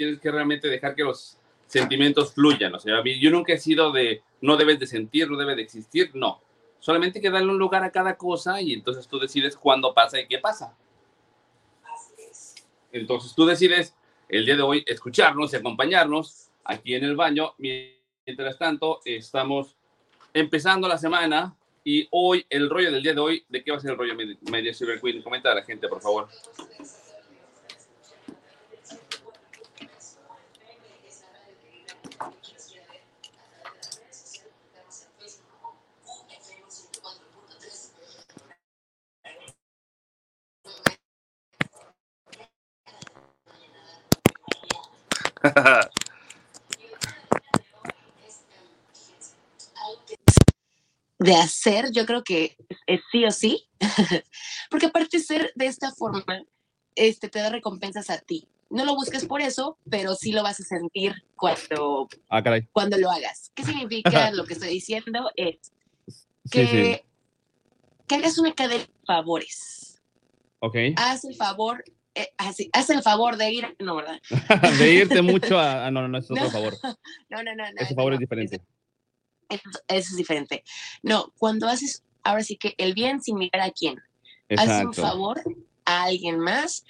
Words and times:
tienes 0.00 0.18
que 0.18 0.30
realmente 0.30 0.66
dejar 0.66 0.94
que 0.94 1.04
los 1.04 1.36
sentimientos 1.66 2.32
fluyan. 2.32 2.74
O 2.74 2.78
sea, 2.78 3.04
yo 3.04 3.30
nunca 3.30 3.52
he 3.52 3.58
sido 3.58 3.92
de 3.92 4.22
no 4.40 4.56
debes 4.56 4.80
de 4.80 4.86
sentir, 4.86 5.30
no 5.30 5.36
debe 5.36 5.54
de 5.54 5.60
existir, 5.60 6.10
no. 6.14 6.40
Solamente 6.78 7.18
hay 7.18 7.22
que 7.22 7.28
darle 7.28 7.50
un 7.50 7.58
lugar 7.58 7.84
a 7.84 7.90
cada 7.90 8.16
cosa 8.16 8.62
y 8.62 8.72
entonces 8.72 9.06
tú 9.06 9.18
decides 9.18 9.58
cuándo 9.58 9.92
pasa 9.92 10.18
y 10.18 10.26
qué 10.26 10.38
pasa. 10.38 10.74
Entonces 12.90 13.34
tú 13.34 13.44
decides 13.44 13.94
el 14.30 14.46
día 14.46 14.56
de 14.56 14.62
hoy 14.62 14.82
escucharnos 14.86 15.52
y 15.52 15.56
acompañarnos 15.56 16.48
aquí 16.64 16.94
en 16.94 17.04
el 17.04 17.14
baño. 17.14 17.52
Mientras 17.58 18.56
tanto, 18.56 19.02
estamos 19.04 19.76
empezando 20.32 20.88
la 20.88 20.96
semana 20.96 21.54
y 21.84 22.08
hoy, 22.10 22.46
el 22.48 22.70
rollo 22.70 22.90
del 22.90 23.02
día 23.02 23.12
de 23.12 23.20
hoy, 23.20 23.44
¿de 23.50 23.62
qué 23.62 23.70
va 23.70 23.76
a 23.76 23.80
ser 23.80 23.90
el 23.90 23.98
rollo 23.98 24.14
Media 24.50 24.72
Silver 24.72 24.98
Queen? 24.98 25.20
Comenta 25.20 25.52
a 25.52 25.56
la 25.56 25.62
gente, 25.62 25.88
por 25.88 26.00
favor. 26.00 26.26
Hacer, 51.60 51.90
yo 51.92 52.06
creo 52.06 52.24
que 52.24 52.56
es 52.86 53.00
sí 53.12 53.24
o 53.24 53.30
sí, 53.30 53.68
porque 54.70 54.86
aparte 54.86 55.18
ser 55.18 55.52
de 55.54 55.66
esta 55.66 55.92
forma, 55.92 56.44
este, 56.94 57.28
te 57.28 57.40
da 57.40 57.50
recompensas 57.50 58.10
a 58.10 58.18
ti. 58.18 58.48
No 58.70 58.84
lo 58.84 58.94
busques 58.94 59.26
por 59.26 59.40
eso, 59.40 59.78
pero 59.90 60.14
sí 60.14 60.32
lo 60.32 60.44
vas 60.44 60.60
a 60.60 60.62
sentir 60.62 61.12
cuando, 61.34 62.08
ah, 62.28 62.42
cuando 62.72 62.98
lo 62.98 63.10
hagas. 63.10 63.50
¿Qué 63.54 63.64
significa 63.64 64.30
lo 64.30 64.44
que 64.44 64.54
estoy 64.54 64.68
diciendo? 64.68 65.28
Es 65.34 65.72
que, 66.50 67.04
que 68.06 68.14
hagas 68.14 68.38
una 68.38 68.54
cadena 68.54 68.84
de 68.84 68.90
favores. 69.04 70.00
Ok. 70.60 70.76
Haz 70.96 71.24
el 71.24 71.34
favor 71.34 71.82
eh, 72.14 72.28
haz 72.72 72.90
el 72.90 73.02
favor 73.02 73.36
de 73.36 73.52
ir, 73.52 73.76
no, 73.78 73.96
¿verdad? 73.96 74.20
de 74.78 74.94
irte 74.94 75.22
mucho 75.22 75.58
a, 75.60 75.90
no, 75.90 76.02
no, 76.02 76.08
no, 76.08 76.18
es 76.18 76.30
otro 76.30 76.50
favor. 76.50 76.74
No, 77.28 77.42
no, 77.42 77.54
no. 77.54 77.64
Ese 77.76 77.94
favor 77.94 78.14
es 78.14 78.20
diferente. 78.20 78.60
Eso, 79.50 79.70
es 79.88 80.16
diferente. 80.16 80.64
No, 81.02 81.32
cuando 81.38 81.68
haces, 81.68 82.04
ahora 82.22 82.42
sí 82.42 82.56
que 82.56 82.74
el 82.78 82.94
bien 82.94 83.20
sin 83.22 83.36
mirar 83.36 83.62
a 83.62 83.70
quién. 83.70 84.00
Haces 84.48 84.84
un 84.84 84.94
favor 84.94 85.40
a 85.84 86.04
alguien 86.04 86.38
más 86.38 86.84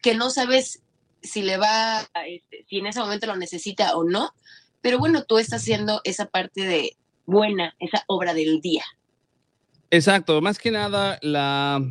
que 0.00 0.14
no 0.14 0.30
sabes 0.30 0.82
si 1.22 1.42
le 1.42 1.56
va, 1.56 2.08
este, 2.26 2.64
si 2.68 2.78
en 2.78 2.86
ese 2.86 3.00
momento 3.00 3.26
lo 3.26 3.36
necesita 3.36 3.96
o 3.96 4.04
no, 4.04 4.32
pero 4.80 4.98
bueno, 4.98 5.24
tú 5.24 5.38
estás 5.38 5.60
haciendo 5.62 6.00
esa 6.04 6.26
parte 6.26 6.62
de 6.62 6.96
buena, 7.26 7.74
esa 7.78 8.04
obra 8.06 8.32
del 8.34 8.60
día. 8.60 8.84
Exacto, 9.90 10.40
más 10.40 10.58
que 10.58 10.70
nada 10.70 11.18
la, 11.20 11.84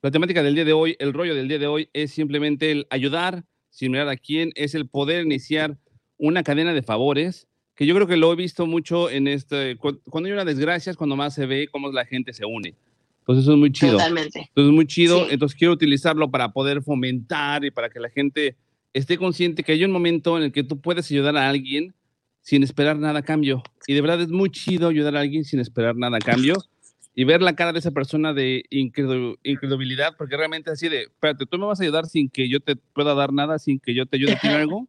la 0.00 0.10
temática 0.10 0.42
del 0.42 0.54
día 0.54 0.64
de 0.64 0.72
hoy, 0.72 0.96
el 0.98 1.12
rollo 1.12 1.34
del 1.34 1.48
día 1.48 1.58
de 1.58 1.66
hoy 1.66 1.88
es 1.92 2.12
simplemente 2.12 2.72
el 2.72 2.86
ayudar 2.90 3.44
sin 3.70 3.92
mirar 3.92 4.08
a 4.08 4.16
quién, 4.16 4.52
es 4.54 4.74
el 4.74 4.88
poder 4.88 5.24
iniciar 5.24 5.78
una 6.18 6.42
cadena 6.42 6.72
de 6.72 6.82
favores 6.82 7.46
que 7.74 7.86
yo 7.86 7.94
creo 7.94 8.06
que 8.06 8.16
lo 8.16 8.32
he 8.32 8.36
visto 8.36 8.66
mucho 8.66 9.08
en 9.10 9.28
este, 9.28 9.76
cuando 9.76 10.26
hay 10.26 10.32
una 10.32 10.44
desgracia 10.44 10.90
es 10.90 10.96
cuando 10.96 11.16
más 11.16 11.34
se 11.34 11.46
ve 11.46 11.68
cómo 11.70 11.90
la 11.90 12.04
gente 12.04 12.32
se 12.32 12.44
une. 12.44 12.74
Entonces 13.20 13.44
eso 13.44 13.52
es 13.52 13.58
muy 13.58 13.72
chido. 13.72 13.92
Totalmente. 13.92 14.40
Entonces 14.40 14.70
es 14.70 14.74
muy 14.74 14.86
chido. 14.86 15.30
Entonces 15.30 15.56
quiero 15.56 15.72
utilizarlo 15.72 16.30
para 16.30 16.52
poder 16.52 16.82
fomentar 16.82 17.64
y 17.64 17.70
para 17.70 17.88
que 17.88 18.00
la 18.00 18.10
gente 18.10 18.56
esté 18.92 19.16
consciente 19.16 19.62
que 19.62 19.72
hay 19.72 19.84
un 19.84 19.92
momento 19.92 20.36
en 20.36 20.44
el 20.44 20.52
que 20.52 20.64
tú 20.64 20.80
puedes 20.80 21.10
ayudar 21.10 21.36
a 21.36 21.48
alguien 21.48 21.94
sin 22.42 22.62
esperar 22.62 22.98
nada 22.98 23.20
a 23.20 23.22
cambio. 23.22 23.62
Y 23.86 23.94
de 23.94 24.00
verdad 24.00 24.20
es 24.20 24.28
muy 24.28 24.50
chido 24.50 24.88
ayudar 24.88 25.16
a 25.16 25.20
alguien 25.20 25.44
sin 25.44 25.60
esperar 25.60 25.96
nada 25.96 26.16
a 26.16 26.20
cambio 26.20 26.56
y 27.14 27.24
ver 27.24 27.42
la 27.42 27.54
cara 27.54 27.72
de 27.72 27.78
esa 27.78 27.90
persona 27.90 28.32
de 28.32 28.64
incredulidad, 28.70 30.16
porque 30.16 30.36
realmente 30.36 30.70
así 30.70 30.88
de, 30.88 31.02
espérate, 31.02 31.46
¿tú 31.46 31.58
me 31.58 31.66
vas 31.66 31.80
a 31.80 31.84
ayudar 31.84 32.06
sin 32.06 32.28
que 32.28 32.48
yo 32.48 32.60
te 32.60 32.74
pueda 32.76 33.14
dar 33.14 33.32
nada, 33.32 33.58
sin 33.58 33.78
que 33.78 33.94
yo 33.94 34.06
te 34.06 34.16
ayude 34.16 34.32
a 34.32 34.38
algo? 34.60 34.88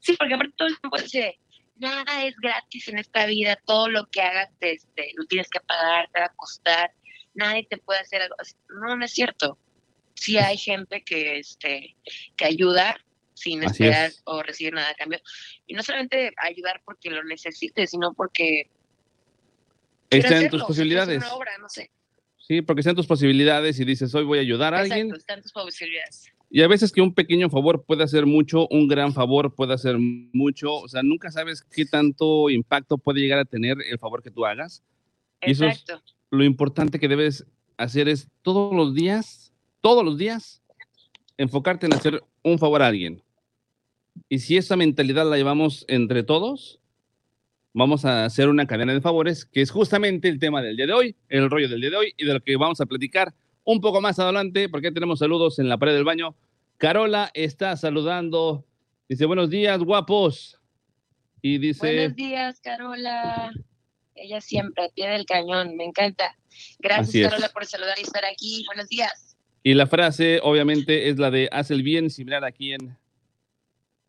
Sí, 0.00 0.14
porque 0.18 0.34
aparte 0.34 0.54
todo 0.56 0.68
el 0.68 0.78
tiempo 0.78 0.96
dice, 0.98 1.38
nada 1.82 2.24
es 2.24 2.34
gratis 2.36 2.88
en 2.88 2.98
esta 2.98 3.26
vida, 3.26 3.58
todo 3.66 3.88
lo 3.88 4.06
que 4.06 4.22
hagas 4.22 4.48
te, 4.58 4.72
este, 4.72 5.12
lo 5.16 5.26
tienes 5.26 5.48
que 5.50 5.60
pagar, 5.60 6.08
te 6.12 6.20
va 6.20 6.26
a 6.26 6.34
costar, 6.34 6.92
nadie 7.34 7.66
te 7.68 7.76
puede 7.76 8.00
hacer 8.00 8.22
algo. 8.22 8.36
No, 8.80 8.96
no 8.96 9.04
es 9.04 9.12
cierto. 9.12 9.58
Sí 10.14 10.38
hay 10.38 10.56
gente 10.56 11.02
que, 11.02 11.38
este, 11.38 11.96
que 12.36 12.44
ayuda 12.44 12.96
sin 13.34 13.62
esperar 13.64 14.12
o 14.24 14.42
recibir 14.42 14.72
nada 14.72 14.90
a 14.90 14.94
cambio. 14.94 15.20
Y 15.66 15.74
no 15.74 15.82
solamente 15.82 16.32
ayudar 16.36 16.80
porque 16.84 17.10
lo 17.10 17.24
necesite, 17.24 17.86
sino 17.86 18.14
porque... 18.14 18.70
Está 20.10 20.38
en 20.38 20.50
tus 20.50 20.62
posibilidades. 20.62 21.24
Sí, 22.38 22.60
porque 22.60 22.80
están 22.80 22.94
tus 22.94 23.06
posibilidades 23.06 23.80
y 23.80 23.84
dices, 23.84 24.14
hoy 24.14 24.24
voy 24.24 24.38
a 24.38 24.42
ayudar 24.42 24.74
a 24.74 24.80
alguien. 24.80 25.12
Están 25.14 25.42
tus 25.42 25.52
posibilidades. 25.52 26.31
Y 26.54 26.60
a 26.60 26.68
veces 26.68 26.92
que 26.92 27.00
un 27.00 27.14
pequeño 27.14 27.48
favor 27.48 27.82
puede 27.82 28.04
hacer 28.04 28.26
mucho, 28.26 28.68
un 28.68 28.86
gran 28.86 29.14
favor 29.14 29.54
puede 29.54 29.72
hacer 29.72 29.96
mucho, 29.98 30.74
o 30.74 30.86
sea, 30.86 31.02
nunca 31.02 31.30
sabes 31.30 31.62
qué 31.62 31.86
tanto 31.86 32.50
impacto 32.50 32.98
puede 32.98 33.20
llegar 33.20 33.38
a 33.38 33.46
tener 33.46 33.78
el 33.90 33.98
favor 33.98 34.22
que 34.22 34.30
tú 34.30 34.44
hagas. 34.44 34.82
Exacto. 35.40 35.94
eso 35.94 36.02
lo 36.28 36.44
importante 36.44 36.98
que 36.98 37.08
debes 37.08 37.46
hacer 37.78 38.06
es 38.06 38.28
todos 38.42 38.74
los 38.74 38.94
días, 38.94 39.54
todos 39.80 40.04
los 40.04 40.18
días, 40.18 40.62
enfocarte 41.38 41.86
en 41.86 41.94
hacer 41.94 42.22
un 42.42 42.58
favor 42.58 42.82
a 42.82 42.88
alguien. 42.88 43.22
Y 44.28 44.40
si 44.40 44.58
esa 44.58 44.76
mentalidad 44.76 45.28
la 45.28 45.38
llevamos 45.38 45.86
entre 45.88 46.22
todos, 46.22 46.80
vamos 47.72 48.04
a 48.04 48.26
hacer 48.26 48.50
una 48.50 48.66
cadena 48.66 48.92
de 48.92 49.00
favores, 49.00 49.46
que 49.46 49.62
es 49.62 49.70
justamente 49.70 50.28
el 50.28 50.38
tema 50.38 50.60
del 50.60 50.76
día 50.76 50.86
de 50.86 50.92
hoy, 50.92 51.16
el 51.30 51.48
rollo 51.48 51.70
del 51.70 51.80
día 51.80 51.90
de 51.90 51.96
hoy 51.96 52.14
y 52.14 52.26
de 52.26 52.34
lo 52.34 52.40
que 52.42 52.58
vamos 52.58 52.78
a 52.82 52.86
platicar 52.86 53.34
un 53.64 53.80
poco 53.80 54.00
más 54.00 54.18
adelante, 54.18 54.68
porque 54.68 54.90
tenemos 54.90 55.18
saludos 55.18 55.58
en 55.58 55.68
la 55.68 55.78
pared 55.78 55.94
del 55.94 56.04
baño. 56.04 56.34
Carola 56.78 57.30
está 57.34 57.76
saludando. 57.76 58.64
Dice, 59.08 59.26
buenos 59.26 59.50
días, 59.50 59.78
guapos. 59.78 60.58
Y 61.40 61.58
dice... 61.58 61.94
Buenos 61.94 62.16
días, 62.16 62.60
Carola. 62.60 63.52
Ella 64.14 64.40
siempre, 64.40 64.84
a 64.84 64.88
pie 64.88 65.08
del 65.08 65.26
cañón, 65.26 65.76
me 65.76 65.84
encanta. 65.84 66.36
Gracias, 66.78 67.30
Carola, 67.30 67.48
por 67.48 67.66
saludar 67.66 67.98
y 67.98 68.02
estar 68.02 68.24
aquí. 68.24 68.64
Buenos 68.66 68.88
días. 68.88 69.36
Y 69.62 69.74
la 69.74 69.86
frase, 69.86 70.40
obviamente, 70.42 71.08
es 71.08 71.18
la 71.18 71.30
de 71.30 71.48
haz 71.52 71.70
el 71.70 71.82
bien 71.82 72.10
similar 72.10 72.44
a 72.44 72.52
quien. 72.52 72.96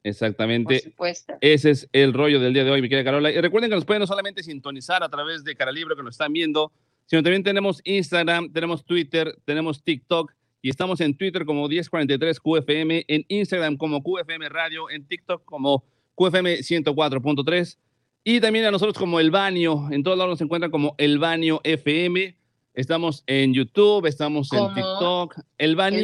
Exactamente. 0.03 0.75
Por 0.75 0.83
supuesto. 0.83 1.33
Ese 1.41 1.71
es 1.71 1.89
el 1.93 2.13
rollo 2.13 2.39
del 2.39 2.53
día 2.53 2.63
de 2.63 2.71
hoy, 2.71 2.81
mi 2.81 2.89
querida 2.89 3.05
Carola. 3.05 3.31
Y 3.31 3.39
recuerden 3.39 3.69
que 3.69 3.75
nos 3.75 3.85
pueden 3.85 4.01
no 4.01 4.07
solamente 4.07 4.43
sintonizar 4.43 5.03
a 5.03 5.09
través 5.09 5.43
de 5.43 5.55
Cara 5.55 5.71
Libre, 5.71 5.95
que 5.95 6.03
nos 6.03 6.15
están 6.15 6.33
viendo, 6.33 6.71
sino 7.05 7.21
también 7.23 7.43
tenemos 7.43 7.81
Instagram, 7.83 8.51
tenemos 8.51 8.85
Twitter, 8.85 9.37
tenemos 9.45 9.83
TikTok 9.83 10.31
y 10.61 10.69
estamos 10.69 11.01
en 11.01 11.15
Twitter 11.15 11.45
como 11.45 11.67
1043QFM, 11.67 13.05
en 13.07 13.25
Instagram 13.27 13.77
como 13.77 14.01
QFM 14.01 14.47
Radio, 14.49 14.89
en 14.89 15.05
TikTok 15.07 15.43
como 15.45 15.83
QFM 16.15 16.59
104.3 16.59 17.77
y 18.23 18.39
también 18.39 18.65
a 18.65 18.71
nosotros 18.71 18.97
como 18.97 19.19
El 19.19 19.31
Baño, 19.31 19.91
en 19.91 20.03
todos 20.03 20.17
lados 20.17 20.31
nos 20.31 20.41
encuentran 20.41 20.71
como 20.71 20.95
El 20.97 21.19
Baño 21.19 21.59
FM. 21.63 22.37
Estamos 22.73 23.23
en 23.27 23.53
YouTube, 23.53 24.05
estamos 24.05 24.51
en 24.53 24.73
TikTok, 24.73 25.39
El 25.57 25.75
Baño, 25.75 25.97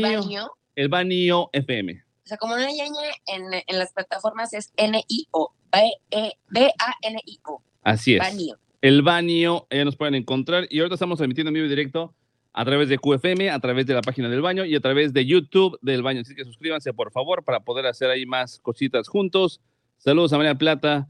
El 0.75 0.89
Baño, 0.89 1.49
FM. 1.53 1.93
O 1.93 2.27
sea, 2.27 2.37
como 2.37 2.57
no 2.57 2.61
hay 2.61 2.77
en, 2.79 3.63
en 3.65 3.79
las 3.79 3.93
plataformas 3.93 4.53
es 4.53 4.71
N-I-O, 4.75 5.53
B-A-N-I-O. 5.71 7.63
Así 7.83 8.15
es. 8.15 8.19
Baño 8.19 8.59
el 8.81 9.01
baño, 9.01 9.65
ya 9.69 9.85
nos 9.85 9.95
pueden 9.95 10.15
encontrar. 10.15 10.67
Y 10.69 10.79
ahorita 10.79 10.95
estamos 10.95 11.17
transmitiendo 11.17 11.49
en 11.49 11.55
vivo 11.55 11.65
y 11.65 11.69
directo 11.69 12.13
a 12.53 12.65
través 12.65 12.89
de 12.89 12.97
QFM, 12.97 13.49
a 13.49 13.59
través 13.59 13.85
de 13.85 13.93
la 13.93 14.01
página 14.01 14.29
del 14.29 14.41
baño 14.41 14.65
y 14.65 14.75
a 14.75 14.79
través 14.79 15.13
de 15.13 15.25
YouTube 15.25 15.77
del 15.81 16.01
baño. 16.01 16.21
Así 16.21 16.35
que 16.35 16.43
suscríbanse, 16.45 16.93
por 16.93 17.11
favor, 17.11 17.43
para 17.43 17.59
poder 17.61 17.85
hacer 17.85 18.09
ahí 18.09 18.25
más 18.25 18.59
cositas 18.59 19.07
juntos. 19.07 19.61
Saludos 19.97 20.33
a 20.33 20.37
María 20.37 20.55
Plata, 20.55 21.07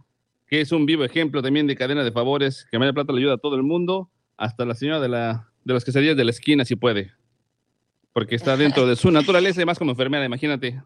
que 0.47 0.61
es 0.61 0.71
un 0.71 0.85
vivo 0.85 1.03
ejemplo 1.03 1.41
también 1.41 1.67
de 1.67 1.75
cadena 1.75 2.03
de 2.03 2.11
favores, 2.11 2.67
que 2.69 2.79
María 2.79 2.93
Plata 2.93 3.13
le 3.13 3.19
ayuda 3.19 3.35
a 3.35 3.37
todo 3.37 3.55
el 3.55 3.63
mundo, 3.63 4.09
hasta 4.35 4.65
la 4.65 4.75
señora 4.75 4.99
de, 4.99 5.09
la, 5.09 5.49
de 5.63 5.73
las 5.73 5.85
quesadillas 5.85 6.17
de 6.17 6.23
la 6.23 6.31
esquina, 6.31 6.65
si 6.65 6.75
puede. 6.75 7.11
Porque 8.13 8.35
está 8.35 8.57
dentro 8.57 8.87
de 8.87 8.95
su 8.95 9.11
naturaleza 9.11 9.61
y 9.61 9.65
más 9.65 9.77
como 9.77 9.91
enfermera, 9.91 10.25
imagínate. 10.25 10.81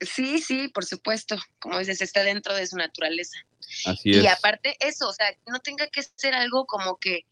Sí, 0.00 0.40
sí, 0.40 0.68
por 0.68 0.84
supuesto. 0.84 1.36
Como 1.58 1.78
dices, 1.78 2.00
está 2.02 2.22
dentro 2.22 2.54
de 2.54 2.66
su 2.66 2.76
naturaleza. 2.76 3.38
Así 3.86 4.10
es. 4.10 4.24
Y 4.24 4.26
aparte 4.26 4.76
eso, 4.80 5.08
o 5.08 5.12
sea, 5.12 5.26
no 5.46 5.60
tenga 5.60 5.86
que 5.88 6.02
ser 6.02 6.34
algo 6.34 6.66
como 6.66 6.96
que, 6.98 7.26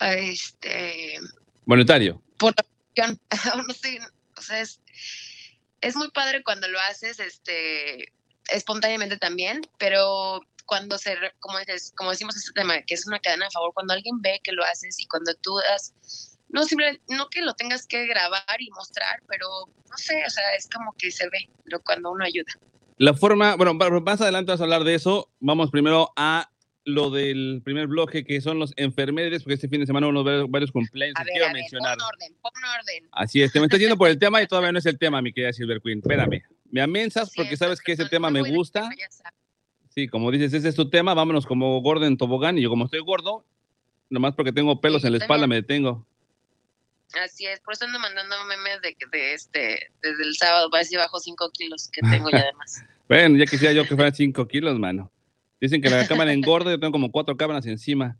este... 0.00 1.18
Monetario. 1.64 2.22
Por 2.38 2.54
no 3.66 3.74
sé, 3.74 3.98
o 4.36 4.42
sea, 4.42 4.60
es, 4.60 4.80
es 5.80 5.96
muy 5.96 6.10
padre 6.10 6.42
cuando 6.42 6.68
lo 6.68 6.80
haces, 6.80 7.20
este, 7.20 8.12
espontáneamente 8.48 9.18
también, 9.18 9.60
pero 9.78 10.40
cuando 10.64 10.98
se, 10.98 11.16
como, 11.38 11.58
dices, 11.58 11.92
como 11.96 12.10
decimos 12.10 12.36
este 12.36 12.52
tema, 12.52 12.82
que 12.82 12.94
es 12.94 13.06
una 13.06 13.20
cadena 13.20 13.46
de 13.46 13.50
favor, 13.50 13.72
cuando 13.74 13.94
alguien 13.94 14.20
ve 14.20 14.40
que 14.42 14.52
lo 14.52 14.64
haces 14.64 14.98
y 15.00 15.06
cuando 15.06 15.34
tú 15.34 15.56
das 15.58 16.35
no 16.48 16.64
simplemente, 16.64 17.02
no 17.08 17.28
que 17.28 17.42
lo 17.42 17.54
tengas 17.54 17.86
que 17.86 18.06
grabar 18.06 18.60
y 18.60 18.70
mostrar, 18.70 19.22
pero 19.28 19.46
no 19.90 19.96
sé, 19.96 20.22
o 20.26 20.30
sea, 20.30 20.44
es 20.56 20.68
como 20.68 20.92
que 20.92 21.10
se 21.10 21.24
ve 21.28 21.48
lo 21.64 21.80
cuando 21.82 22.10
uno 22.10 22.24
ayuda. 22.24 22.52
La 22.98 23.14
forma, 23.14 23.56
bueno, 23.56 23.74
más 23.74 24.20
adelante 24.20 24.52
vas 24.52 24.60
a 24.60 24.64
hablar 24.64 24.84
de 24.84 24.94
eso. 24.94 25.30
Vamos 25.38 25.70
primero 25.70 26.12
a 26.16 26.50
lo 26.84 27.10
del 27.10 27.60
primer 27.64 27.88
bloque, 27.88 28.24
que 28.24 28.40
son 28.40 28.58
los 28.58 28.72
enfermeros, 28.76 29.42
porque 29.42 29.54
este 29.54 29.68
fin 29.68 29.80
de 29.80 29.86
semana 29.86 30.06
uno 30.06 30.22
ver 30.24 30.46
varios 30.48 30.70
cumpleaños 30.70 31.16
A 31.18 31.24
ver, 31.24 31.32
quiero 31.32 31.46
a 31.46 31.48
ver, 31.48 31.56
mencionar. 31.56 31.98
pon 31.98 32.06
orden, 32.06 32.36
pon 32.40 32.52
orden. 32.80 33.08
Así 33.12 33.42
es, 33.42 33.52
te 33.52 33.58
me 33.60 33.66
estás 33.66 33.80
yendo 33.80 33.98
por 33.98 34.08
el 34.08 34.18
tema 34.18 34.40
y 34.40 34.46
todavía 34.46 34.72
no 34.72 34.78
es 34.78 34.86
el 34.86 34.98
tema, 34.98 35.20
mi 35.20 35.32
querida 35.32 35.52
Silver 35.52 35.80
Queen. 35.82 35.98
Espérame. 35.98 36.42
Me 36.70 36.80
amensas 36.80 37.30
Sí, 37.30 37.34
porque 37.36 37.56
sabes 37.56 37.80
que 37.80 37.92
ese 37.92 38.06
tema 38.06 38.30
me 38.30 38.42
gusta. 38.42 38.88
Sí, 39.94 40.08
como 40.08 40.30
dices, 40.30 40.52
ese 40.52 40.68
es 40.68 40.74
tu 40.74 40.88
tema. 40.88 41.14
Vámonos 41.14 41.44
como 41.44 41.80
gordo 41.80 42.06
en 42.06 42.16
tobogán. 42.16 42.56
Y 42.58 42.62
yo, 42.62 42.70
como 42.70 42.84
estoy 42.84 43.00
gordo, 43.00 43.44
nomás 44.08 44.34
porque 44.34 44.52
tengo 44.52 44.80
pelos 44.80 45.02
Sí, 45.02 45.08
en 45.08 45.14
la 45.14 45.18
espalda, 45.18 45.46
me 45.46 45.56
detengo. 45.56 46.06
Así 47.22 47.46
es, 47.46 47.60
por 47.60 47.74
eso 47.74 47.84
ando 47.84 47.98
mandando 47.98 48.36
memes 48.44 48.82
de, 48.82 48.96
de 49.12 49.34
este, 49.34 49.90
desde 50.02 50.24
el 50.24 50.34
sábado, 50.36 50.70
para 50.70 50.84
si 50.84 50.96
bajo 50.96 51.18
5 51.18 51.50
kilos 51.52 51.88
que 51.92 52.00
tengo 52.02 52.30
ya 52.30 52.40
además. 52.40 52.82
Bueno, 53.08 53.38
ya 53.38 53.46
quisiera 53.46 53.72
yo 53.72 53.86
que 53.86 53.94
fueran 53.94 54.12
5 54.12 54.48
kilos, 54.48 54.76
mano. 54.80 55.12
Dicen 55.60 55.80
que 55.80 55.88
la 55.88 56.06
cámara 56.08 56.32
engorda, 56.32 56.72
yo 56.72 56.80
tengo 56.80 56.92
como 56.92 57.10
cuatro 57.10 57.36
cámaras 57.36 57.64
encima. 57.66 58.18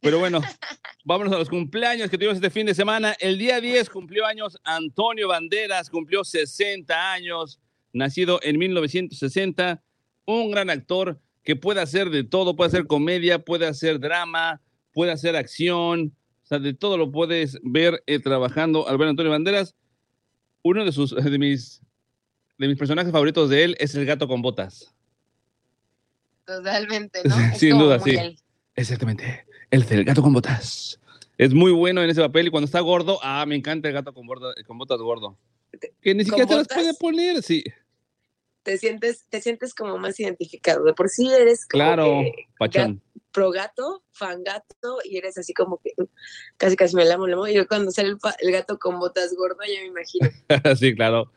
Pero 0.00 0.18
bueno, 0.18 0.40
vámonos 1.04 1.32
a 1.34 1.38
los 1.38 1.48
cumpleaños 1.48 2.10
que 2.10 2.16
tuvimos 2.16 2.36
este 2.36 2.50
fin 2.50 2.66
de 2.66 2.74
semana. 2.74 3.14
El 3.20 3.38
día 3.38 3.60
10 3.60 3.90
cumplió 3.90 4.26
años 4.26 4.58
Antonio 4.64 5.28
Banderas, 5.28 5.90
cumplió 5.90 6.24
60 6.24 7.12
años, 7.12 7.60
nacido 7.92 8.40
en 8.42 8.58
1960. 8.58 9.82
Un 10.24 10.50
gran 10.50 10.70
actor 10.70 11.20
que 11.44 11.56
puede 11.56 11.80
hacer 11.80 12.10
de 12.10 12.24
todo, 12.24 12.56
puede 12.56 12.68
hacer 12.68 12.86
comedia, 12.86 13.38
puede 13.38 13.66
hacer 13.66 14.00
drama, 14.00 14.60
puede 14.92 15.12
hacer 15.12 15.36
acción, 15.36 16.16
sea, 16.50 16.58
de 16.58 16.74
todo 16.74 16.98
lo 16.98 17.10
puedes 17.10 17.58
ver 17.62 18.02
eh, 18.06 18.18
trabajando. 18.18 18.86
Alberto 18.88 19.10
Antonio 19.10 19.30
Banderas, 19.32 19.74
uno 20.62 20.84
de, 20.84 20.92
sus, 20.92 21.14
de, 21.14 21.38
mis, 21.38 21.80
de 22.58 22.68
mis 22.68 22.76
personajes 22.78 23.12
favoritos 23.12 23.48
de 23.50 23.64
él 23.64 23.76
es 23.80 23.94
el 23.94 24.04
gato 24.06 24.28
con 24.28 24.42
botas. 24.42 24.94
Totalmente, 26.44 27.20
¿no? 27.24 27.34
Es 27.52 27.58
Sin 27.58 27.78
duda, 27.78 27.98
sí. 28.00 28.10
él. 28.16 28.38
Exactamente. 28.74 29.46
El 29.70 29.84
del 29.86 30.04
gato 30.04 30.22
con 30.22 30.32
botas. 30.32 30.98
Es 31.38 31.54
muy 31.54 31.72
bueno 31.72 32.02
en 32.02 32.10
ese 32.10 32.20
papel 32.20 32.48
y 32.48 32.50
cuando 32.50 32.66
está 32.66 32.80
gordo, 32.80 33.18
ah, 33.22 33.44
me 33.46 33.54
encanta 33.56 33.88
el 33.88 33.94
gato 33.94 34.12
con, 34.12 34.26
borda- 34.26 34.54
con 34.66 34.76
botas 34.78 34.98
gordo. 34.98 35.38
Que 36.02 36.14
ni 36.14 36.24
¿Con 36.24 36.38
siquiera 36.38 36.46
te 36.48 36.56
las 36.56 36.68
puede 36.68 36.94
poner, 36.94 37.42
sí. 37.42 37.62
Te 38.62 38.76
sientes, 38.76 39.24
te 39.30 39.40
sientes 39.40 39.72
como 39.72 39.96
más 39.96 40.18
identificado. 40.20 40.84
De 40.84 40.92
por 40.92 41.08
sí 41.08 41.30
eres 41.32 41.66
como 41.66 41.82
Claro, 41.84 42.20
que 42.22 42.32
pachón. 42.58 43.00
Pro 43.32 43.50
gato, 43.50 44.02
fan 44.12 44.42
gato, 44.44 44.98
y 45.04 45.16
eres 45.18 45.38
así 45.38 45.52
como 45.54 45.78
que 45.82 45.92
uh, 45.98 46.06
casi 46.56 46.76
casi 46.76 46.96
me 46.96 47.04
lamo, 47.04 47.26
lamo. 47.26 47.46
Y 47.46 47.54
yo 47.54 47.66
cuando 47.68 47.90
sale 47.90 48.08
el, 48.10 48.18
el 48.40 48.52
gato 48.52 48.78
con 48.78 48.98
botas 48.98 49.34
gordo, 49.36 49.58
ya 49.66 49.80
me 49.80 49.86
imagino. 49.86 50.28
sí, 50.78 50.94
claro. 50.94 51.30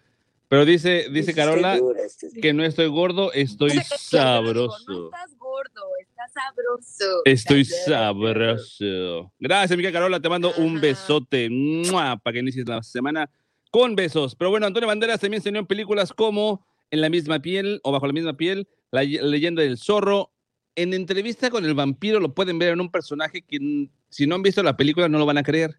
Pero 0.50 0.66
dice, 0.66 1.08
dice 1.12 1.34
Carola 1.34 1.76
"Seguro, 1.76 2.00
este 2.00 2.30
sí". 2.30 2.40
que 2.40 2.54
no 2.54 2.64
estoy 2.64 2.86
gordo, 2.88 3.32
estoy 3.34 3.70
digo, 3.72 3.84
No 3.90 3.98
sabroso. 3.98 5.06
estás 5.06 5.36
gordo, 5.40 5.82
estás 6.00 6.32
sabroso. 6.34 7.22
Estoy 7.26 7.66
sabroso. 7.66 9.32
Gracias, 9.40 9.72
amiga 9.72 9.92
Carola. 9.92 10.20
Te 10.20 10.30
mando 10.30 10.54
un 10.58 10.74
Ajá. 10.78 10.82
besote 10.82 11.50
¡mua! 11.50 12.18
para 12.18 12.34
que 12.34 12.40
inicies 12.40 12.68
la 12.68 12.84
semana 12.84 13.30
con 13.72 13.96
besos. 13.96 14.36
Pero 14.36 14.52
bueno, 14.52 14.68
Antonio 14.68 14.88
Banderas 14.88 15.20
también 15.20 15.42
se 15.42 15.50
unió 15.50 15.62
en 15.62 15.68
películas 15.68 16.14
como 16.14 16.66
En 16.92 17.02
la 17.02 17.10
misma 17.10 17.40
piel 17.40 17.80
o 17.84 17.92
Bajo 17.92 18.06
la 18.06 18.14
misma 18.14 18.38
piel, 18.38 18.68
La 18.92 19.02
leyenda 19.04 19.64
del 19.64 19.78
zorro. 19.80 20.33
En 20.76 20.94
entrevista 20.94 21.50
con 21.50 21.66
el 21.66 21.74
vampiro 21.74 22.20
lo 22.20 22.34
pueden 22.34 22.58
ver 22.60 22.70
en 22.74 22.82
un 22.82 22.90
personaje 22.92 23.42
que 23.42 23.88
si 24.10 24.26
no 24.28 24.36
han 24.36 24.42
visto 24.42 24.64
la 24.64 24.76
película 24.76 25.08
no 25.08 25.20
lo 25.20 25.26
van 25.26 25.38
a 25.38 25.44
creer. 25.44 25.78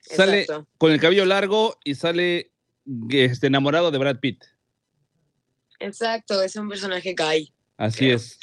Sale 0.00 0.46
con 0.78 0.92
el 0.92 1.00
cabello 1.00 1.24
largo 1.24 1.76
y 1.84 1.94
sale 1.96 2.52
este, 3.10 3.48
enamorado 3.48 3.90
de 3.90 3.98
Brad 3.98 4.20
Pitt. 4.20 4.44
Exacto, 5.80 6.42
es 6.42 6.56
un 6.56 6.68
personaje 6.68 7.14
gay. 7.16 7.52
Así 7.76 8.00
Creo. 8.06 8.16
es. 8.16 8.38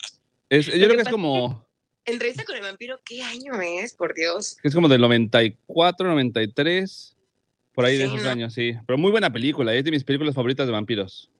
Es- 0.50 0.66
Yo 0.68 0.74
Lo 0.74 0.78
creo 0.78 0.90
que 0.90 0.96
que 0.98 1.02
es 1.04 1.10
como... 1.10 1.66
Entrevista 2.06 2.44
con 2.46 2.56
el 2.56 2.62
vampiro, 2.62 3.00
¿qué 3.04 3.24
año 3.24 3.60
es? 3.62 3.96
Por 3.96 4.14
Dios. 4.14 4.58
Es 4.62 4.76
como 4.76 4.88
del 4.88 5.02
94, 5.02 6.08
93, 6.08 7.16
por 7.74 7.84
ahí 7.86 7.98
de 7.98 8.04
esos 8.06 8.22
¿no? 8.22 8.30
años, 8.30 8.54
sí. 8.54 8.74
Pero 8.86 8.98
muy 9.00 9.10
buena 9.10 9.34
película, 9.34 9.74
es 9.74 9.84
de 9.84 9.90
mis 9.92 10.04
películas 10.04 10.36
favoritas 10.36 10.68
de 10.68 10.72
vampiros. 10.72 11.32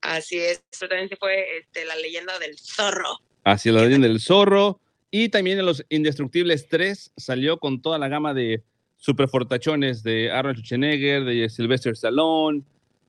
Así 0.00 0.36
es. 0.38 0.62
Totalmente 0.78 1.16
fue 1.16 1.58
este, 1.58 1.84
la 1.84 1.94
leyenda 1.94 2.38
del 2.40 2.58
zorro. 2.58 3.20
Así 3.50 3.70
La 3.70 3.82
leyenda 3.82 4.06
del 4.06 4.20
zorro. 4.20 4.80
Y 5.10 5.28
también 5.28 5.58
en 5.58 5.66
Los 5.66 5.84
Indestructibles 5.88 6.68
3 6.68 7.12
salió 7.16 7.58
con 7.58 7.82
toda 7.82 7.98
la 7.98 8.06
gama 8.08 8.32
de 8.32 8.62
superfortachones 8.96 10.04
de 10.04 10.30
Arnold 10.30 10.58
Schwarzenegger, 10.58 11.24
de 11.24 11.48
Sylvester 11.48 11.92
Stallone, 11.94 12.62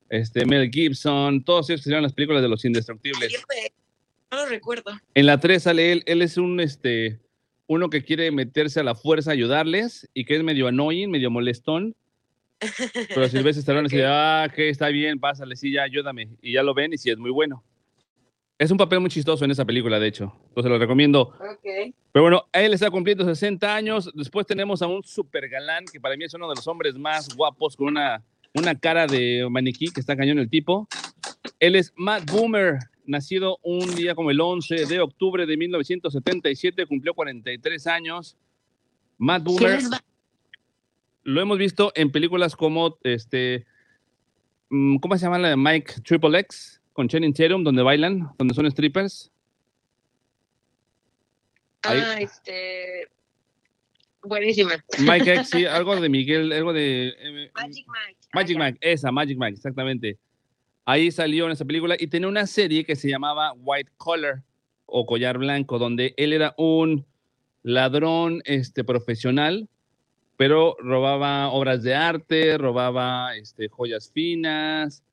este, 0.09 0.45
Mel 0.45 0.71
Gibson, 0.71 1.43
todos 1.43 1.69
ellos 1.69 1.83
que 1.83 1.91
las 1.91 2.13
películas 2.13 2.41
de 2.41 2.49
Los 2.49 2.65
Indestructibles. 2.65 3.31
No 4.31 4.37
lo 4.37 4.45
recuerdo. 4.47 4.91
En 5.13 5.25
la 5.27 5.39
3 5.39 5.61
sale 5.61 5.91
él, 5.91 6.03
él 6.07 6.23
es 6.23 6.37
un, 6.37 6.59
este, 6.59 7.19
uno 7.67 7.91
que 7.91 8.03
quiere 8.03 8.31
meterse 8.31 8.79
a 8.79 8.83
la 8.83 8.95
fuerza 8.95 9.31
ayudarles 9.31 10.09
y 10.15 10.25
que 10.25 10.37
es 10.37 10.43
medio 10.43 10.67
annoying, 10.67 11.11
medio 11.11 11.29
molestón. 11.29 11.95
Pero 13.09 13.27
Silvestre 13.29 13.59
Stallone 13.59 13.85
Ok. 13.87 13.91
dice, 13.91 14.05
ah, 14.07 14.51
que 14.55 14.69
está 14.69 14.87
bien, 14.87 15.19
pásale, 15.19 15.55
sí, 15.55 15.71
ya, 15.71 15.83
ayúdame. 15.83 16.29
Y 16.41 16.53
ya 16.53 16.63
lo 16.63 16.73
ven 16.73 16.93
y 16.93 16.97
sí, 16.97 17.11
es 17.11 17.17
muy 17.17 17.31
bueno. 17.31 17.63
Es 18.61 18.69
un 18.69 18.77
papel 18.77 18.99
muy 18.99 19.09
chistoso 19.09 19.43
en 19.43 19.49
esa 19.49 19.65
película, 19.65 19.99
de 19.99 20.05
hecho. 20.05 20.35
Entonces 20.49 20.69
lo 20.69 20.77
recomiendo. 20.77 21.33
Pero 21.63 22.21
bueno, 22.21 22.43
él 22.53 22.75
está 22.75 22.91
cumpliendo 22.91 23.25
60 23.25 23.75
años. 23.75 24.11
Después 24.13 24.45
tenemos 24.45 24.83
a 24.83 24.87
un 24.87 25.01
super 25.03 25.49
galán, 25.49 25.85
que 25.91 25.99
para 25.99 26.15
mí 26.15 26.25
es 26.25 26.33
uno 26.35 26.47
de 26.47 26.53
los 26.53 26.67
hombres 26.67 26.95
más 26.95 27.35
guapos, 27.35 27.75
con 27.75 27.87
una, 27.87 28.23
una 28.53 28.77
cara 28.77 29.07
de 29.07 29.47
maniquí, 29.49 29.87
que 29.87 29.99
está 29.99 30.15
cañón 30.15 30.37
el 30.37 30.47
tipo. 30.47 30.87
Él 31.59 31.75
es 31.75 31.91
Matt 31.95 32.29
Boomer, 32.29 32.77
nacido 33.03 33.57
un 33.63 33.95
día 33.95 34.13
como 34.13 34.29
el 34.29 34.39
11 34.39 34.85
de 34.85 34.99
octubre 34.99 35.47
de 35.47 35.57
1977, 35.57 36.85
cumplió 36.85 37.15
43 37.15 37.87
años. 37.87 38.37
Matt 39.17 39.43
¿Quién 39.43 39.57
Boomer 39.57 39.79
lo 41.23 41.41
hemos 41.41 41.57
visto 41.57 41.91
en 41.95 42.11
películas 42.11 42.55
como 42.55 42.99
este 43.01 43.65
mm, 44.69 44.97
¿cómo 44.97 45.17
se 45.17 45.25
llama 45.25 45.39
la 45.39 45.49
de 45.49 45.57
Mike 45.57 46.01
Triple 46.03 46.37
X 46.41 46.80
con 46.93 47.07
Channing 47.07 47.33
Tatum 47.33 47.63
donde 47.63 47.83
bailan, 47.83 48.29
donde 48.37 48.53
son 48.53 48.69
strippers? 48.71 49.31
Ahí- 51.83 51.99
Ah, 52.03 52.19
este. 52.21 53.07
Buenísima. 54.23 54.73
Mike 54.99 55.33
X, 55.33 55.49
sí, 55.49 55.65
algo 55.65 55.99
de 55.99 56.09
Miguel, 56.09 56.51
algo 56.53 56.73
de 56.73 57.07
eh, 57.17 57.51
Magic 57.55 57.85
Mike. 57.87 58.19
Magic 58.33 58.57
Ah, 58.57 58.59
ya. 58.59 58.65
Mike, 58.71 58.77
esa, 58.81 59.11
Magic 59.11 59.37
Mike, 59.39 59.55
exactamente. 59.55 60.19
Ahí 60.85 61.11
salió 61.11 61.45
en 61.45 61.51
esa 61.53 61.65
película 61.65 61.95
y 61.99 62.07
tenía 62.07 62.27
una 62.27 62.45
serie 62.45 62.83
que 62.85 62.95
se 62.95 63.09
llamaba 63.09 63.53
White 63.53 63.91
Collar 63.97 64.43
o 64.85 65.05
Collar 65.05 65.37
Blanco, 65.39 65.79
donde 65.79 66.13
él 66.17 66.33
era 66.33 66.53
un 66.57 67.05
ladrón 67.63 68.41
este, 68.45 68.83
profesional, 68.83 69.67
pero 70.37 70.75
robaba 70.79 71.49
obras 71.51 71.81
de 71.81 71.95
arte, 71.95 72.57
robaba 72.57 73.35
este, 73.37 73.69
joyas 73.69 74.11
finas 74.11 75.03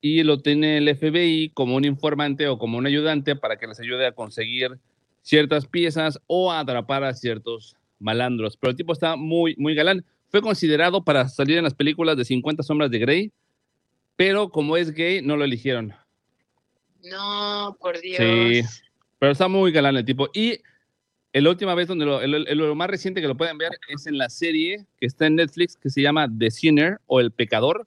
y 0.00 0.22
lo 0.22 0.40
tiene 0.40 0.78
el 0.78 0.88
FBI 0.96 1.50
como 1.54 1.74
un 1.76 1.84
informante 1.84 2.46
o 2.48 2.58
como 2.58 2.78
un 2.78 2.86
ayudante 2.86 3.34
para 3.36 3.56
que 3.58 3.66
les 3.66 3.80
ayude 3.80 4.06
a 4.06 4.12
conseguir 4.12 4.78
ciertas 5.22 5.66
piezas 5.66 6.20
o 6.26 6.52
a 6.52 6.60
atrapar 6.60 7.04
a 7.04 7.14
ciertos 7.14 7.76
malandros. 7.98 8.56
Pero 8.56 8.70
el 8.70 8.76
tipo 8.76 8.92
está 8.92 9.16
muy, 9.16 9.54
muy 9.58 9.74
galán. 9.74 10.04
Fue 10.30 10.40
considerado 10.40 11.02
para 11.04 11.28
salir 11.28 11.58
en 11.58 11.64
las 11.64 11.74
películas 11.74 12.16
de 12.16 12.24
50 12.24 12.62
sombras 12.62 12.90
de 12.90 12.98
Grey, 12.98 13.32
pero 14.16 14.50
como 14.50 14.76
es 14.76 14.92
gay, 14.92 15.20
no 15.22 15.36
lo 15.36 15.44
eligieron. 15.44 15.92
No, 17.04 17.76
por 17.80 18.00
Dios. 18.00 18.16
Sí. 18.18 18.62
Pero 19.18 19.32
está 19.32 19.48
muy 19.48 19.72
galán 19.72 19.96
el 19.96 20.04
tipo. 20.04 20.28
Y 20.34 20.58
la 21.32 21.50
última 21.50 21.74
vez 21.74 21.88
donde 21.88 22.04
lo, 22.04 22.20
el- 22.20 22.46
el- 22.48 22.58
lo 22.58 22.74
más 22.74 22.88
reciente 22.90 23.20
que 23.20 23.28
lo 23.28 23.36
pueden 23.36 23.58
ver 23.58 23.70
es 23.88 24.06
en 24.06 24.18
la 24.18 24.28
serie 24.28 24.86
que 24.98 25.06
está 25.06 25.26
en 25.26 25.36
Netflix 25.36 25.76
que 25.76 25.90
se 25.90 26.02
llama 26.02 26.28
The 26.38 26.50
Sinner 26.50 26.98
o 27.06 27.20
El 27.20 27.30
Pecador, 27.30 27.86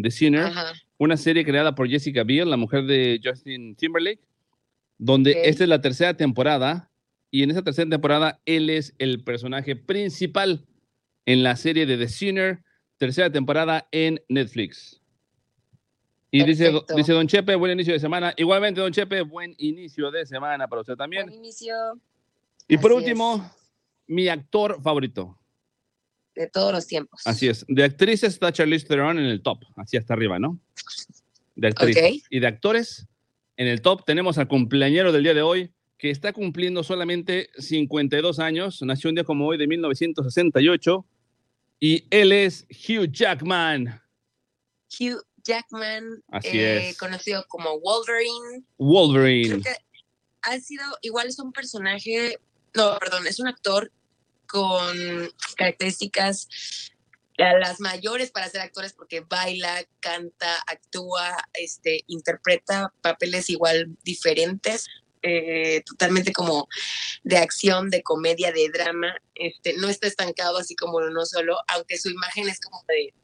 The 0.00 0.10
Sinner, 0.10 0.44
Ajá. 0.46 0.72
Una 0.98 1.16
serie 1.16 1.44
creada 1.44 1.74
por 1.74 1.88
Jessica 1.88 2.24
Biel, 2.24 2.50
la 2.50 2.56
mujer 2.56 2.84
de 2.84 3.20
Justin 3.22 3.74
Timberlake, 3.76 4.20
donde 4.98 5.32
Ok. 5.32 5.38
esta 5.44 5.62
es 5.64 5.68
la 5.70 5.80
tercera 5.80 6.14
temporada 6.16 6.90
y 7.30 7.42
en 7.42 7.50
esa 7.50 7.62
tercera 7.62 7.88
temporada 7.88 8.40
él 8.46 8.68
es 8.70 8.94
el 8.98 9.22
personaje 9.22 9.76
principal 9.76 10.66
en 11.26 11.42
la 11.42 11.56
serie 11.56 11.86
de 11.86 11.96
The 11.96 12.08
Sinner, 12.08 12.62
tercera 12.96 13.30
temporada 13.30 13.86
en 13.92 14.20
Netflix. 14.28 15.00
Y 16.30 16.44
dice, 16.44 16.70
Perfecto. 16.70 16.94
dice 16.94 17.12
Don 17.12 17.26
Chepe, 17.26 17.54
buen 17.54 17.72
inicio 17.72 17.92
de 17.94 18.00
semana. 18.00 18.34
Igualmente, 18.36 18.80
Don 18.80 18.92
Chepe, 18.92 19.22
buen 19.22 19.54
inicio 19.58 20.10
de 20.10 20.26
semana 20.26 20.68
para 20.68 20.80
usted 20.82 20.94
también. 20.94 21.26
Buen 21.26 21.38
inicio 21.38 21.74
Y 22.66 22.76
por 22.76 22.92
último, 22.92 23.50
mi 24.06 24.28
actor 24.28 24.82
favorito. 24.82 25.38
De 26.38 26.46
todos 26.48 26.72
los 26.72 26.86
tiempos. 26.86 27.22
Así 27.24 27.48
es. 27.48 27.64
De 27.68 27.82
actrices 27.82 28.34
está 28.34 28.52
Charlize 28.52 28.86
Theron 28.86 29.18
en 29.18 29.26
el 29.26 29.42
top, 29.42 29.64
así 29.76 29.96
hasta 29.96 30.14
arriba, 30.14 30.38
¿no? 30.38 30.58
De 31.56 31.68
actrices. 31.68 32.22
Ok. 32.22 32.26
Y 32.30 32.38
de 32.38 32.46
actores, 32.46 33.08
en 33.56 33.66
el 33.66 33.82
top 33.82 34.04
tenemos 34.04 34.38
al 34.38 34.46
cumpleañero 34.46 35.10
del 35.10 35.24
día 35.24 35.34
de 35.34 35.42
hoy, 35.42 35.72
que 35.98 36.10
está 36.10 36.32
cumpliendo 36.32 36.84
solamente 36.84 37.50
52 37.58 38.38
años. 38.38 38.80
Nació 38.82 39.10
un 39.10 39.16
día 39.16 39.24
como 39.24 39.48
hoy 39.48 39.58
de 39.58 39.66
1968. 39.66 41.04
Y 41.80 42.04
él 42.10 42.30
es 42.30 42.66
Hugh 42.70 43.10
Jackman. 43.10 44.00
Hugh 44.98 45.20
Jackman, 45.42 46.22
Así 46.28 46.58
eh, 46.58 46.90
es. 46.90 46.98
conocido 46.98 47.44
como 47.48 47.80
Wolverine. 47.80 48.62
Creo 48.62 48.64
Wolverine. 48.78 49.62
que 49.62 49.74
ha 50.42 50.60
sido, 50.60 50.84
igual 51.02 51.26
es 51.26 51.38
un 51.40 51.52
personaje, 51.52 52.38
no, 52.74 52.96
perdón, 52.98 53.26
es 53.26 53.40
un 53.40 53.48
actor 53.48 53.90
con 54.48 55.30
características 55.56 56.48
las 57.38 57.78
mayores 57.80 58.32
para 58.32 58.48
ser 58.48 58.60
actores 58.60 58.92
porque 58.92 59.20
baila, 59.20 59.84
canta, 60.00 60.56
actúa, 60.66 61.36
este, 61.54 62.02
interpreta 62.08 62.92
papeles 63.00 63.48
igual 63.48 63.96
diferentes, 64.02 64.88
eh, 65.22 65.82
totalmente 65.86 66.32
como 66.32 66.68
de 67.22 67.38
acción, 67.38 67.90
de 67.90 68.02
comedia, 68.02 68.50
de 68.50 68.68
drama. 68.70 69.14
Este, 69.36 69.74
no 69.74 69.88
está 69.88 70.08
estancado 70.08 70.58
así 70.58 70.74
como 70.74 70.96
uno 70.96 71.24
solo, 71.26 71.58
aunque 71.68 71.98
su 71.98 72.10
imagen 72.10 72.48
es 72.48 72.58
como 72.60 72.82
de, 72.88 73.14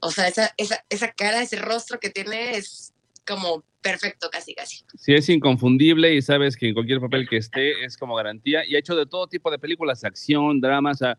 o 0.00 0.10
sea, 0.10 0.26
esa, 0.26 0.54
esa, 0.56 0.82
esa 0.88 1.12
cara, 1.12 1.42
ese 1.42 1.56
rostro 1.56 2.00
que 2.00 2.08
tiene 2.08 2.56
es 2.56 2.93
como 3.26 3.64
perfecto, 3.80 4.30
casi, 4.30 4.54
casi. 4.54 4.84
Sí, 4.96 5.14
es 5.14 5.28
inconfundible 5.28 6.14
y 6.14 6.22
sabes 6.22 6.56
que 6.56 6.68
en 6.68 6.74
cualquier 6.74 7.00
papel 7.00 7.28
que 7.28 7.36
esté 7.36 7.84
es 7.84 7.96
como 7.96 8.14
garantía. 8.14 8.64
Y 8.66 8.76
ha 8.76 8.78
hecho 8.78 8.96
de 8.96 9.06
todo 9.06 9.26
tipo 9.26 9.50
de 9.50 9.58
películas, 9.58 10.04
acción, 10.04 10.60
dramas, 10.60 10.96
o 10.96 11.04
sea, 11.04 11.18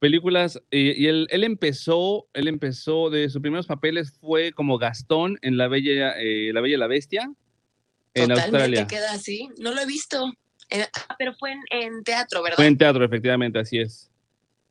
películas. 0.00 0.60
Y, 0.70 1.02
y 1.02 1.06
él, 1.06 1.28
él 1.30 1.44
empezó, 1.44 2.26
él 2.32 2.48
empezó 2.48 3.10
de 3.10 3.28
sus 3.28 3.40
primeros 3.40 3.66
papeles 3.66 4.12
fue 4.20 4.52
como 4.52 4.78
Gastón 4.78 5.38
en 5.42 5.56
La 5.56 5.68
Bella, 5.68 6.14
eh, 6.18 6.50
La 6.52 6.60
Bella 6.60 6.74
y 6.74 6.78
la 6.78 6.86
Bestia 6.88 7.32
en 8.14 8.28
Totalmente 8.28 8.56
Australia. 8.56 8.86
queda 8.86 9.12
así. 9.12 9.48
No 9.58 9.72
lo 9.72 9.80
he 9.80 9.86
visto. 9.86 10.32
Eh, 10.70 10.84
ah, 11.08 11.14
pero 11.18 11.34
fue 11.34 11.52
en, 11.52 11.60
en 11.70 12.04
teatro, 12.04 12.42
¿verdad? 12.42 12.56
Fue 12.56 12.66
en 12.66 12.78
teatro, 12.78 13.04
efectivamente, 13.04 13.58
así 13.58 13.78
es. 13.78 14.10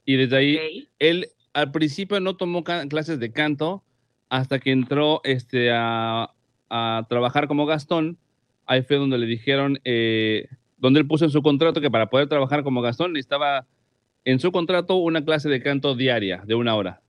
Y 0.06 0.18
desde 0.18 0.36
ahí, 0.36 0.90
él 1.00 1.30
al 1.54 1.72
principio 1.72 2.20
no 2.20 2.36
tomó 2.36 2.64
clases 2.64 3.20
de 3.20 3.32
canto 3.32 3.84
hasta 4.30 4.60
que 4.60 4.72
entró 4.72 5.22
este, 5.24 5.72
a, 5.72 6.34
a 6.76 7.06
trabajar 7.08 7.48
como 7.48 7.68
Gastón. 7.68 8.18
Ahí 8.66 8.82
fue 8.82 8.98
donde 8.98 9.20
le 9.20 9.28
dijeron, 9.28 9.80
eh, 9.86 10.48
donde 10.78 11.00
él 11.00 11.08
puso 11.08 11.24
en 11.26 11.32
su 11.32 11.44
contrato 11.44 11.80
que 11.80 11.92
para 11.92 12.10
poder 12.10 12.28
trabajar 12.28 12.64
como 12.64 12.82
Gastón 12.82 13.14
necesitaba 13.14 13.68
en 14.26 14.40
su 14.40 14.52
contrato 14.52 14.96
una 14.96 15.24
clase 15.24 15.50
de 15.50 15.62
canto 15.62 15.94
diaria 15.96 16.42
de 16.46 16.56
una 16.56 16.76
hora. 16.76 17.00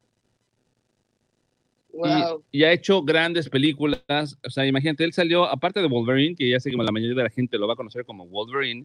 Y- 1.92 1.97
Wow. 1.97 2.44
Y, 2.50 2.64
ha 2.64 2.73
hecho 2.73 3.02
grandes 3.02 3.49
películas. 3.49 4.37
O 4.44 4.50
sea, 4.50 4.66
imagínate, 4.66 5.04
él 5.04 5.12
salió, 5.12 5.44
aparte 5.44 5.80
de 5.80 5.87
Wolverine, 5.87 6.35
que 6.35 6.50
ya 6.50 6.59
sé 6.61 6.71
que 6.71 6.76
la 6.76 6.90
mayoría 6.92 7.14
de 7.16 7.23
la 7.23 7.30
gente 7.30 7.56
lo 7.56 7.66
va 7.68 7.75
a 7.75 7.76
conocer 7.76 8.04
como 8.04 8.26
Wolverine, 8.26 8.85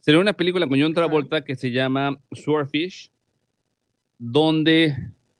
salió 0.00 0.20
una 0.20 0.34
película 0.34 0.66
con 0.68 0.80
John 0.80 0.92
Travolta 0.94 1.42
que 1.42 1.56
se 1.56 1.70
llama 1.70 2.18
Swordfish, 2.32 3.10
donde 4.18 4.94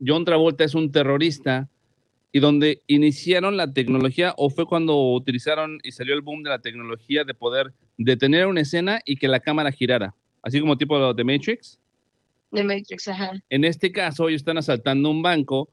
John 0.04 0.24
Travolta 0.24 0.64
es 0.64 0.74
un 0.74 0.90
terrorista 0.90 1.68
y 2.32 2.40
donde 2.40 2.82
iniciaron 2.86 3.56
la 3.56 3.72
tecnología, 3.72 4.34
o 4.38 4.48
fue 4.50 4.66
cuando 4.66 4.96
utilizaron 5.12 5.78
y 5.82 5.92
salió 5.92 6.14
el 6.14 6.22
boom 6.22 6.42
de 6.42 6.50
la 6.50 6.58
tecnología 6.60 7.24
de 7.24 7.34
poder 7.34 7.72
detener 7.98 8.46
una 8.46 8.62
escena 8.62 9.00
y 9.04 9.16
que 9.16 9.28
la 9.28 9.40
cámara 9.40 9.70
girara, 9.70 10.14
así 10.42 10.58
como 10.60 10.78
tipo 10.78 11.12
de 11.12 11.24
Matrix. 11.24 11.78
De 12.50 12.64
Matrix, 12.64 13.08
ajá. 13.08 13.32
En 13.50 13.64
este 13.64 13.92
caso, 13.92 14.28
ellos 14.28 14.40
están 14.40 14.58
asaltando 14.58 15.10
un 15.10 15.22
banco, 15.22 15.68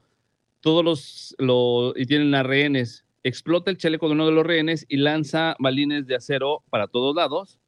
todos 0.60 0.84
los, 0.84 1.34
lo- 1.38 1.94
y 1.96 2.04
tienen 2.06 2.34
a 2.34 2.42
rehenes. 2.42 3.04
Explota 3.22 3.70
el 3.70 3.76
chaleco 3.78 4.06
de 4.06 4.12
uno 4.12 4.26
de 4.26 4.32
los 4.32 4.46
rehenes 4.46 4.86
y 4.88 4.96
lanza 4.98 5.56
balines 5.58 6.06
de 6.06 6.16
acero 6.16 6.62
para 6.70 6.86
todos 6.86 7.14
lados. 7.14 7.58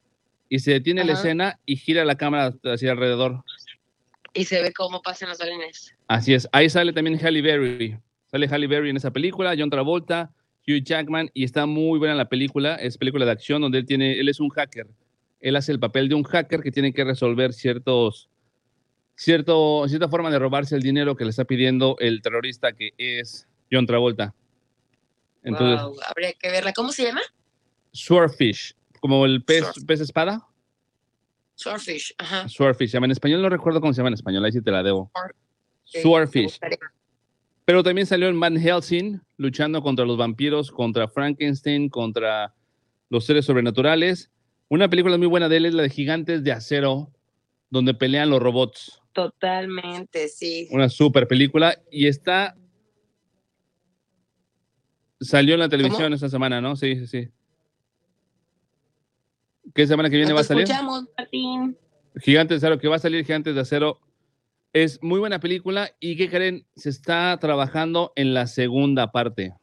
Y 0.48 0.58
se 0.58 0.72
detiene 0.72 1.02
la 1.04 1.12
escena 1.14 1.58
y 1.64 1.76
gira 1.76 2.04
la 2.04 2.16
cámara 2.16 2.54
hacia 2.64 2.92
alrededor. 2.92 3.42
Y 4.34 4.44
se 4.44 4.60
ve 4.62 4.72
cómo 4.72 5.00
pasan 5.00 5.30
los 5.30 5.38
balines. 5.38 5.94
Así 6.08 6.34
es. 6.34 6.46
Ahí 6.52 6.68
sale 6.68 6.92
también 6.92 7.18
Halle 7.18 7.40
Berry. 7.42 7.96
Sale 8.32 8.48
Halle 8.48 8.66
Berry 8.66 8.88
en 8.88 8.96
esa 8.96 9.10
película, 9.10 9.54
John 9.56 9.68
Travolta, 9.68 10.30
Hugh 10.66 10.82
Jackman, 10.82 11.30
y 11.34 11.44
está 11.44 11.66
muy 11.66 11.98
buena 11.98 12.14
la 12.14 12.30
película. 12.30 12.76
Es 12.76 12.96
película 12.96 13.26
de 13.26 13.30
acción 13.32 13.60
donde 13.60 13.76
él 13.78 13.84
tiene, 13.84 14.18
él 14.18 14.26
es 14.30 14.40
un 14.40 14.48
hacker. 14.48 14.86
Él 15.40 15.54
hace 15.56 15.70
el 15.70 15.78
papel 15.78 16.08
de 16.08 16.14
un 16.14 16.22
hacker 16.22 16.62
que 16.62 16.70
tiene 16.72 16.94
que 16.94 17.04
resolver 17.04 17.52
ciertos, 17.52 18.30
cierto, 19.16 19.84
cierta 19.86 20.08
forma 20.08 20.30
de 20.30 20.38
robarse 20.38 20.74
el 20.74 20.80
dinero 20.82 21.14
que 21.14 21.24
le 21.24 21.30
está 21.30 21.44
pidiendo 21.44 21.96
el 21.98 22.22
terrorista 22.22 22.72
que 22.72 22.92
es 22.96 23.46
John 23.70 23.86
Travolta. 23.86 24.34
Entonces, 25.42 25.82
Wow, 25.84 25.96
habría 26.08 26.32
que 26.32 26.50
verla. 26.50 26.72
¿Cómo 26.72 26.90
se 26.90 27.04
llama? 27.04 27.20
Swordfish, 27.92 28.74
como 29.00 29.26
el 29.26 29.44
pez, 29.44 29.64
Sword- 29.64 29.84
pez 29.86 30.00
espada. 30.00 30.46
Swordfish. 31.54 32.14
Ajá. 32.16 32.48
Swordfish, 32.48 32.88
se 32.88 32.94
llama 32.94 33.06
en 33.06 33.10
español, 33.12 33.42
no 33.42 33.50
recuerdo 33.50 33.80
cómo 33.82 33.92
se 33.92 33.98
llama 33.98 34.08
en 34.08 34.14
español, 34.14 34.42
ahí 34.42 34.52
sí 34.52 34.62
te 34.62 34.70
la 34.70 34.82
debo. 34.82 35.10
Swordfish. 35.84 36.58
Pero 37.64 37.82
también 37.82 38.06
salió 38.06 38.28
en 38.28 38.40
Van 38.40 38.56
Helsing, 38.56 39.20
luchando 39.36 39.82
contra 39.82 40.04
los 40.04 40.16
vampiros, 40.16 40.70
contra 40.70 41.08
Frankenstein, 41.08 41.88
contra 41.88 42.54
los 43.08 43.24
seres 43.24 43.44
sobrenaturales. 43.44 44.30
Una 44.68 44.88
película 44.88 45.16
muy 45.18 45.26
buena 45.26 45.48
de 45.48 45.58
él 45.58 45.66
es 45.66 45.74
la 45.74 45.82
de 45.82 45.90
Gigantes 45.90 46.42
de 46.42 46.52
Acero, 46.52 47.12
donde 47.70 47.94
pelean 47.94 48.30
los 48.30 48.40
robots. 48.40 49.00
Totalmente, 49.12 50.28
sí. 50.28 50.68
Una 50.70 50.88
super 50.88 51.28
película. 51.28 51.78
Y 51.90 52.06
está. 52.06 52.56
Salió 55.20 55.54
en 55.54 55.60
la 55.60 55.68
televisión 55.68 56.12
esta 56.12 56.28
semana, 56.28 56.60
¿no? 56.60 56.74
Sí, 56.74 56.96
sí, 56.96 57.06
sí. 57.06 57.28
¿Qué 59.74 59.86
semana 59.86 60.10
que 60.10 60.16
viene 60.16 60.32
va 60.32 60.40
a 60.40 60.44
salir? 60.44 60.64
escuchamos, 60.64 61.04
Martín. 61.16 61.76
Gigantes 62.20 62.60
de 62.60 62.66
Acero, 62.66 62.80
que 62.80 62.88
va 62.88 62.96
a 62.96 62.98
salir 62.98 63.24
Gigantes 63.24 63.54
de 63.54 63.60
Acero. 63.60 64.00
Es 64.72 65.02
muy 65.02 65.20
buena 65.20 65.38
película. 65.38 65.94
¿Y 66.00 66.16
qué 66.16 66.30
creen? 66.30 66.66
Se 66.76 66.88
está 66.88 67.36
trabajando 67.40 68.12
en 68.16 68.34
la 68.34 68.46
segunda 68.46 69.12
parte. 69.12 69.54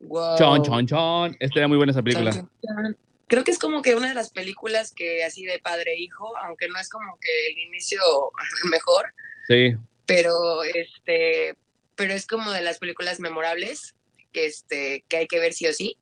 Wow. 0.00 0.38
Chon, 0.38 0.62
chon, 0.62 0.86
chon. 0.86 1.36
Esta 1.40 1.58
era 1.60 1.68
muy 1.68 1.76
buena 1.76 1.92
esa 1.92 2.02
película. 2.02 2.32
Chan. 2.32 2.96
Creo 3.28 3.44
que 3.44 3.50
es 3.50 3.58
como 3.58 3.82
que 3.82 3.94
una 3.94 4.08
de 4.08 4.14
las 4.14 4.30
películas 4.30 4.92
que 4.92 5.24
así 5.24 5.44
de 5.44 5.58
padre 5.58 5.94
e 5.94 6.00
hijo, 6.00 6.36
aunque 6.38 6.68
no 6.68 6.78
es 6.78 6.88
como 6.88 7.18
que 7.20 7.52
el 7.52 7.58
inicio 7.58 8.00
mejor, 8.70 9.12
Sí, 9.48 9.76
pero 10.06 10.64
este, 10.64 11.54
pero 11.94 12.12
es 12.12 12.26
como 12.26 12.50
de 12.50 12.62
las 12.62 12.78
películas 12.78 13.20
memorables 13.20 13.94
que 14.32 14.46
este, 14.46 15.04
que 15.08 15.18
hay 15.18 15.26
que 15.26 15.38
ver 15.38 15.52
sí 15.52 15.66
o 15.66 15.72
sí, 15.72 15.96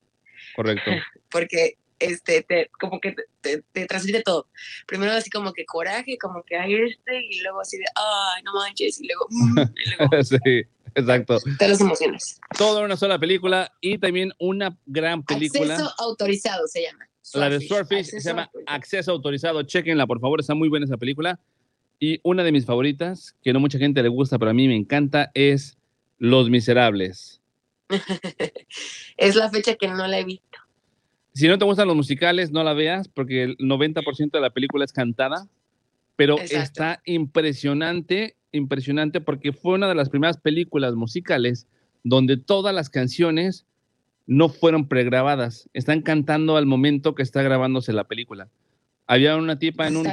correcto. 0.56 0.90
porque 1.30 1.76
este, 2.04 2.42
te, 2.42 2.70
como 2.78 3.00
que 3.00 3.12
te, 3.12 3.24
te, 3.40 3.64
te 3.72 3.86
transmite 3.86 4.22
todo. 4.22 4.48
Primero 4.86 5.12
así 5.12 5.30
como 5.30 5.52
que 5.52 5.64
coraje, 5.64 6.18
como 6.18 6.42
que 6.42 6.56
hay 6.56 6.74
este, 6.74 7.22
y 7.30 7.40
luego 7.42 7.60
así 7.60 7.78
de, 7.78 7.84
ay, 7.94 8.42
no 8.42 8.54
manches, 8.54 9.00
y 9.00 9.06
luego, 9.06 9.26
mm, 9.30 9.58
y 9.60 9.90
luego 9.96 10.22
sí, 10.22 10.64
exacto. 10.94 11.38
te 11.58 11.68
las 11.68 11.80
emociones. 11.80 12.40
Todo 12.56 12.80
en 12.80 12.86
una 12.86 12.96
sola 12.96 13.18
película 13.18 13.72
y 13.80 13.98
también 13.98 14.32
una 14.38 14.76
gran 14.86 15.22
película. 15.22 15.74
Acceso 15.74 15.94
autorizado 15.98 16.66
se 16.66 16.82
llama. 16.82 17.08
la 17.34 17.50
de 17.50 17.60
Swordfish 17.60 18.06
se 18.06 18.20
llama. 18.20 18.50
Acceso 18.66 19.12
Autorizado. 19.12 19.62
Chequenla, 19.62 20.06
por 20.06 20.20
favor, 20.20 20.40
está 20.40 20.54
muy 20.54 20.68
buena 20.68 20.86
esa 20.86 20.96
película. 20.96 21.40
Y 22.00 22.20
una 22.22 22.42
de 22.42 22.52
mis 22.52 22.66
favoritas, 22.66 23.34
que 23.42 23.52
no 23.52 23.60
mucha 23.60 23.78
gente 23.78 24.02
le 24.02 24.08
gusta, 24.08 24.38
pero 24.38 24.50
a 24.50 24.54
mí 24.54 24.66
me 24.68 24.76
encanta, 24.76 25.30
es 25.32 25.78
Los 26.18 26.50
Miserables. 26.50 27.40
es 29.16 29.36
la 29.36 29.50
fecha 29.50 29.76
que 29.76 29.88
no 29.88 30.06
la 30.06 30.18
he 30.18 30.24
visto. 30.24 30.53
Si 31.34 31.48
no 31.48 31.58
te 31.58 31.64
gustan 31.64 31.88
los 31.88 31.96
musicales, 31.96 32.52
no 32.52 32.62
la 32.62 32.74
veas, 32.74 33.08
porque 33.08 33.42
el 33.42 33.56
90% 33.58 34.30
de 34.38 34.40
la 34.40 34.50
película 34.50 34.84
es 34.84 34.92
cantada, 34.92 35.48
pero 36.16 36.38
Exacto. 36.38 36.62
está 36.62 37.02
impresionante, 37.06 38.36
impresionante, 38.52 39.20
porque 39.20 39.52
fue 39.52 39.74
una 39.74 39.88
de 39.88 39.94
las 39.96 40.08
primeras 40.10 40.38
películas 40.38 40.94
musicales 40.94 41.66
donde 42.04 42.36
todas 42.36 42.74
las 42.74 42.88
canciones 42.88 43.66
no 44.26 44.48
fueron 44.48 44.86
pregrabadas, 44.88 45.68
están 45.74 46.02
cantando 46.02 46.56
al 46.56 46.66
momento 46.66 47.14
que 47.14 47.22
está 47.22 47.42
grabándose 47.42 47.92
la 47.92 48.04
película. 48.04 48.48
Había 49.06 49.36
una 49.36 49.58
tipa 49.58 49.86
en 49.88 49.96
un, 49.96 50.06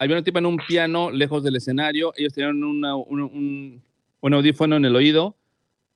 había 0.00 0.16
una 0.16 0.24
tipa 0.24 0.38
en 0.40 0.46
un 0.46 0.56
piano 0.66 1.10
lejos 1.10 1.44
del 1.44 1.56
escenario, 1.56 2.12
ellos 2.16 2.32
tenían 2.32 2.64
una- 2.64 2.96
un, 2.96 3.20
un- 3.20 3.82
un 4.20 4.34
audífono 4.34 4.76
en 4.76 4.84
el 4.84 4.96
oído, 4.96 5.36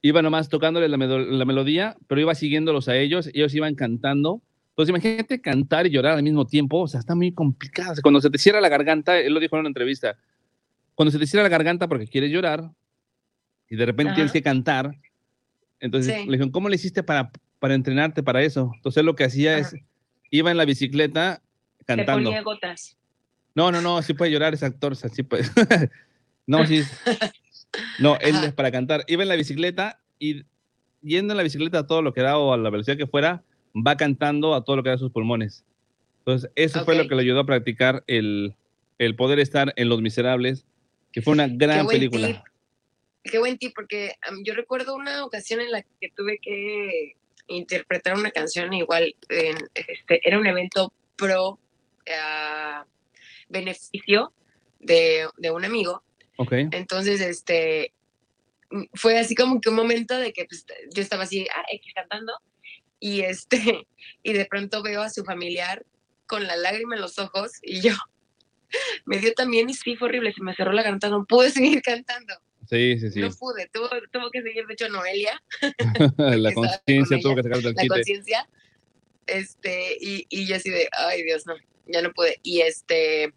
iba 0.02 0.21
nomás 0.23 0.49
tocándole 0.49 0.88
la, 0.88 0.97
la 0.99 1.45
melodía, 1.45 1.97
pero 2.06 2.21
iba 2.21 2.35
siguiéndolos 2.35 2.88
a 2.88 2.97
ellos, 2.97 3.30
ellos 3.35 3.54
iban 3.54 3.75
cantando. 3.75 4.42
Entonces 4.76 4.90
imagínate 4.90 5.40
cantar 5.40 5.87
y 5.87 5.90
llorar 5.90 6.18
al 6.18 6.23
mismo 6.23 6.45
tiempo, 6.47 6.83
o 6.83 6.87
sea, 6.87 7.00
está 7.00 7.14
muy 7.14 7.33
complicado. 7.33 7.92
O 7.92 7.95
sea, 7.95 8.02
cuando 8.02 8.21
se 8.21 8.28
te 8.28 8.37
cierra 8.37 8.61
la 8.61 8.68
garganta, 8.68 9.18
él 9.18 9.33
lo 9.33 9.40
dijo 9.40 9.56
en 9.56 9.61
una 9.61 9.68
entrevista, 9.71 10.18
cuando 10.95 11.11
se 11.11 11.18
te 11.18 11.26
cierra 11.26 11.45
la 11.45 11.49
garganta 11.49 11.88
porque 11.88 12.06
quieres 12.06 12.30
llorar 12.30 12.71
y 13.71 13.76
de 13.76 13.87
repente 13.87 14.11
Ajá. 14.11 14.14
tienes 14.16 14.33
que 14.33 14.42
cantar, 14.42 14.90
entonces 15.80 16.14
Sí. 16.14 16.26
le 16.26 16.33
dijeron, 16.33 16.50
¿cómo 16.50 16.68
le 16.68 16.76
hiciste 16.76 17.02
para, 17.02 17.30
para 17.59 17.73
entrenarte 17.75 18.23
para 18.23 18.42
eso? 18.42 18.71
Entonces 18.76 19.02
lo 19.02 19.14
que 19.16 19.25
hacía 19.25 19.56
es, 19.56 19.68
Ajá. 19.68 19.76
iba 20.30 20.50
en 20.50 20.59
la 20.59 20.66
bicicleta 20.66 21.40
Te 21.78 21.85
cantando. 21.87 22.28
ponía 22.28 22.42
gotas. 22.42 22.99
No, 23.54 23.73
no, 23.73 23.80
no, 23.80 24.02
sí 24.02 24.12
puede 24.12 24.30
llorar 24.30 24.52
ese 24.52 24.66
actor, 24.66 24.92
o 24.92 24.95
sea, 24.95 25.09
sí 25.09 25.23
puede. 25.23 25.45
no, 26.47 26.66
sí. 26.66 26.83
No, 27.99 28.16
él 28.21 28.37
Ajá. 28.37 28.47
es 28.47 28.52
para 28.54 28.71
cantar. 28.71 29.04
Iba 29.06 29.23
en 29.23 29.28
la 29.28 29.37
bicicleta 29.37 30.00
y 30.18 30.45
yendo 31.02 31.33
en 31.33 31.37
la 31.38 31.42
bicicleta 31.42 31.80
a 31.80 31.87
todo 31.87 32.00
lo 32.00 32.12
que 32.14 32.23
da 32.23 32.38
o 32.38 32.52
a 32.54 32.56
la 32.56 32.71
velocidad 32.71 32.97
que 32.97 33.06
fuera, 33.06 33.42
va 33.76 33.97
cantando 33.97 34.54
a 34.54 34.64
todo 34.64 34.76
lo 34.76 34.83
que 34.83 34.90
da 34.90 34.99
sus 34.99 35.12
pulmones. 35.12 35.64
Entonces, 36.18 36.50
eso 36.56 36.85
fue 36.85 36.97
lo 36.97 37.09
que 37.09 37.14
le 37.14 37.23
ayudó 37.23 37.40
a 37.40 37.47
practicar 37.47 38.02
el, 38.06 38.54
el 38.99 39.14
poder 39.14 39.38
estar 39.38 39.73
en 39.76 39.88
Los 39.88 40.02
Miserables, 40.02 40.66
que 41.12 41.23
fue 41.23 41.33
una 41.35 41.49
gran 41.50 41.87
película. 41.87 42.28
tip. 42.28 42.37
qué 43.30 43.38
buen 43.38 43.59
tip, 43.59 43.73
porque 43.75 44.14
um, 44.30 44.42
yo 44.45 44.54
recuerdo 44.54 44.97
una 44.97 45.25
ocasión 45.25 45.61
en 45.61 45.71
la 45.71 45.83
que 46.00 46.11
tuve 46.14 46.38
que 46.40 47.12
interpretar 47.49 48.16
una 48.16 48.30
canción 48.30 48.73
igual, 48.73 49.14
en, 49.28 49.56
este, 49.75 50.21
era 50.28 50.38
un 50.38 50.47
evento 50.47 50.92
pro 51.14 51.50
uh, 51.50 52.85
beneficio 53.49 54.33
de, 54.80 55.28
de, 55.37 55.50
un 55.50 55.64
amigo. 55.64 56.02
Ok. 56.38 56.52
Entonces, 56.73 57.21
este, 57.21 57.92
fue 58.95 59.18
así 59.18 59.35
como 59.35 59.61
que 59.61 59.68
un 59.68 59.76
momento 59.76 60.18
de 60.18 60.33
que 60.33 60.45
pues, 60.45 60.66
yo 60.92 61.02
estaba 61.02 61.23
así, 61.23 61.47
ah, 61.54 61.64
X 61.71 61.92
cantando, 61.95 62.33
y 63.00 63.21
este, 63.21 63.87
y 64.23 64.33
de 64.33 64.45
pronto 64.47 64.83
veo 64.83 65.03
a 65.03 65.11
su 65.11 65.25
familiar 65.25 65.85
con 66.26 66.47
la 66.47 66.57
lágrima 66.57 66.97
en 66.97 67.03
los 67.03 67.19
ojos, 67.19 67.53
y 67.62 67.81
yo, 67.81 67.93
me 69.07 69.19
dio 69.19 69.33
también, 69.35 69.71
y 69.71 69.75
sí, 69.75 69.97
fue 69.97 70.09
horrible, 70.09 70.33
se 70.33 70.43
me 70.43 70.55
cerró 70.55 70.73
la 70.73 70.83
garganta, 70.83 71.09
no 71.09 71.25
pude 71.25 71.50
seguir 71.53 71.83
cantando. 71.83 72.35
Sí, 72.69 72.99
sí, 72.99 73.11
sí. 73.11 73.21
No 73.21 73.31
pude, 73.31 73.69
tuvo, 73.73 73.88
tuvo 74.11 74.29
que 74.33 74.43
seguir, 74.43 74.67
de 74.67 74.75
hecho, 74.75 74.88
Noelia. 74.88 75.41
la 76.19 76.53
conciencia 76.53 77.21
tuvo 77.21 77.37
que 77.37 77.45
sacar 77.45 77.59
del 77.59 77.75
La 77.76 77.87
conciencia. 77.87 78.49
Este, 79.26 79.97
y, 80.00 80.26
y 80.29 80.47
yo 80.47 80.57
así 80.57 80.71
de, 80.71 80.88
ay 80.99 81.23
Dios, 81.23 81.47
no, 81.47 81.55
ya 81.87 82.03
no 82.03 82.12
pude. 82.12 82.41
Y 82.43 82.62
este, 82.62 83.33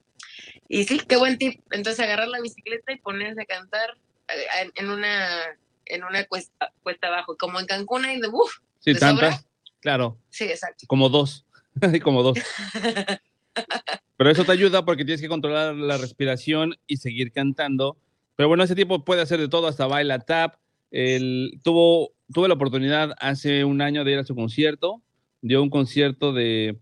y 0.68 0.84
sí, 0.86 1.00
qué 1.00 1.18
buen 1.18 1.38
tip. 1.38 1.62
Entonces 1.72 2.00
agarrar 2.00 2.28
la 2.28 2.42
bicicleta 2.42 2.92
y 2.92 2.98
ponerse 2.98 3.42
a 3.42 3.46
cantar 3.46 3.98
eh, 4.28 4.72
en 4.76 4.90
una, 4.90 5.58
en 5.86 6.04
una 6.04 6.24
cuesta, 6.26 6.72
cuesta 6.84 7.08
abajo, 7.08 7.38
como 7.38 7.60
en 7.60 7.66
Cancún 7.66 8.06
hay 8.06 8.22
de, 8.22 8.28
uff. 8.28 8.60
Sí, 8.80 8.94
tantas, 8.94 9.46
claro. 9.80 10.18
Sí, 10.30 10.46
exacto. 10.46 10.86
Como 10.88 11.10
dos, 11.10 11.46
como 12.04 12.24
dos. 12.24 12.38
Pero 14.18 14.30
eso 14.30 14.44
te 14.44 14.52
ayuda 14.52 14.84
porque 14.84 15.06
tienes 15.06 15.22
que 15.22 15.30
controlar 15.30 15.76
la 15.76 15.98
respiración 15.98 16.76
y 16.88 16.98
seguir 16.98 17.32
cantando. 17.32 17.98
Pero 18.36 18.50
bueno, 18.50 18.64
ese 18.64 18.76
tipo 18.76 19.06
puede 19.06 19.22
hacer 19.22 19.40
de 19.40 19.48
todo, 19.48 19.68
hasta 19.68 19.88
baila 19.88 20.20
tap. 20.20 20.56
Él 20.92 21.60
tuvo, 21.64 22.12
tuve 22.34 22.48
la 22.48 22.56
oportunidad 22.56 23.16
hace 23.20 23.64
un 23.64 23.82
año 23.82 24.04
de 24.04 24.12
ir 24.12 24.20
a 24.20 24.26
su 24.26 24.36
concierto. 24.36 25.02
Dio 25.42 25.64
un 25.64 25.70
concierto 25.70 26.34
de, 26.34 26.78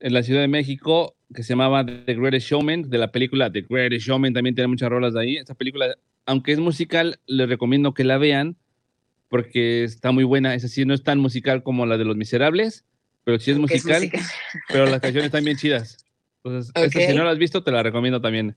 en 0.00 0.12
la 0.12 0.22
Ciudad 0.22 0.40
de 0.40 0.48
México 0.48 1.16
que 1.34 1.42
se 1.42 1.50
llamaba 1.50 1.84
The 1.84 2.14
Greatest 2.14 2.48
Showman, 2.48 2.88
de 2.88 2.98
la 2.98 3.10
película 3.10 3.50
The 3.50 3.66
Greatest 3.68 4.06
Showman. 4.06 4.32
También 4.32 4.54
tiene 4.54 4.68
muchas 4.68 4.88
rolas 4.88 5.14
de 5.14 5.20
ahí. 5.20 5.36
Esta 5.36 5.54
película, 5.54 5.96
aunque 6.26 6.52
es 6.52 6.58
musical, 6.58 7.18
les 7.26 7.48
recomiendo 7.48 7.92
que 7.92 8.04
la 8.04 8.18
vean 8.18 8.56
porque 9.28 9.84
está 9.84 10.12
muy 10.12 10.24
buena. 10.24 10.54
Es 10.54 10.62
decir, 10.62 10.86
no 10.86 10.94
es 10.94 11.02
tan 11.02 11.18
musical 11.18 11.62
como 11.62 11.86
la 11.86 11.98
de 11.98 12.04
Los 12.04 12.16
Miserables, 12.16 12.84
pero 13.24 13.38
sí 13.38 13.50
es 13.50 13.58
musical, 13.58 14.04
es 14.04 14.12
musical. 14.12 14.30
pero 14.68 14.86
las 14.86 15.00
canciones 15.00 15.26
están 15.26 15.44
bien 15.44 15.56
chidas. 15.56 16.04
Entonces, 16.42 16.70
okay. 16.70 16.84
esta, 16.84 17.00
si 17.12 17.16
no 17.16 17.24
la 17.24 17.30
has 17.30 17.38
visto, 17.38 17.62
te 17.62 17.70
la 17.70 17.82
recomiendo 17.82 18.20
también. 18.20 18.56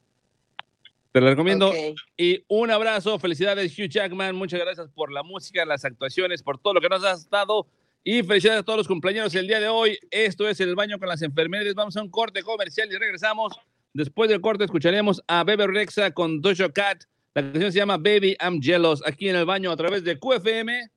Te 1.12 1.22
la 1.22 1.30
recomiendo. 1.30 1.70
Okay. 1.70 1.96
Y 2.18 2.44
un 2.48 2.70
abrazo, 2.70 3.18
felicidades 3.18 3.78
Hugh 3.78 3.90
Jackman, 3.90 4.36
muchas 4.36 4.60
gracias 4.60 4.90
por 4.90 5.12
la 5.12 5.24
música, 5.24 5.66
las 5.66 5.86
actuaciones, 5.86 6.44
por 6.44 6.60
todo 6.60 6.76
lo 6.76 6.82
que 6.82 6.90
nos 6.90 7.04
has 7.04 7.30
dado. 7.30 7.68
Y 8.04 8.24
felicidades 8.24 8.62
a 8.62 8.64
todos 8.64 8.78
los 8.78 8.88
cumpleaños 8.88 9.34
el 9.36 9.48
día 9.48 9.60
de 9.60 9.68
hoy. 9.68 9.98
Esto 10.12 10.48
es 10.48 10.60
El 10.60 10.76
Baño 10.76 11.00
con 11.00 11.10
las 11.10 11.22
Enfermeras. 11.22 11.74
Vamos 11.76 11.98
a 11.98 12.02
un 12.02 12.10
corte 12.10 12.42
comercial 12.42 12.90
y 12.92 12.98
regresamos. 12.98 13.54
Después 13.94 14.30
del 14.30 14.42
corte 14.42 14.64
escucharemos 14.64 15.22
a 15.28 15.44
Bebe 15.44 15.68
Rexa 15.68 16.12
con 16.12 16.40
Dojo 16.40 16.72
Cat. 16.72 17.04
La 17.38 17.44
canción 17.44 17.72
se 17.72 17.78
llama 17.78 17.98
Baby 17.98 18.36
I'm 18.42 18.60
Jealous, 18.60 19.06
aquí 19.06 19.30
en 19.30 19.36
El 19.36 19.46
Baño 19.46 19.70
a 19.70 19.78
través 19.78 20.04
de 20.04 20.18
QFM. 20.18 20.90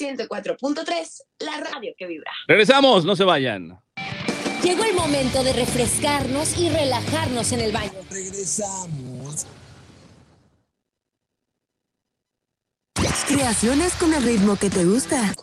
104.3, 0.00 1.22
la 1.40 1.60
radio 1.60 1.92
que 1.94 2.06
vibra. 2.06 2.32
Regresamos, 2.48 3.04
no 3.04 3.14
se 3.14 3.24
vayan. 3.24 3.78
Llegó 4.62 4.82
el 4.84 4.94
momento 4.94 5.44
de 5.44 5.52
refrescarnos 5.52 6.58
y 6.58 6.70
relajarnos 6.70 7.52
en 7.52 7.60
el 7.60 7.72
baño. 7.72 7.92
Regresamos. 8.10 9.46
Creaciones 13.28 13.94
con 13.96 14.14
el 14.14 14.22
ritmo 14.22 14.56
que 14.56 14.70
te 14.70 14.86
gusta. 14.86 15.34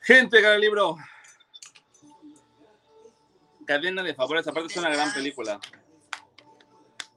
Gente, 0.00 0.40
gran 0.40 0.58
libro. 0.62 0.96
Cadena 3.66 4.02
de 4.02 4.14
favores, 4.14 4.46
aparte 4.46 4.72
es 4.72 4.76
una 4.76 4.90
gran 4.90 5.12
película. 5.12 5.58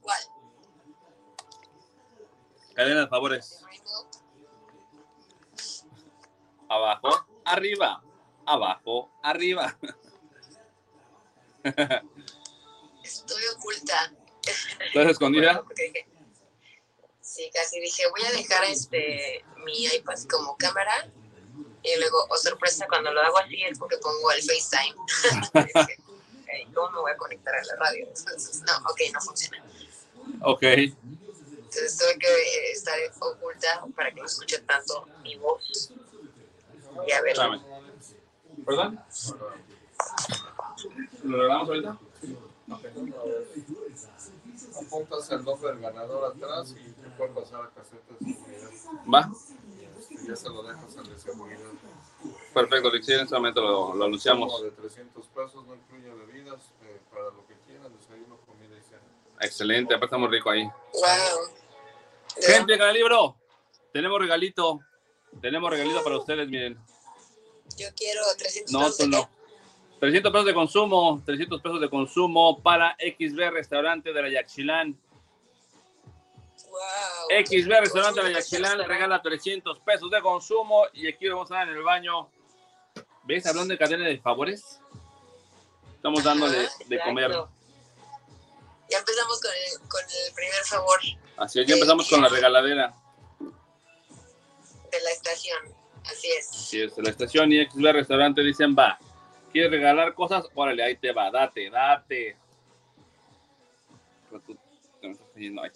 ¿Cuál? 0.00 0.22
Cadena 2.74 3.00
de 3.02 3.08
favores. 3.08 3.64
Abajo 6.68 7.26
arriba, 7.44 8.02
abajo, 8.46 9.10
arriba. 9.22 9.78
Estoy 13.02 13.42
oculta. 13.56 14.12
¿Estás 14.80 15.06
escondida? 15.10 15.64
Sí, 17.20 17.50
casi 17.54 17.78
dije, 17.78 18.02
voy 18.10 18.22
a 18.22 18.32
dejar 18.32 18.64
este 18.64 19.44
mi 19.64 19.84
iPad 19.84 20.18
como 20.28 20.56
cámara 20.56 21.08
y 21.82 21.96
luego, 22.00 22.26
oh 22.30 22.36
sorpresa, 22.36 22.86
cuando 22.88 23.12
lo 23.12 23.20
hago 23.20 23.38
así 23.38 23.62
es 23.62 23.78
porque 23.78 23.98
pongo 23.98 24.32
el 24.32 24.42
FaceTime. 24.42 24.96
¿Cómo 26.74 26.90
me 26.90 26.98
voy 27.00 27.12
a 27.12 27.16
conectar 27.16 27.54
a 27.54 27.64
la 27.64 27.76
radio? 27.76 28.06
Entonces, 28.06 28.62
no, 28.62 28.76
ok, 28.90 29.00
no 29.12 29.20
funciona. 29.20 29.64
Ok. 30.42 30.62
Entonces 30.62 31.98
tuve 31.98 32.18
que 32.18 32.70
estar 32.72 32.98
oculta 33.20 33.84
para 33.94 34.10
que 34.10 34.20
no 34.20 34.26
escuche 34.26 34.58
tanto 34.60 35.06
mi 35.22 35.36
voz. 35.36 35.92
Y 37.06 37.12
a 37.12 37.20
ver. 37.22 37.36
¿Perdón? 38.64 39.00
¿Lo 41.24 41.38
grabamos 41.38 41.68
ahorita? 41.68 41.98
Apuntas 44.80 45.30
el 45.30 45.44
nombre 45.44 45.70
del 45.70 45.80
ganador 45.80 46.32
atrás 46.32 46.74
y 46.78 46.90
tú 46.92 47.10
puedes 47.16 47.34
pasar 47.34 47.62
a 47.62 47.70
caseta 47.70 48.14
de 48.20 48.34
seguridad. 48.34 48.70
Va. 49.12 49.30
Y 50.10 50.26
ya 50.26 50.36
se 50.36 50.48
lo 50.48 50.62
dejas 50.62 50.96
al 50.96 51.08
de 51.08 51.18
seguridad. 51.18 51.58
Perfecto, 52.54 52.88
en 52.94 53.20
este 53.20 53.34
momento 53.34 53.60
lo, 53.60 53.94
lo 53.94 54.04
anunciamos. 54.04 54.62
De 54.62 54.70
300 54.70 55.26
pesos, 55.26 55.66
no 55.66 55.74
incluye 55.74 56.10
bebidas, 56.12 56.72
eh, 56.82 57.00
para 57.10 57.24
lo 57.24 57.46
que 57.46 57.54
quieran, 57.66 57.92
desayuno, 57.96 58.38
comida 58.46 58.76
y 58.76 58.82
cena. 58.82 59.02
Excelente, 59.40 59.94
aparte 59.94 60.06
estamos 60.06 60.30
rico 60.30 60.50
ahí. 60.50 60.64
Wow. 60.64 61.58
Gente, 62.40 62.78
cada 62.78 62.92
libro, 62.92 63.36
tenemos 63.92 64.18
regalito. 64.20 64.80
Tenemos 65.40 65.70
regalito 65.70 66.02
para 66.02 66.18
ustedes, 66.18 66.48
miren. 66.48 66.78
Yo 67.76 67.86
quiero 67.96 68.22
300 68.38 68.72
No, 68.72 68.78
pesos. 68.80 68.96
tú 68.96 69.02
de 69.04 69.08
no. 69.10 69.30
300 70.00 70.32
pesos 70.32 70.46
de 70.46 70.54
consumo, 70.54 71.22
300 71.26 71.60
pesos 71.60 71.80
de 71.80 71.90
consumo 71.90 72.62
para 72.62 72.96
XB 72.98 73.50
Restaurante 73.50 74.12
de 74.12 74.22
la 74.22 74.28
Yaxchilán. 74.30 74.98
Wow. 76.70 77.44
XB 77.44 77.68
Restaurante 77.80 78.20
de 78.22 78.28
la 78.28 78.38
Yaxchilán 78.38 78.78
regala 78.86 79.20
300 79.20 79.78
pesos 79.80 80.10
de 80.10 80.20
consumo 80.22 80.84
y 80.92 81.08
aquí 81.08 81.26
lo 81.26 81.36
vamos 81.36 81.50
a 81.50 81.56
dar 81.56 81.68
en 81.68 81.76
el 81.76 81.82
baño. 81.82 82.30
¿Ves? 83.28 83.44
Hablando 83.46 83.72
de 83.72 83.78
cadena 83.78 84.06
de 84.06 84.18
favores. 84.18 84.80
Estamos 85.96 86.24
dándole 86.24 86.56
de, 86.60 86.68
de 86.86 87.00
comer. 87.00 87.30
Ya 88.90 88.98
empezamos 88.98 89.38
con 89.42 89.50
el, 89.52 89.88
con 89.88 90.00
el 90.00 90.34
primer 90.34 90.64
favor 90.64 90.98
Así 91.36 91.60
es, 91.60 91.66
ya 91.66 91.74
empezamos 91.74 92.08
con 92.08 92.22
la 92.22 92.30
regaladera. 92.30 92.94
de 93.38 95.00
la 95.02 95.10
estación. 95.10 95.58
Así 96.06 96.28
es. 96.38 96.48
Así 96.48 96.80
es, 96.80 96.96
la 96.96 97.10
estación 97.10 97.52
y 97.52 97.66
XB 97.66 97.92
Restaurante 97.92 98.40
dicen, 98.40 98.74
va, 98.74 98.98
¿quieres 99.52 99.72
regalar 99.72 100.14
cosas? 100.14 100.46
Órale, 100.54 100.82
ahí 100.82 100.96
te 100.96 101.12
va, 101.12 101.30
date, 101.30 101.68
date. 101.68 102.34
Cayendo, 105.34 105.62
ahí 105.62 105.70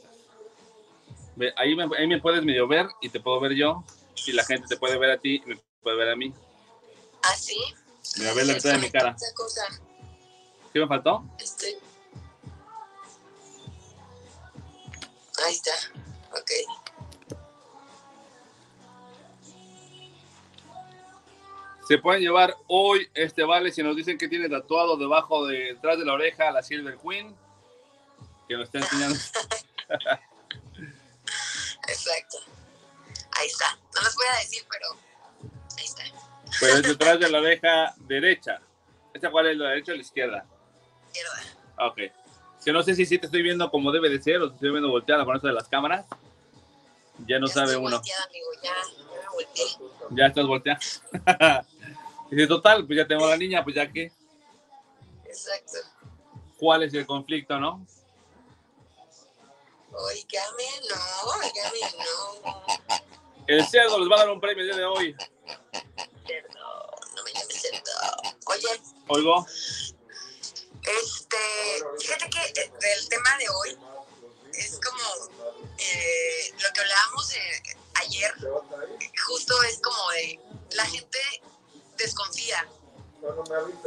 ahí, 1.57 1.77
me, 1.77 1.85
ahí 1.99 2.07
me 2.07 2.19
puedes 2.19 2.43
medio 2.43 2.67
ver 2.67 2.87
y 3.03 3.11
te 3.11 3.21
puedo 3.21 3.39
ver 3.41 3.53
yo. 3.53 3.85
Y 4.25 4.33
la 4.33 4.45
gente 4.45 4.69
te 4.69 4.79
puede 4.79 4.97
ver 4.97 5.11
a 5.11 5.19
ti 5.19 5.43
y 5.45 5.49
me 5.51 5.61
puede 5.83 5.99
ver 5.99 6.09
a 6.09 6.17
mí. 6.17 6.33
Así. 7.23 7.57
Mira, 8.17 8.35
ve 8.35 8.45
la 8.45 8.55
mitad 8.55 8.73
de 8.73 8.79
mi 8.79 8.91
cara. 8.91 9.17
Cosa. 9.35 9.63
¿Qué 10.73 10.81
me 10.81 10.87
faltó? 10.87 11.25
Este. 11.39 11.79
Ahí 15.45 15.55
está. 15.55 15.73
Ok. 16.33 16.51
Se 21.89 21.99
pueden 21.99 22.23
llevar 22.23 22.57
hoy 22.69 23.11
este 23.13 23.43
vale 23.43 23.73
si 23.73 23.83
nos 23.83 23.97
dicen 23.97 24.17
que 24.17 24.29
tiene 24.29 24.49
tatuado 24.49 24.97
debajo 24.97 25.47
de, 25.47 25.75
detrás 25.75 25.99
de 25.99 26.05
la 26.05 26.15
oreja 26.15 26.51
la 26.51 26.63
Silver 26.63 26.97
Queen. 26.97 27.37
Que 28.49 28.57
nos 28.57 28.65
está 28.65 28.79
enseñando. 28.79 29.19
Exacto. 31.89 32.39
Ahí 33.33 33.47
está. 33.47 33.77
No 33.95 34.03
los 34.03 34.15
voy 34.15 34.27
a 34.33 34.39
decir, 34.39 34.65
pero 34.71 34.87
ahí 35.77 35.85
está. 35.85 36.05
Pero 36.61 36.75
es 36.75 36.83
detrás 36.83 37.19
de 37.21 37.29
la 37.31 37.39
oreja 37.39 37.95
derecha. 37.99 38.61
¿Esta 39.15 39.31
cuál 39.31 39.49
es 39.49 39.57
la 39.57 39.69
derecha 39.71 39.93
o 39.93 39.95
la 39.95 40.01
izquierda? 40.01 40.47
Izquierda. 41.09 41.43
Ok. 41.89 41.99
Si 42.59 42.71
no 42.73 42.83
sé 42.83 42.95
si 42.95 43.05
sí 43.07 43.19
te 43.19 43.27
estoy 43.27 43.43
viendo 43.43 43.71
como 43.71 43.91
debe 43.91 44.09
de 44.09 44.23
ser 44.23 44.37
o 44.41 44.49
si 44.49 44.55
estoy 44.55 44.71
viendo 44.71 44.89
volteada 44.91 45.25
con 45.25 45.37
eso 45.37 45.47
de 45.47 45.53
las 45.53 45.69
cámaras. 45.69 46.07
Ya 47.27 47.39
no 47.39 47.47
Ya 47.49 47.53
sabe 47.55 47.73
estoy 47.73 47.85
uno. 47.85 47.97
volteada, 47.97 48.25
amigo. 48.25 48.47
Ya, 48.63 48.71
ya 48.73 49.21
me 49.21 49.29
volteé. 49.29 49.65
Ya 50.11 50.27
estás 50.27 50.47
volteada. 50.47 50.81
Dice, 52.31 52.47
total, 52.47 52.87
pues 52.87 52.97
ya 52.97 53.07
tengo 53.07 53.29
la 53.29 53.37
niña, 53.37 53.63
pues 53.63 53.77
ya 53.77 53.91
que. 53.91 54.11
Exacto. 55.27 55.79
¿Cuál 56.59 56.85
es 56.85 56.95
el 56.95 57.05
conflicto, 57.07 57.59
no? 57.59 57.85
Oígame, 59.91 60.65
no, 60.89 61.31
oígame, 61.33 61.81
no. 61.99 62.63
El 63.47 63.67
cerdo 63.67 63.99
les 63.99 64.11
va 64.11 64.15
a 64.17 64.19
dar 64.21 64.31
un 64.31 64.41
premio 64.41 64.63
el 64.63 64.69
día 64.71 64.77
de 64.79 64.85
hoy. 64.87 65.15
Cerdo, 66.27 66.91
no 67.15 67.23
me 67.25 67.33
llames 67.33 67.61
cerdo. 67.61 67.92
Oye, 68.47 68.81
Oigo. 69.09 69.47
este, 70.83 71.37
fíjate 72.01 72.31
que 72.31 72.61
eh, 72.61 72.73
el 72.99 73.09
tema 73.09 73.37
de 73.39 73.49
hoy 73.49 73.79
es 74.55 74.79
como 74.85 75.31
eh, 75.79 76.53
lo 76.61 76.73
que 76.73 76.81
hablábamos 76.81 77.33
ayer, 77.95 78.35
justo 79.27 79.63
es 79.65 79.79
como 79.81 80.11
de 80.11 80.41
la 80.73 80.85
gente 80.87 81.19
desconfía, 81.97 82.69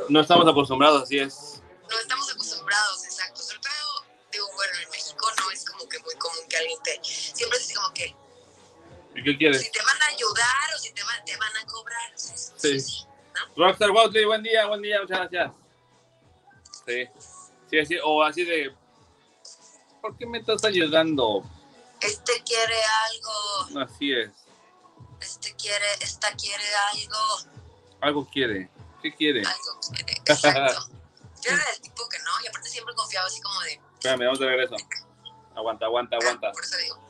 No 0.10 0.21
estamos 0.21 0.47
acostumbrados, 0.47 1.04
así 1.04 1.19
es. 1.19 1.62
no 1.89 1.99
estamos 1.99 2.32
acostumbrados, 2.32 3.04
exacto. 3.06 3.41
Sobre 3.41 3.60
todo, 3.60 4.06
digo, 4.32 4.47
bueno, 4.56 4.73
en 4.84 4.89
México 4.89 5.28
no 5.38 5.51
es 5.51 5.65
como 5.65 5.88
que 5.89 5.99
muy 5.99 6.15
común 6.15 6.47
que 6.49 6.58
alguien 6.58 6.82
te, 6.84 6.99
siempre 7.04 7.60
es 7.60 7.73
como 7.75 7.93
que 7.93 8.15
¿Y 9.15 9.23
qué 9.23 9.38
quieres? 9.38 9.62
si 9.62 9.71
te 9.71 9.82
van 9.82 10.01
a 10.01 10.06
ayudar 10.08 10.73
o 10.75 10.80
si 10.80 10.91
te, 10.93 11.04
van- 11.04 11.23
te 11.25 11.36
van 11.38 11.56
a 11.58 11.65
cobrar. 11.67 12.13
o 12.13 12.17
sea, 12.17 12.36
Sí. 12.58 13.06
Rockstar 13.56 13.91
Watley, 13.91 14.26
buen 14.26 14.43
día, 14.43 14.65
buen 14.67 14.82
día, 14.82 15.02
muchas 15.02 15.19
gracias. 15.32 15.52
Sí. 16.86 17.08
Sí, 17.69 17.80
así, 17.80 17.98
o 18.04 18.24
así 18.24 18.43
de. 18.45 18.74
¿Por 20.02 20.17
qué 20.17 20.26
me 20.26 20.38
estás 20.38 20.63
ayudando? 20.65 21.43
Este 22.02 22.43
quiere 22.43 22.76
algo, 23.10 23.82
Así 23.82 24.13
es. 24.13 24.30
este 25.19 25.56
quiere, 25.56 25.86
esta 26.02 26.32
quiere 26.36 26.63
algo, 26.93 27.60
Algo 28.02 28.30
quiere. 28.30 28.69
¿Qué 29.02 29.13
quiere? 29.15 29.39
algo 29.39 29.80
quiere. 29.95 30.13
Exacto. 30.26 30.88
Yo 31.41 31.52
era 31.52 31.63
del 31.71 31.82
tipo 31.82 32.08
que 32.10 32.19
no, 32.19 32.32
y 32.43 32.48
aparte 32.48 32.69
siempre 32.69 32.93
confiaba 32.95 33.28
así 33.28 33.41
como 33.41 33.60
de, 33.62 33.74
Espérame, 33.93 34.26
vamos 34.26 34.39
de 34.39 34.45
regreso. 34.48 34.76
Aguanta, 35.56 35.86
aguanta, 35.86 36.17
aguanta. 36.17 36.48
ah, 36.50 36.52
por 36.54 36.63
eso 36.63 36.78
digo. 36.78 37.05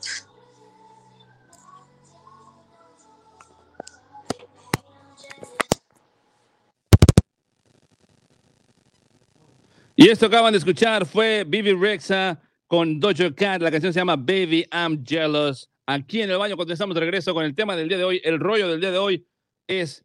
Y 9.96 10.08
esto 10.10 10.26
acaban 10.26 10.52
de 10.52 10.58
escuchar 10.58 11.06
fue 11.06 11.44
Bibi 11.44 11.72
Rexa 11.72 12.38
con 12.66 13.00
Dojo 13.00 13.34
Cat. 13.34 13.62
La 13.62 13.70
canción 13.70 13.92
se 13.92 14.00
llama 14.00 14.16
Baby 14.16 14.66
I'm 14.72 15.04
Jealous. 15.04 15.70
Aquí 15.86 16.20
en 16.20 16.30
el 16.30 16.36
baño, 16.38 16.56
cuando 16.56 16.74
estamos 16.74 16.94
de 16.94 17.00
regreso 17.00 17.32
con 17.32 17.44
el 17.44 17.54
tema 17.54 17.76
del 17.76 17.88
día 17.88 17.96
de 17.98 18.04
hoy, 18.04 18.20
el 18.24 18.38
rollo 18.40 18.68
del 18.68 18.80
día 18.80 18.90
de 18.90 18.98
hoy 18.98 19.26
es 19.66 20.04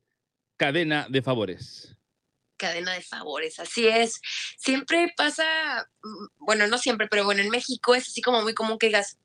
cadena 0.57 1.07
de 1.09 1.21
favores. 1.21 1.95
cadena 2.57 2.93
de 2.93 3.01
favores, 3.01 3.57
así 3.59 3.87
es. 3.87 4.21
Siempre 4.55 5.11
pasa, 5.17 5.43
mm, 6.03 6.25
bueno, 6.45 6.67
no 6.67 6.77
siempre, 6.77 7.07
pero 7.09 7.25
bueno, 7.25 7.41
en 7.41 7.49
México 7.49 7.95
es 7.95 8.07
así 8.07 8.21
como 8.21 8.43
muy 8.43 8.53
común 8.53 8.77
que 8.77 8.85
digas, 8.85 9.17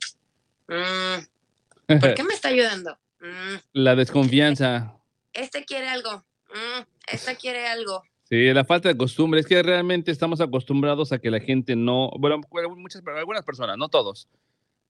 "Mm, 0.69 1.99
¿por 2.01 2.15
qué 2.15 2.25
me 2.25 2.33
está 2.33 2.49
ayudando? 2.49 2.99
Mm, 3.21 3.57
La 3.75 3.95
desconfianza. 3.95 4.97
este 5.35 5.67
quiere 5.67 5.87
algo, 5.91 6.25
Mm, 6.49 6.83
esta 7.09 7.35
quiere 7.35 7.67
algo. 7.67 8.03
Sí, 8.29 8.53
la 8.53 8.65
falta 8.65 8.89
de 8.89 8.97
costumbre. 8.97 9.41
Es 9.41 9.47
que 9.47 9.63
realmente 9.63 10.11
estamos 10.11 10.41
acostumbrados 10.41 11.13
a 11.13 11.19
que 11.19 11.31
la 11.31 11.39
gente 11.39 11.77
no. 11.77 12.11
Bueno, 12.19 12.41
muchas, 12.77 13.03
algunas 13.07 13.45
personas, 13.45 13.79
no 13.79 13.89
todos. 13.89 14.29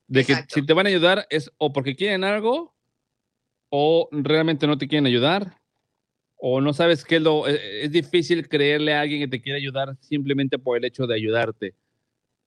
De 0.09 0.25
que 0.25 0.33
Exacto. 0.33 0.55
si 0.55 0.65
te 0.65 0.73
van 0.73 0.87
a 0.87 0.89
ayudar 0.89 1.27
es 1.29 1.53
o 1.59 1.73
porque 1.73 1.97
quieren 1.97 2.25
algo 2.25 2.75
o 3.69 4.09
realmente 4.11 4.67
no 4.67 4.79
te 4.79 4.89
quieren 4.89 5.07
ayudar 5.07 5.59
o 6.37 6.61
no 6.61 6.73
sabes 6.73 7.05
qué 7.05 7.17
es 7.17 7.23
lo. 7.23 7.47
Es, 7.47 7.61
es 7.63 7.91
difícil 7.91 8.49
creerle 8.49 8.95
a 8.95 9.03
alguien 9.03 9.21
que 9.21 9.29
te 9.29 9.43
quiere 9.43 9.59
ayudar 9.59 9.97
simplemente 10.01 10.59
por 10.59 10.79
el 10.79 10.85
hecho 10.85 11.07
de 11.07 11.15
ayudarte. 11.15 11.75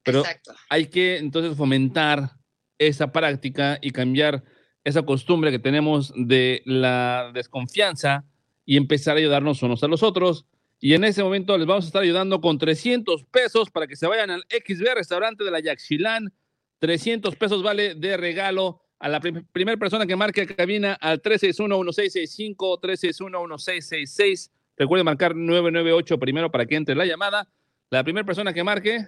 Pero 0.03 0.19
Exacto. 0.21 0.53
hay 0.69 0.87
que 0.87 1.17
entonces 1.17 1.55
fomentar 1.55 2.31
esa 2.79 3.11
práctica 3.11 3.77
y 3.79 3.91
cambiar 3.91 4.43
esa 4.83 5.03
costumbre 5.03 5.51
que 5.51 5.59
tenemos 5.59 6.11
de 6.15 6.63
la 6.65 7.31
desconfianza 7.33 8.25
y 8.65 8.77
empezar 8.77 9.17
a 9.17 9.19
ayudarnos 9.19 9.61
unos 9.61 9.83
a 9.83 9.87
los 9.87 10.01
otros. 10.01 10.45
Y 10.79 10.93
en 10.93 11.03
ese 11.03 11.21
momento 11.23 11.57
les 11.57 11.67
vamos 11.67 11.83
a 11.85 11.87
estar 11.87 12.01
ayudando 12.03 12.39
con 12.39 12.57
300 12.57 13.25
pesos 13.25 13.69
para 13.69 13.85
que 13.87 13.95
se 13.97 14.07
vayan 14.07 14.29
al 14.31 14.43
XB 14.49 14.93
Restaurante 14.95 15.43
de 15.43 15.51
la 15.51 15.59
Yaxchilán. 15.59 16.31
300 16.79 17.35
pesos 17.35 17.61
vale 17.61 17.95
de 17.95 18.15
regalo 18.15 18.81
a 18.99 19.09
la 19.09 19.19
prim- 19.19 19.45
primera 19.51 19.77
persona 19.77 20.05
que 20.05 20.15
marque 20.15 20.47
cabina 20.47 20.93
al 20.93 21.21
361-1665, 21.21 22.79
361-1666. 22.81 24.51
Recuerde 24.77 25.03
marcar 25.03 25.35
998 25.35 26.17
primero 26.17 26.49
para 26.49 26.65
que 26.65 26.75
entre 26.75 26.95
la 26.95 27.05
llamada. 27.05 27.49
La 27.89 28.03
primera 28.03 28.25
persona 28.25 28.53
que 28.53 28.63
marque 28.63 29.05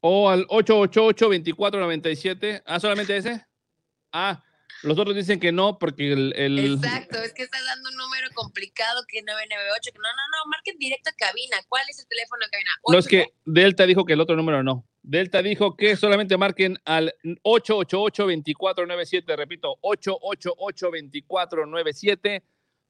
o 0.00 0.28
al 0.28 0.46
888-2497. 0.48 2.62
Ah, 2.66 2.78
solamente 2.80 3.16
ese. 3.16 3.46
Ah, 4.12 4.42
los 4.82 4.98
otros 4.98 5.16
dicen 5.16 5.40
que 5.40 5.50
no, 5.52 5.78
porque 5.78 6.12
el. 6.12 6.32
el- 6.36 6.74
Exacto, 6.74 7.18
es 7.22 7.32
que 7.32 7.42
estás 7.42 7.64
dando 7.64 7.88
un 7.90 7.96
número 7.96 8.28
complicado 8.34 9.02
que 9.08 9.22
998, 9.22 9.90
que 9.92 9.98
no, 9.98 10.08
no, 10.08 10.44
no, 10.44 10.50
marquen 10.50 10.76
directo 10.78 11.10
a 11.10 11.14
cabina. 11.14 11.56
¿Cuál 11.68 11.84
es 11.88 11.98
el 12.00 12.06
teléfono 12.06 12.44
de 12.44 12.50
cabina? 12.50 12.70
No, 12.88 12.98
es 12.98 13.08
que 13.08 13.28
Delta 13.44 13.86
dijo 13.86 14.04
que 14.04 14.12
el 14.12 14.20
otro 14.20 14.36
número 14.36 14.62
no. 14.62 14.84
Delta 15.02 15.42
dijo 15.42 15.76
que 15.76 15.96
solamente 15.96 16.36
marquen 16.36 16.78
al 16.84 17.14
888-2497. 17.42 19.36
Repito, 19.36 19.76
888-2497. 19.82 22.42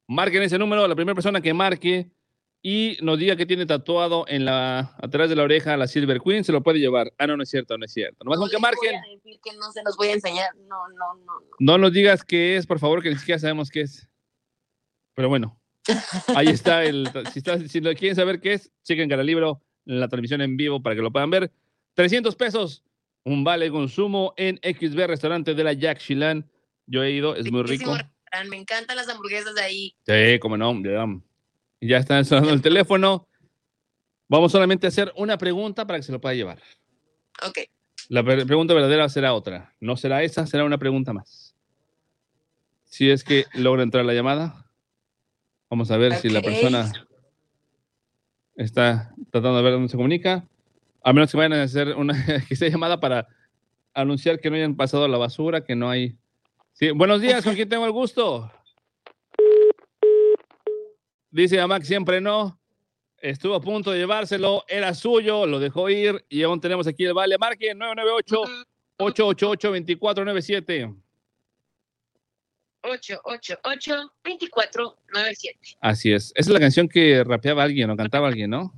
Marquen 0.09 0.43
ese 0.43 0.59
número, 0.59 0.89
la 0.89 0.95
primera 0.95 1.15
persona 1.15 1.41
que 1.41 1.53
marque 1.53 2.11
y 2.63 2.97
nos 3.03 3.19
diga 3.19 3.37
que 3.37 3.47
tiene 3.47 3.67
tatuado 3.67 4.25
en 4.29 4.45
la, 4.45 4.95
atrás 4.99 5.29
de 5.31 5.37
la 5.37 5.45
oreja 5.45 5.77
la 5.77 5.87
Silver 5.87 6.21
Queen, 6.21 6.43
se 6.45 6.53
lo 6.53 6.63
puede 6.63 6.81
llevar. 6.81 7.13
Ah, 7.19 7.27
no, 7.27 7.37
no 7.37 7.43
es 7.43 7.49
cierto, 7.51 7.79
no 7.79 7.85
es 7.85 7.93
cierto. 7.93 8.25
Nomás 8.25 8.39
no 8.39 8.43
con 8.43 8.51
que 8.51 8.57
les 8.57 8.61
voy 8.63 8.71
marquen. 8.71 8.97
a 8.97 9.15
decir 9.15 9.41
que 9.43 9.53
no 9.57 9.73
se 9.73 9.83
los 9.85 9.97
voy 9.97 10.09
a 10.09 10.13
enseñar. 10.15 10.55
No, 10.57 10.89
no, 10.89 11.15
no. 11.15 11.25
no. 11.25 11.41
No 11.61 11.79
nos 11.79 11.93
digas 11.93 12.25
qué 12.25 12.57
es, 12.57 12.67
por 12.67 12.79
favor, 12.79 13.03
que 13.03 13.11
ni 13.11 13.17
siquiera 13.17 13.39
sabemos 13.39 13.71
qué 13.71 13.83
es. 13.83 14.09
Pero 15.15 15.29
bueno, 15.29 15.61
ahí 16.35 16.49
está 16.49 16.85
el. 16.85 17.09
Si, 17.33 17.39
está- 17.39 17.59
si 17.69 17.81
lo 17.81 17.95
quieren 17.95 18.17
saber 18.17 18.41
qué 18.41 18.55
es, 18.55 18.73
chequen 18.85 19.09
Libro 19.25 19.63
en 19.87 20.01
la 20.01 20.09
transmisión 20.09 20.41
en 20.41 20.57
vivo 20.57 20.83
para 20.83 20.97
que 20.97 21.03
lo 21.03 21.11
puedan 21.13 21.31
ver. 21.31 21.51
300 21.95 22.37
pesos, 22.37 22.85
un 23.25 23.43
vale 23.45 23.71
consumo 23.71 24.35
en 24.37 24.59
XB 24.63 25.07
Restaurante 25.07 25.55
de 25.55 25.65
la 25.65 25.73
Jack 25.73 25.99
Chilan. 25.99 26.49
Yo 26.87 27.03
he 27.03 27.11
ido, 27.13 27.35
es 27.37 27.51
muy 27.51 27.63
rico. 27.63 27.97
Me 28.49 28.57
encantan 28.57 28.97
las 28.97 29.09
hamburguesas 29.09 29.55
de 29.55 29.63
ahí. 29.63 29.97
Sí, 30.07 30.39
como 30.39 30.57
no, 30.57 30.75
ya, 30.83 31.07
ya 31.81 31.99
está 31.99 32.23
sonando 32.25 32.53
el 32.53 32.63
teléfono. 32.63 33.29
Vamos 34.29 34.53
solamente 34.53 34.87
a 34.87 34.89
hacer 34.89 35.13
una 35.17 35.39
pregunta 35.39 35.87
para 35.87 35.99
que 35.99 36.03
se 36.03 36.13
lo 36.13 36.21
pueda 36.21 36.35
llevar. 36.35 36.61
Ok. 37.47 37.59
La 38.09 38.23
pre- 38.23 38.45
pregunta 38.47 38.75
verdadera 38.75 39.09
será 39.09 39.35
otra. 39.35 39.75
No 39.81 39.97
será 39.97 40.23
esa, 40.23 40.47
será 40.47 40.65
una 40.65 40.79
pregunta 40.79 41.13
más. 41.13 41.55
Si 42.85 43.11
es 43.11 43.23
que 43.25 43.45
logra 43.55 43.83
entrar 43.83 44.05
la 44.05 44.15
llamada. 44.15 44.65
Vamos 45.71 45.91
a 45.91 45.97
ver 45.99 46.15
si 46.17 46.31
la 46.31 46.41
persona 46.41 46.91
está 48.57 49.15
tratando 49.31 49.59
de 49.59 49.63
ver 49.63 49.73
dónde 49.73 49.89
se 49.89 49.97
comunica. 49.97 50.47
A 51.03 51.13
menos 51.13 51.31
que 51.31 51.37
vayan 51.37 51.53
a 51.55 51.63
hacer 51.63 51.95
una 51.97 52.15
que 52.49 52.57
sea 52.57 52.69
llamada 52.69 52.99
para 53.01 53.29
anunciar 53.95 54.41
que 54.41 54.51
no 54.51 54.57
hayan 54.57 54.77
pasado 54.77 55.07
la 55.09 55.19
basura, 55.19 55.65
que 55.65 55.75
no 55.77 55.91
hay. 55.91 56.17
Sí, 56.73 56.91
buenos 56.91 57.21
días, 57.21 57.45
¿con 57.45 57.55
quién 57.55 57.69
tengo 57.69 57.85
el 57.87 57.93
gusto? 57.93 58.51
Dice 61.31 61.61
Amac 61.61 61.83
siempre 61.85 62.21
no. 62.21 62.59
Estuvo 63.21 63.55
a 63.55 63.61
punto 63.61 63.91
de 63.91 63.99
llevárselo, 63.99 64.65
era 64.69 64.95
suyo, 64.95 65.45
lo 65.45 65.59
dejó 65.59 65.91
ir 65.91 66.25
y 66.29 66.43
aún 66.45 66.61
tenemos 66.61 66.87
aquí 66.87 67.05
el 67.05 67.15
vale. 67.15 67.37
Marque 67.37 67.75
998 67.75 68.43
888 68.99 69.69
2497. 69.69 70.95
888 72.83 74.13
2497 74.25 75.59
Así 75.81 76.13
es. 76.13 76.33
Esa 76.37 76.51
es 76.51 76.55
la 76.55 76.61
canción 76.61 76.89
que 76.89 77.25
rapeaba 77.25 77.65
alguien 77.65 77.91
o 77.91 77.97
cantaba 77.97 78.29
alguien, 78.29 78.51
¿no? 78.51 78.73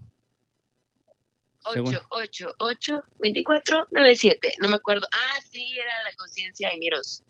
Según- 1.75 1.95
888 1.95 3.05
2497 3.19 4.55
No 4.61 4.69
me 4.71 4.77
acuerdo. 4.77 5.07
Ah, 5.13 5.39
sí, 5.51 5.63
era 5.79 6.03
la 6.11 6.17
conciencia 6.17 6.71
de 6.71 6.79
Miros. 6.79 7.23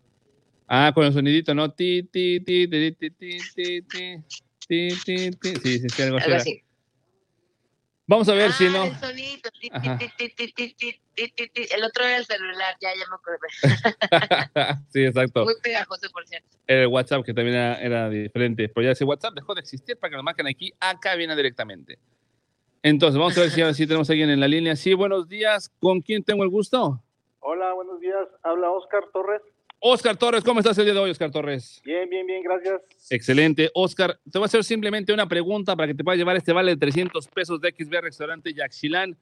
Ah, 0.69 0.93
con 0.95 1.05
el 1.05 1.13
sonidito, 1.13 1.53
¿no? 1.53 1.73
Ti, 1.73 2.05
ti, 2.05 2.39
ti, 2.41 2.69
ti, 2.69 2.93
ti, 2.93 3.11
ti, 3.11 3.39
ti, 3.55 3.83
ti, 3.83 4.17
ti, 4.71 4.89
ti, 5.05 5.31
ti. 5.33 5.57
Sí, 5.57 5.79
sí, 5.81 5.89
sí, 5.89 6.03
algo 6.03 6.19
así 6.19 6.25
Algo 6.27 6.35
era. 6.35 6.43
así. 6.43 6.63
Vamos 8.07 8.29
a 8.29 8.35
ver 8.35 8.51
ah, 8.51 8.53
si 8.53 8.65
no. 8.65 8.85
El 11.17 11.85
otro 11.85 12.05
era 12.05 12.17
el 12.19 12.25
celular, 12.25 12.77
ya, 12.81 12.91
ya 12.95 13.05
me 13.09 13.15
acordé. 13.17 13.49
sí, 14.93 15.05
exacto. 15.05 15.45
Muy 15.45 15.55
pegajoso, 15.63 16.09
por 16.13 16.27
cierto. 16.27 16.49
El 16.67 16.87
WhatsApp, 16.89 17.25
que 17.25 17.35
también 17.35 17.57
era, 17.57 17.81
era 17.81 18.09
diferente. 18.09 18.69
Pero 18.69 18.85
ya 18.85 18.93
ese 18.93 19.05
WhatsApp 19.05 19.35
dejó 19.35 19.55
de 19.55 19.61
existir 19.61 19.97
para 19.97 20.11
que 20.11 20.17
lo 20.17 20.23
marquen 20.23 20.47
aquí. 20.47 20.73
Acá 20.81 21.15
viene 21.15 21.37
directamente. 21.37 21.99
Entonces, 22.83 23.19
vamos 23.19 23.37
a 23.39 23.43
ver 23.43 23.51
si 23.51 23.61
ahora 23.61 23.75
sí 23.75 23.87
tenemos 23.87 24.09
a 24.09 24.13
alguien 24.13 24.31
en 24.31 24.41
la 24.41 24.49
línea. 24.49 24.75
Sí, 24.75 24.95
buenos 24.95 25.29
días. 25.29 25.69
¿Con 25.81 26.01
quién 26.01 26.25
tengo 26.25 26.43
el 26.43 26.51
gusto? 26.51 27.01
Hola, 27.41 27.73
buenos 27.75 28.01
días. 28.01 28.27
Habla 28.43 28.71
Oscar 28.71 29.05
Torres. 29.13 29.43
Oscar 29.83 30.15
Torres, 30.19 30.45
¿cómo 30.45 30.61
estás 30.61 30.77
el 30.77 30.85
día 30.85 30.93
de 30.93 31.01
hoy, 31.01 31.11
Oscar 31.11 31.31
Torres? 31.31 31.81
Bien, 31.83 32.07
bien, 32.09 32.27
bien, 32.27 32.43
gracias. 32.43 32.83
Excelente. 33.09 33.71
Oscar, 33.73 34.21
te 34.31 34.39
voy 34.39 34.45
a 34.45 34.47
hacer 34.47 34.63
simplemente 34.63 35.11
una 35.11 35.27
pregunta 35.27 35.75
para 35.75 35.89
que 35.89 35.95
te 35.95 36.05
puedas 36.05 36.19
llevar 36.19 36.37
este 36.37 36.53
vale 36.53 36.73
de 36.73 36.77
300 36.77 37.27
pesos 37.29 37.63
de 37.63 37.71
XB 37.71 38.03
Restaurante 38.03 38.53
Yaxchilán. 38.53 39.17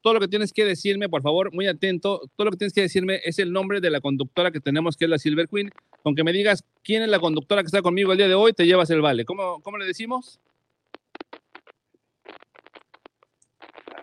todo 0.00 0.14
lo 0.14 0.20
que 0.20 0.28
tienes 0.28 0.52
que 0.52 0.64
decirme, 0.64 1.08
por 1.08 1.20
favor, 1.22 1.52
muy 1.52 1.66
atento, 1.66 2.20
todo 2.36 2.44
lo 2.44 2.50
que 2.52 2.58
tienes 2.58 2.72
que 2.72 2.82
decirme 2.82 3.20
es 3.24 3.40
el 3.40 3.52
nombre 3.52 3.80
de 3.80 3.90
la 3.90 4.00
conductora 4.00 4.52
que 4.52 4.60
tenemos, 4.60 4.96
que 4.96 5.06
es 5.06 5.10
la 5.10 5.18
Silver 5.18 5.48
Queen. 5.48 5.70
Con 6.04 6.14
que 6.14 6.22
me 6.22 6.32
digas 6.32 6.62
quién 6.84 7.02
es 7.02 7.08
la 7.08 7.18
conductora 7.18 7.62
que 7.62 7.66
está 7.66 7.82
conmigo 7.82 8.12
el 8.12 8.18
día 8.18 8.28
de 8.28 8.34
hoy, 8.34 8.52
te 8.52 8.66
llevas 8.66 8.88
el 8.90 9.00
vale. 9.00 9.24
¿Cómo, 9.24 9.60
cómo 9.62 9.78
le 9.78 9.84
decimos? 9.84 10.38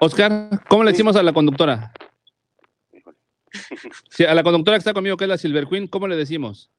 Oscar, 0.01 0.61
¿cómo 0.67 0.83
le 0.83 0.91
decimos 0.91 1.15
a 1.15 1.23
la 1.23 1.31
conductora? 1.31 1.93
Sí, 4.09 4.25
a 4.25 4.33
la 4.33 4.43
conductora 4.43 4.77
que 4.77 4.79
está 4.79 4.93
conmigo, 4.93 5.17
que 5.17 5.25
es 5.25 5.29
la 5.29 5.37
Silver 5.37 5.67
Queen, 5.67 5.87
¿cómo 5.87 6.07
le 6.07 6.15
decimos? 6.15 6.71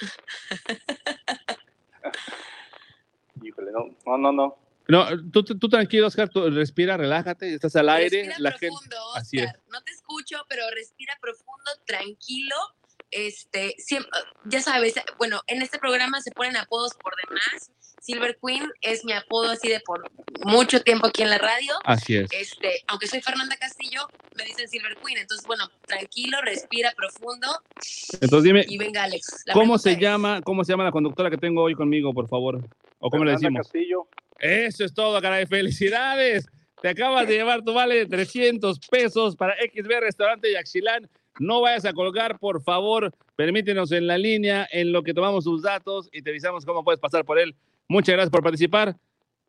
Híjole, 3.42 3.72
no, 3.72 3.96
no, 4.06 4.18
no. 4.18 4.32
no. 4.32 4.58
No, 4.88 5.06
tú, 5.30 5.44
tú 5.44 5.68
tranquilo, 5.68 6.08
Oscar, 6.08 6.28
tú 6.28 6.50
respira, 6.50 6.96
relájate, 6.96 7.54
estás 7.54 7.76
al 7.76 7.88
aire. 7.88 8.24
Respira 8.24 8.36
La 8.38 8.50
gente, 8.50 8.68
profundo, 8.68 8.96
así 9.14 9.38
es. 9.38 9.46
Oscar. 9.46 9.60
No 9.70 9.80
te 9.82 9.92
escucho, 9.92 10.44
pero 10.48 10.64
respira 10.74 11.16
profundo, 11.20 11.70
tranquilo. 11.86 12.56
Este, 13.10 13.74
siempre, 13.78 14.10
ya 14.44 14.60
sabes, 14.60 14.94
bueno, 15.18 15.40
en 15.46 15.62
este 15.62 15.78
programa 15.78 16.20
se 16.20 16.32
ponen 16.32 16.56
apodos 16.56 16.94
por 16.94 17.14
demás. 17.28 17.70
Silver 18.02 18.36
Queen 18.44 18.68
es 18.80 19.04
mi 19.04 19.12
apodo 19.12 19.52
así 19.52 19.68
de 19.68 19.78
por 19.78 20.10
mucho 20.44 20.82
tiempo 20.82 21.06
aquí 21.06 21.22
en 21.22 21.30
la 21.30 21.38
radio. 21.38 21.72
Así 21.84 22.16
es. 22.16 22.28
Este, 22.32 22.82
aunque 22.88 23.06
soy 23.06 23.20
Fernanda 23.20 23.56
Castillo, 23.56 24.08
me 24.36 24.44
dicen 24.44 24.68
Silver 24.68 24.96
Queen. 24.96 25.18
Entonces, 25.18 25.46
bueno, 25.46 25.70
tranquilo, 25.86 26.38
respira 26.42 26.92
profundo 26.96 27.46
Entonces 28.20 28.42
dime, 28.42 28.64
y 28.68 28.76
venga, 28.76 29.04
Alex. 29.04 29.44
¿cómo 29.52 29.78
se 29.78 29.92
es, 29.92 29.98
llama, 29.98 30.42
cómo 30.42 30.64
se 30.64 30.72
llama 30.72 30.82
la 30.82 30.90
conductora 30.90 31.30
que 31.30 31.38
tengo 31.38 31.62
hoy 31.62 31.76
conmigo, 31.76 32.12
por 32.12 32.28
favor? 32.28 32.68
¿O 32.98 33.08
cómo 33.08 33.24
le 33.24 33.36
Fernanda 33.36 33.60
decimos? 33.60 33.66
Castillo. 33.68 34.08
Eso 34.40 34.84
es 34.84 34.92
todo, 34.92 35.22
caray. 35.22 35.46
Felicidades. 35.46 36.46
Te 36.80 36.88
acabas 36.88 37.28
de 37.28 37.34
llevar 37.34 37.62
tu 37.62 37.72
vale 37.72 37.94
de 37.94 38.06
300 38.06 38.80
pesos 38.80 39.36
para 39.36 39.54
XB 39.54 40.00
Restaurante 40.00 40.50
Yaxilán. 40.50 41.08
No 41.38 41.60
vayas 41.60 41.84
a 41.84 41.92
colgar, 41.92 42.40
por 42.40 42.64
favor. 42.64 43.14
Permítenos 43.36 43.92
en 43.92 44.08
la 44.08 44.18
línea 44.18 44.68
en 44.72 44.90
lo 44.90 45.04
que 45.04 45.14
tomamos 45.14 45.44
tus 45.44 45.62
datos 45.62 46.08
y 46.12 46.22
te 46.22 46.30
avisamos 46.30 46.66
cómo 46.66 46.82
puedes 46.82 46.98
pasar 46.98 47.24
por 47.24 47.38
él. 47.38 47.54
Muchas 47.92 48.14
gracias 48.14 48.30
por 48.30 48.42
participar. 48.42 48.96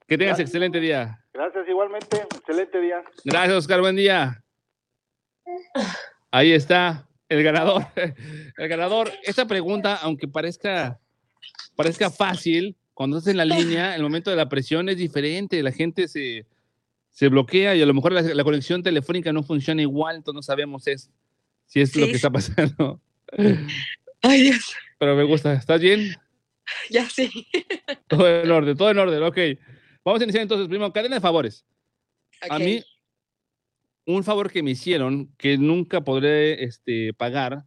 Que 0.06 0.18
tengas 0.18 0.38
Gracias. 0.38 0.50
excelente 0.50 0.82
día. 0.82 1.18
Gracias 1.34 1.66
igualmente. 1.68 2.18
Excelente 2.36 2.82
día. 2.82 3.02
Gracias, 3.24 3.58
Oscar. 3.58 3.80
Buen 3.80 3.96
día. 3.96 4.44
Ahí 6.30 6.52
está 6.52 7.08
el 7.30 7.42
ganador. 7.42 7.86
El 8.58 8.68
ganador. 8.68 9.12
Esta 9.24 9.46
pregunta, 9.48 9.96
aunque 9.96 10.28
parezca, 10.28 11.00
parezca 11.76 12.10
fácil, 12.10 12.76
cuando 12.94 13.18
estás 13.18 13.32
en 13.32 13.38
la 13.38 13.46
línea, 13.46 13.96
el 13.96 14.04
momento 14.04 14.30
de 14.30 14.36
la 14.36 14.50
presión 14.50 14.90
es 14.90 14.98
diferente. 14.98 15.64
La 15.64 15.72
gente 15.72 16.08
se, 16.10 16.46
se 17.12 17.30
bloquea 17.30 17.76
y 17.76 17.82
a 17.82 17.86
lo 17.86 17.94
mejor 17.94 18.12
la, 18.12 18.22
la 18.22 18.44
conexión 18.44 18.84
telefónica 18.84 19.32
no 19.32 19.42
funciona 19.42 19.82
igual, 19.82 20.18
entonces 20.18 20.36
no 20.36 20.44
sabemos 20.44 20.86
es, 20.88 21.10
si 21.66 21.80
es 21.82 21.96
lo 21.96 22.06
Sí. 22.06 22.12
que 22.12 22.16
está 22.18 22.30
pasando. 22.30 23.00
Ay, 24.22 24.42
Dios, 24.44 24.76
Pero 25.00 25.16
me 25.16 25.24
gusta. 25.24 25.54
¿Estás 25.54 25.80
bien? 25.82 26.16
ya 26.90 27.10
sí. 27.10 27.48
Todo 28.08 28.28
en 28.44 28.52
orden, 28.52 28.78
todo 28.78 28.92
en 28.92 28.98
orden. 29.00 29.24
Ok. 29.24 29.38
Vamos 30.06 30.22
a 30.22 30.24
iniciar 30.24 30.42
entonces. 30.44 30.68
Primero, 30.68 30.92
cadena 30.94 31.16
de 31.16 31.22
favores. 31.22 31.66
A 32.50 32.56
Ok. 32.58 32.62
mí, 32.64 32.84
un 34.06 34.24
favor 34.24 34.52
que 34.52 34.62
me 34.62 34.72
hicieron, 34.72 35.34
que 35.38 35.58
nunca 35.58 36.02
podré 36.02 36.64
este, 36.64 37.14
pagar 37.14 37.64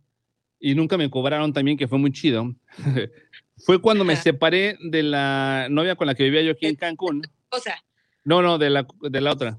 y 0.60 0.74
nunca 0.74 0.96
me 0.98 1.08
cobraron 1.10 1.52
también, 1.52 1.76
que 1.78 1.88
fue 1.88 1.98
muy 1.98 2.12
chido, 2.12 2.54
fue 3.58 3.80
cuando 3.80 4.04
me 4.04 4.16
separé 4.16 4.76
de 4.80 5.02
la 5.02 5.66
novia 5.70 5.96
con 5.96 6.06
la 6.06 6.14
que 6.14 6.24
vivía 6.24 6.42
yo 6.42 6.52
aquí 6.52 6.66
en 6.66 6.76
Cancún. 6.76 7.22
O 7.50 7.58
sea, 7.58 7.82
No, 8.24 8.42
no, 8.42 8.58
de 8.58 8.70
la, 8.70 8.86
de 9.00 9.20
la 9.20 9.32
otra. 9.32 9.58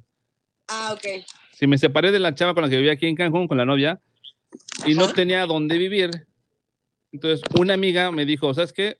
ah, 0.67 0.93
ok. 0.93 1.26
Si 1.54 1.65
me 1.65 1.78
separé 1.80 2.12
de 2.12 2.19
la 2.19 2.36
chava 2.36 2.54
con 2.54 2.63
la 2.63 2.69
que 2.69 2.78
vivía 2.78 2.91
aquí 2.93 3.08
en 3.08 3.15
Cancún, 3.15 3.47
con 3.47 3.58
la 3.58 3.65
novia, 3.65 4.00
y 4.86 4.93
no 4.93 5.06
Ajá. 5.06 5.13
tenía 5.13 5.45
dónde 5.47 5.78
vivir. 5.80 6.12
Entonces, 7.12 7.41
una 7.60 7.73
amiga 7.73 8.12
me 8.12 8.26
dijo, 8.26 8.54
¿sabes 8.54 8.71
qué? 8.73 9.00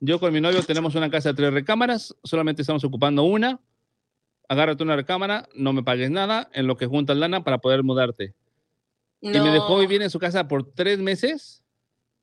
Yo 0.00 0.20
con 0.20 0.32
mi 0.32 0.40
novio 0.40 0.62
tenemos 0.62 0.94
una 0.94 1.10
casa 1.10 1.30
de 1.30 1.34
tres 1.34 1.52
recámaras, 1.52 2.14
solamente 2.22 2.62
estamos 2.62 2.84
ocupando 2.84 3.22
una. 3.24 3.60
Agárrate 4.48 4.82
una 4.82 4.96
recámara, 4.96 5.48
no 5.54 5.72
me 5.72 5.82
pagues 5.82 6.10
nada, 6.10 6.50
en 6.52 6.66
lo 6.66 6.76
que 6.76 6.86
juntas 6.86 7.16
lana 7.16 7.44
para 7.44 7.58
poder 7.58 7.82
mudarte. 7.82 8.34
Y 9.20 9.28
me 9.28 9.50
dejó 9.50 9.78
vivir 9.78 10.02
en 10.02 10.10
su 10.10 10.18
casa 10.18 10.48
por 10.48 10.70
tres 10.74 10.98
meses. 10.98 11.64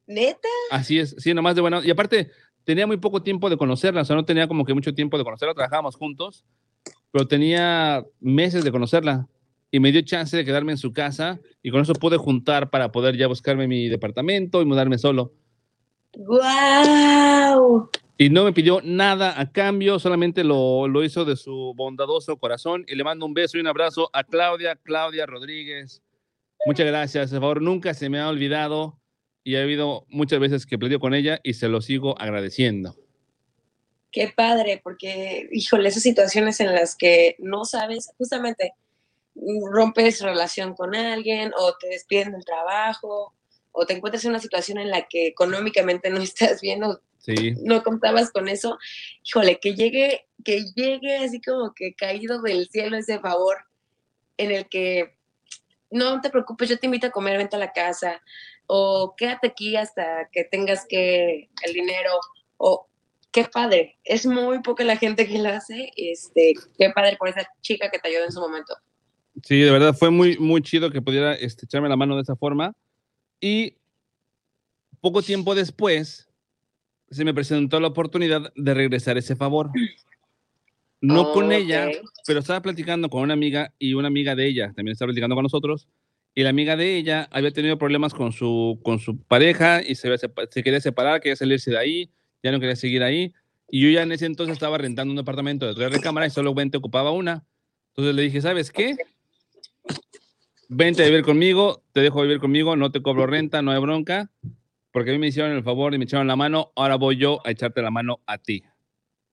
¿Neta? 0.06 0.48
Así 0.70 1.00
es, 1.00 1.16
sí, 1.18 1.34
nomás 1.34 1.56
de 1.56 1.62
buena. 1.62 1.82
Y 1.84 1.90
aparte, 1.90 2.30
tenía 2.64 2.86
muy 2.86 2.98
poco 2.98 3.24
tiempo 3.24 3.50
de 3.50 3.58
conocerla, 3.58 4.02
o 4.02 4.06
sea, 4.06 4.16
no 4.16 4.26
tenía 4.26 4.48
como 4.48 4.66
que 4.66 4.74
mucho 4.74 4.94
tiempo 4.94 5.18
de 5.18 5.24
conocerla, 5.24 5.56
trabajábamos 5.56 5.96
juntos, 5.96 6.46
pero 7.12 7.28
tenía 7.28 8.06
meses 8.20 8.64
de 8.64 8.72
conocerla. 8.72 9.28
Y 9.72 9.80
me 9.80 9.92
dio 9.92 10.02
chance 10.02 10.36
de 10.36 10.44
quedarme 10.44 10.74
en 10.74 10.78
su 10.78 10.92
casa 10.92 11.40
y 11.64 11.72
con 11.72 11.82
eso 11.82 11.94
pude 11.94 12.18
juntar 12.18 12.70
para 12.70 12.92
poder 12.92 13.16
ya 13.16 13.28
buscarme 13.28 13.68
mi 13.68 13.88
departamento 13.88 14.62
y 14.62 14.66
mudarme 14.66 14.98
solo. 14.98 15.34
¡Guau! 16.14 17.90
Y 18.18 18.30
no 18.30 18.44
me 18.44 18.54
pidió 18.54 18.82
nada 18.84 19.40
a 19.40 19.52
cambio, 19.52 19.98
solamente 19.98 20.44
lo, 20.44 20.88
lo 20.88 21.04
hizo 21.04 21.26
de 21.26 21.36
su 21.36 21.74
bondadoso 21.76 22.38
corazón. 22.38 22.86
Y 22.88 22.96
le 22.96 23.04
mando 23.04 23.26
un 23.26 23.34
beso 23.34 23.58
y 23.58 23.62
un 23.62 23.68
abrazo 23.68 24.10
a 24.14 24.24
Claudia, 24.24 24.76
Claudia 24.76 25.26
Rodríguez. 25.26 26.04
Muchas 26.66 26.86
gracias, 26.86 27.32
por 27.32 27.40
favor, 27.40 27.62
nunca 27.62 27.94
se 27.96 28.10
me 28.10 28.20
ha 28.20 28.30
olvidado 28.30 29.00
y 29.44 29.56
ha 29.56 29.64
habido 29.64 30.06
muchas 30.10 30.40
veces 30.40 30.68
que 30.68 30.78
platico 30.78 31.00
con 31.00 31.16
ella 31.16 31.40
y 31.44 31.56
se 31.56 31.68
lo 31.68 31.82
sigo 31.82 32.20
agradeciendo. 32.20 32.96
Qué 34.12 34.32
padre, 34.36 34.80
porque, 34.84 35.48
híjole, 35.52 35.90
esas 35.90 36.04
situaciones 36.04 36.60
en 36.60 36.74
las 36.76 36.96
que 36.96 37.36
no 37.40 37.66
sabes, 37.66 38.12
justamente 38.18 38.74
rompes 39.72 40.22
relación 40.22 40.76
con 40.76 40.94
alguien 40.94 41.54
o 41.58 41.74
te 41.78 41.88
despiden 41.88 42.34
del 42.34 42.46
trabajo 42.46 43.34
o 43.72 43.86
te 43.86 43.94
encuentras 43.94 44.24
en 44.26 44.32
una 44.32 44.40
situación 44.40 44.78
en 44.78 44.90
la 44.90 45.08
que 45.08 45.28
económicamente 45.28 46.10
no 46.10 46.18
estás 46.22 46.62
bien 46.62 46.84
o 46.84 47.00
Sí, 47.22 47.54
no 47.62 47.84
contabas 47.84 48.32
con 48.32 48.48
eso, 48.48 48.80
híjole, 49.24 49.60
que 49.60 49.76
llegue, 49.76 50.26
que 50.44 50.64
llegue 50.76 51.18
así 51.18 51.40
como 51.40 51.72
que 51.76 51.94
caído 51.94 52.42
del 52.42 52.68
cielo 52.70 52.98
ese 52.98 53.20
favor 53.20 53.58
en 54.38 54.50
el 54.50 54.68
que 54.68 55.16
no 55.92 56.20
te 56.22 56.32
preocupes, 56.32 56.70
yo 56.70 56.80
te 56.80 56.88
invito 56.88 57.08
a 57.08 57.12
comer, 57.12 57.38
vente 57.38 57.56
a 57.56 57.60
la 57.60 57.74
casa, 57.74 58.22
o 58.66 59.14
quédate 59.16 59.48
aquí 59.48 59.76
hasta 59.76 60.30
que 60.32 60.46
tengas 60.46 60.86
que 60.90 61.50
el 61.64 61.74
dinero, 61.74 62.12
o 62.58 62.88
qué 63.32 63.44
padre, 63.44 64.00
es 64.04 64.26
muy 64.26 64.62
poca 64.62 64.84
la 64.84 64.98
gente 64.98 65.28
que 65.28 65.38
lo 65.38 65.50
hace, 65.50 65.92
este, 65.96 66.54
qué 66.78 66.90
padre 66.90 67.18
por 67.18 67.30
esa 67.30 67.48
chica 67.62 67.92
que 67.92 68.00
te 68.00 68.08
ayudó 68.08 68.26
en 68.26 68.32
su 68.32 68.40
momento. 68.40 68.76
sí, 69.44 69.60
de 69.60 69.72
verdad 69.72 69.94
fue 69.94 70.10
muy, 70.10 70.38
muy 70.40 70.62
chido 70.64 70.90
que 70.90 71.02
pudiera 71.02 71.36
este, 71.36 71.66
echarme 71.66 71.90
la 71.90 71.98
mano 71.98 72.16
de 72.16 72.24
esa 72.24 72.36
forma. 72.36 72.74
Y 73.42 73.74
poco 75.02 75.22
tiempo 75.22 75.56
después 75.56 76.30
se 77.10 77.26
me 77.26 77.34
presentó 77.34 77.80
la 77.80 77.88
oportunidad 77.88 78.54
de 78.56 78.74
regresar 78.74 79.18
ese 79.18 79.36
favor. 79.36 79.72
No 81.02 81.32
con 81.32 81.52
ella, 81.52 81.90
pero 82.28 82.40
estaba 82.40 82.62
platicando 82.62 83.10
con 83.10 83.24
una 83.24 83.34
amiga 83.34 83.74
y 83.80 83.96
una 83.96 84.08
amiga 84.08 84.36
de 84.36 84.46
ella 84.48 84.68
también 84.76 84.94
estaba 84.94 85.08
platicando 85.08 85.36
con 85.36 85.44
nosotros. 85.44 85.88
Y 86.36 86.44
la 86.44 86.50
amiga 86.52 86.78
de 86.78 86.96
ella 86.96 87.28
había 87.32 87.52
tenido 87.52 87.78
problemas 87.78 88.14
con 88.14 88.32
su, 88.32 88.80
con 88.84 89.00
su 89.00 89.18
pareja 89.24 89.82
y 89.86 89.96
se, 89.96 90.08
había 90.08 90.20
sepa- 90.20 90.48
se 90.50 90.64
quería 90.64 90.80
separar, 90.80 91.20
quería 91.20 91.36
salirse 91.36 91.72
de 91.72 91.78
ahí, 91.80 92.12
ya 92.44 92.52
no 92.52 92.60
quería 92.60 92.76
seguir 92.76 93.04
ahí. 93.04 93.34
Y 93.70 93.82
yo 93.82 93.90
ya 93.90 94.04
en 94.04 94.12
ese 94.12 94.28
entonces 94.28 94.54
estaba 94.54 94.78
rentando 94.78 95.12
un 95.12 95.18
departamento 95.18 95.66
de 95.66 95.74
tres 95.74 95.92
recámaras 95.92 96.32
y 96.32 96.36
solamente 96.36 96.78
ocupaba 96.78 97.12
una. 97.12 97.44
Entonces 97.90 98.16
le 98.16 98.22
dije, 98.22 98.40
¿sabes 98.42 98.72
qué? 98.72 98.96
Vente 100.74 101.04
a 101.04 101.06
vivir 101.06 101.24
conmigo, 101.24 101.84
te 101.92 102.00
dejo 102.00 102.22
vivir 102.22 102.40
conmigo, 102.40 102.78
no 102.78 102.94
te 102.94 103.02
cobro 103.02 103.28
renta, 103.28 103.62
no 103.62 103.72
hay 103.72 103.80
bronca, 103.82 104.32
porque 104.94 105.10
a 105.10 105.14
mí 105.14 105.20
me 105.20 105.28
hicieron 105.28 105.52
el 105.52 105.64
favor 105.64 105.94
y 105.94 105.98
me 105.98 106.06
echaron 106.06 106.28
la 106.28 106.38
mano, 106.38 106.72
ahora 106.78 106.96
voy 106.96 107.18
yo 107.18 107.46
a 107.46 107.52
echarte 107.52 107.82
la 107.82 107.92
mano 107.92 108.22
a 108.26 108.38
ti. 108.38 108.64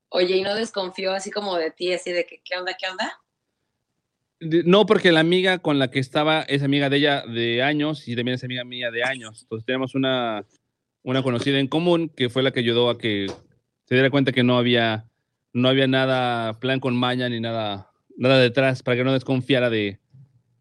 Oye, 0.09 0.39
y 0.39 0.43
no 0.43 0.57
desconfió 0.57 1.13
así 1.13 1.31
como 1.31 1.57
de 1.57 1.71
ti, 1.71 1.93
así 1.93 2.11
de 2.11 2.27
que, 2.27 2.41
¿qué 2.45 2.57
onda, 2.57 2.77
qué 2.77 2.91
onda? 2.91 3.21
No, 4.41 4.85
porque 4.85 5.13
la 5.13 5.21
amiga 5.21 5.59
con 5.59 5.79
la 5.79 5.93
que 5.93 6.01
estaba 6.01 6.43
es 6.43 6.65
amiga 6.65 6.91
de 6.91 6.97
ella 6.97 7.23
de 7.25 7.63
años 7.63 8.09
y 8.09 8.17
también 8.17 8.35
es 8.35 8.43
amiga 8.43 8.65
mía 8.65 8.91
de 8.91 9.05
años. 9.05 9.43
Entonces 9.43 9.65
tenemos 9.65 9.95
una, 9.95 10.45
una 11.05 11.23
conocida 11.23 11.61
en 11.61 11.69
común 11.69 12.09
que 12.09 12.31
fue 12.31 12.43
la 12.43 12.51
que 12.51 12.59
ayudó 12.59 12.91
a 12.91 12.99
que 12.99 13.29
se 13.85 13.95
diera 13.95 14.11
cuenta 14.11 14.33
que 14.33 14.43
no 14.43 14.59
había, 14.59 15.09
no 15.53 15.69
había 15.69 15.87
nada 15.87 16.59
plan 16.59 16.81
con 16.81 16.97
Maya 16.97 17.29
ni 17.29 17.39
nada, 17.39 17.93
nada 18.17 18.41
detrás 18.41 18.83
para 18.83 18.97
que 18.97 19.05
no 19.05 19.13
desconfiara 19.13 19.71
de, 19.71 20.01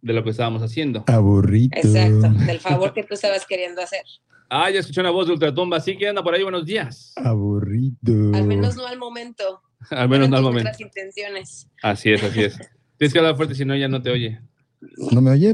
de 0.07 0.13
lo 0.13 0.23
que 0.23 0.31
estábamos 0.31 0.61
haciendo. 0.63 1.03
Aburrito. 1.07 1.77
Exacto, 1.77 2.29
del 2.45 2.59
favor 2.59 2.93
que 2.93 3.03
tú 3.03 3.13
estabas 3.13 3.45
queriendo 3.45 3.81
hacer. 3.81 4.01
Ah, 4.49 4.71
ya 4.71 4.79
escuché 4.79 5.01
una 5.01 5.09
voz 5.11 5.27
de 5.27 5.33
Ultratumba, 5.33 5.79
sí 5.81 5.97
que 5.97 6.07
anda 6.07 6.23
por 6.23 6.33
ahí, 6.33 6.41
buenos 6.41 6.65
días. 6.65 7.13
Aburrito. 7.17 8.11
Al 8.33 8.47
menos 8.47 8.75
no 8.77 8.87
al 8.87 8.97
momento. 8.97 9.61
Al 9.91 10.09
menos 10.09 10.27
no 10.29 10.37
al 10.37 10.43
momento. 10.43 10.69
otras 10.69 10.81
intenciones. 10.81 11.67
Así 11.83 12.11
es, 12.11 12.23
así 12.23 12.43
es. 12.43 12.57
Tienes 12.97 13.13
que 13.13 13.19
hablar 13.19 13.35
fuerte, 13.35 13.53
si 13.53 13.63
no, 13.63 13.75
ya 13.75 13.87
no 13.87 14.01
te 14.01 14.09
oye. 14.09 14.41
¿No 15.11 15.21
me 15.21 15.31
oye? 15.31 15.53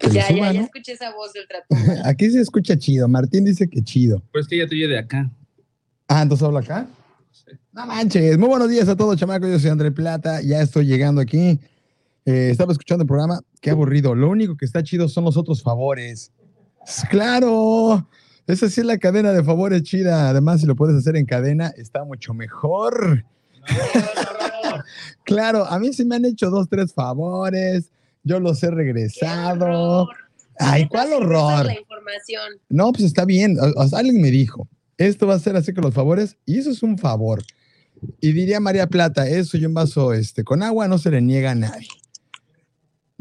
Pues 0.00 0.12
Ya, 0.12 0.28
ya, 0.28 0.52
ya 0.52 0.60
¿no? 0.60 0.64
escuché 0.66 0.92
esa 0.92 1.12
voz 1.14 1.32
del 1.32 1.46
tratumba. 1.48 2.08
Aquí 2.08 2.30
se 2.30 2.40
escucha 2.40 2.78
chido. 2.78 3.08
Martín 3.08 3.44
dice 3.44 3.68
que 3.68 3.82
chido. 3.82 4.22
Pero 4.32 4.42
es 4.42 4.48
que 4.48 4.58
ya 4.58 4.66
te 4.68 4.76
oye 4.76 4.86
de 4.86 4.98
acá. 4.98 5.30
Ah, 6.06 6.22
entonces 6.22 6.46
habla 6.46 6.60
acá. 6.60 6.86
No 7.72 7.86
manches. 7.86 8.38
Muy 8.38 8.48
buenos 8.48 8.68
días 8.70 8.88
a 8.88 8.96
todos, 8.96 9.18
chamacos. 9.18 9.48
Yo 9.50 9.58
soy 9.58 9.70
André 9.70 9.90
Plata. 9.90 10.40
Ya 10.42 10.60
estoy 10.62 10.86
llegando 10.86 11.20
aquí. 11.20 11.58
Eh, 12.26 12.48
estaba 12.50 12.72
escuchando 12.72 13.02
el 13.02 13.08
programa, 13.08 13.40
qué 13.60 13.70
aburrido. 13.70 14.14
Lo 14.14 14.28
único 14.28 14.56
que 14.56 14.64
está 14.64 14.82
chido 14.82 15.08
son 15.08 15.24
los 15.24 15.36
otros 15.36 15.62
favores. 15.62 16.32
Claro, 17.10 18.08
esa 18.46 18.68
sí 18.68 18.80
es 18.80 18.86
la 18.86 18.98
cadena 18.98 19.32
de 19.32 19.42
favores 19.44 19.82
chida. 19.82 20.28
Además, 20.28 20.60
si 20.60 20.66
lo 20.66 20.76
puedes 20.76 20.96
hacer 20.96 21.16
en 21.16 21.26
cadena, 21.26 21.68
está 21.76 22.04
mucho 22.04 22.34
mejor. 22.34 23.24
claro, 25.24 25.64
a 25.66 25.78
mí 25.78 25.92
sí 25.92 26.04
me 26.04 26.16
han 26.16 26.24
hecho 26.24 26.50
dos, 26.50 26.68
tres 26.68 26.92
favores. 26.92 27.90
Yo 28.22 28.38
los 28.40 28.62
he 28.62 28.70
regresado. 28.70 30.08
Ay, 30.58 30.86
¿cuál 30.88 31.12
horror? 31.14 31.66
la 31.66 31.78
información. 31.78 32.42
No, 32.68 32.92
pues 32.92 33.04
está 33.04 33.24
bien. 33.24 33.58
O- 33.58 33.80
o 33.82 33.88
sea, 33.88 34.00
alguien 34.00 34.20
me 34.20 34.30
dijo, 34.30 34.68
esto 34.98 35.26
va 35.26 35.34
a 35.34 35.38
ser 35.38 35.56
así 35.56 35.72
con 35.72 35.84
los 35.84 35.94
favores, 35.94 36.36
y 36.44 36.58
eso 36.58 36.70
es 36.70 36.82
un 36.82 36.98
favor. 36.98 37.42
Y 38.20 38.32
diría 38.32 38.60
María 38.60 38.86
Plata, 38.86 39.26
eso 39.28 39.56
y 39.56 39.64
un 39.64 39.72
vaso 39.74 40.12
este, 40.12 40.44
con 40.44 40.62
agua 40.62 40.86
no 40.88 40.98
se 40.98 41.10
le 41.10 41.20
niega 41.22 41.52
a 41.52 41.54
nadie. 41.54 41.88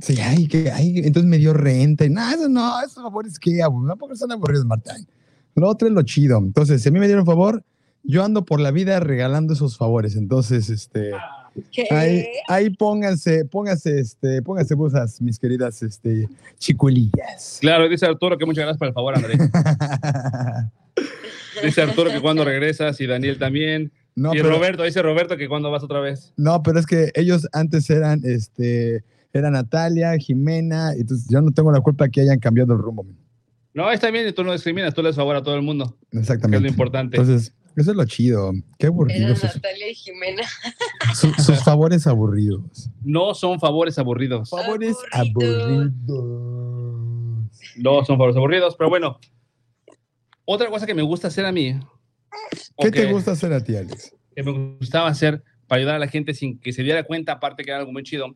Sí, 0.01 0.17
ay, 0.21 0.47
que, 0.47 0.71
ay, 0.71 0.99
entonces 0.99 1.29
me 1.29 1.37
dio 1.37 1.53
renta. 1.53 2.05
Y 2.05 2.09
nada, 2.09 2.33
eso 2.33 2.49
no, 2.49 2.79
esos 2.81 3.03
favores 3.03 3.37
que 3.39 3.61
aburridos, 3.61 3.97
porque 3.99 4.15
son 4.15 4.31
aburridos, 4.31 4.65
Martín. 4.65 5.07
Lo 5.55 5.67
otro 5.67 5.87
es 5.87 5.93
lo 5.93 6.01
chido. 6.03 6.37
Entonces, 6.37 6.81
si 6.81 6.89
a 6.89 6.91
mí 6.91 6.99
me 6.99 7.07
dieron 7.07 7.25
favor, 7.25 7.63
yo 8.03 8.23
ando 8.23 8.45
por 8.45 8.59
la 8.59 8.71
vida 8.71 8.99
regalando 8.99 9.53
esos 9.53 9.77
favores. 9.77 10.15
Entonces, 10.15 10.69
este, 10.69 11.11
¿Qué? 11.71 11.87
ahí, 11.91 12.25
ahí 12.47 12.69
pónganse, 12.69 13.45
pónganse, 13.45 13.99
este, 13.99 14.41
pónganse 14.41 14.75
busas, 14.75 15.21
mis 15.21 15.37
queridas, 15.37 15.81
este, 15.83 16.29
chicuelillas. 16.59 17.57
Claro, 17.59 17.89
dice 17.89 18.05
Arturo 18.05 18.37
que 18.37 18.45
muchas 18.45 18.63
gracias 18.63 18.77
por 18.79 18.87
el 18.87 18.93
favor, 18.93 19.15
André. 19.15 19.37
Dice 21.63 21.81
Arturo 21.81 22.09
que 22.09 22.21
cuando 22.21 22.45
regresas 22.45 22.99
y 23.01 23.07
Daniel 23.07 23.37
también. 23.37 23.91
No, 24.15 24.33
y 24.33 24.37
pero- 24.37 24.49
Roberto, 24.49 24.83
dice 24.83 25.01
Roberto 25.01 25.35
que 25.37 25.49
cuando 25.49 25.69
vas 25.71 25.83
otra 25.83 25.99
vez. 25.99 26.33
No, 26.37 26.63
pero 26.63 26.79
es 26.79 26.85
que 26.85 27.11
ellos 27.15 27.47
antes 27.51 27.89
eran, 27.89 28.21
este, 28.23 29.03
era 29.33 29.49
Natalia, 29.51 30.17
Jimena, 30.17 30.93
entonces 30.93 31.27
yo 31.29 31.41
no 31.41 31.51
tengo 31.51 31.71
la 31.71 31.81
culpa 31.81 32.09
que 32.09 32.21
hayan 32.21 32.39
cambiado 32.39 32.73
el 32.73 32.79
rumbo. 32.79 33.05
No, 33.73 33.91
está 33.91 34.09
bien, 34.09 34.27
y 34.27 34.33
tú 34.33 34.43
no 34.43 34.51
discriminas, 34.51 34.93
tú 34.93 35.01
le 35.03 35.09
das 35.09 35.15
favor 35.15 35.35
a 35.35 35.43
todo 35.43 35.55
el 35.55 35.61
mundo, 35.61 35.95
que 36.09 36.17
es 36.17 36.21
Exactamente. 36.23 36.61
lo 36.63 36.67
importante. 36.69 37.17
Entonces, 37.17 37.53
eso 37.75 37.91
es 37.91 37.97
lo 37.97 38.03
chido. 38.05 38.51
Qué 38.79 38.87
Eran 38.87 38.93
aburridos. 38.95 39.39
Sus, 39.39 39.55
Natalia 39.55 39.91
y 39.91 39.93
Jimena. 39.95 40.43
su- 41.15 41.33
sus 41.35 41.63
favores 41.63 42.07
aburridos. 42.07 42.89
no 43.03 43.33
son 43.35 43.59
favores 43.59 43.97
aburridos. 43.99 44.49
Favores 44.49 44.95
Aburridos. 45.11 45.91
aburridos. 46.07 47.49
No 47.77 48.03
son 48.05 48.17
favores 48.17 48.35
aburridos, 48.35 48.75
pero 48.75 48.89
bueno. 48.89 49.19
Otra 50.45 50.67
cosa 50.69 50.85
que 50.87 50.95
me 50.95 51.03
gusta 51.03 51.27
hacer 51.27 51.45
a 51.45 51.51
mí. 51.51 51.79
¿Qué 52.77 52.91
que- 52.91 53.01
te 53.05 53.11
gusta 53.11 53.31
hacer 53.31 53.53
a 53.53 53.63
ti, 53.63 53.75
Alex? 53.75 54.15
que 54.35 54.43
me 54.43 54.51
gustaba 54.77 55.07
hacer 55.09 55.43
para 55.67 55.79
ayudar 55.79 55.95
a 55.95 55.99
la 55.99 56.07
gente 56.07 56.33
sin 56.33 56.59
que 56.59 56.71
se 56.73 56.81
diera 56.81 57.03
cuenta, 57.03 57.33
aparte 57.33 57.63
que 57.63 57.69
era 57.71 57.79
algo 57.79 57.91
muy 57.91 58.03
chido. 58.03 58.33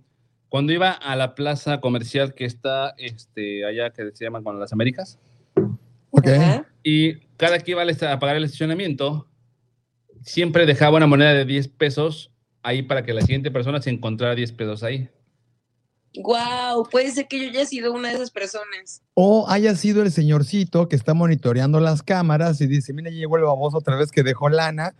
Cuando 0.54 0.72
iba 0.72 0.92
a 0.92 1.16
la 1.16 1.34
plaza 1.34 1.82
comercial 1.82 2.36
que 2.36 2.46
está 2.46 2.94
este, 3.00 3.66
allá, 3.66 3.90
que 3.90 4.12
se 4.14 4.24
llama 4.24 4.44
con 4.44 4.60
las 4.60 4.72
Américas, 4.72 5.18
Ok. 6.12 6.28
Y 6.84 7.16
cada 7.38 7.58
que 7.58 7.72
iba 7.72 7.82
a 7.82 8.20
pagar 8.20 8.36
el 8.36 8.44
estacionamiento, 8.44 9.28
siempre 10.22 10.68
dejaba 10.68 10.98
una 10.98 11.08
moneda 11.08 11.34
de 11.34 11.46
10 11.46 11.70
pesos 11.70 12.32
ahí 12.62 12.84
para 12.84 13.04
que 13.04 13.16
la 13.16 13.22
siguiente 13.22 13.50
persona 13.50 13.82
se 13.82 13.90
encontrara 13.90 14.36
10 14.36 14.52
pesos 14.52 14.84
ahí. 14.84 15.10
Wow, 16.22 16.88
puede 16.88 17.10
ser 17.10 17.28
que 17.28 17.40
yo 17.40 17.50
haya 17.50 17.66
sido 17.66 17.92
una 17.92 18.10
de 18.10 18.14
esas 18.14 18.30
personas. 18.30 19.02
O 19.16 19.50
haya 19.50 19.74
sido 19.76 20.04
el 20.04 20.12
señorcito 20.12 20.88
que 20.88 20.96
está 20.96 21.16
monitoreando 21.16 21.80
las 21.80 22.04
cámaras 22.04 22.62
y 22.62 22.68
dice, 22.68 22.94
mira, 22.94 23.10
ya 23.10 23.18
llegó 23.18 23.38
el 23.38 23.44
baboso 23.44 23.80
otra 23.80 23.96
vez 23.96 24.12
que 24.12 24.22
dejó 24.22 24.50
lana. 24.50 24.94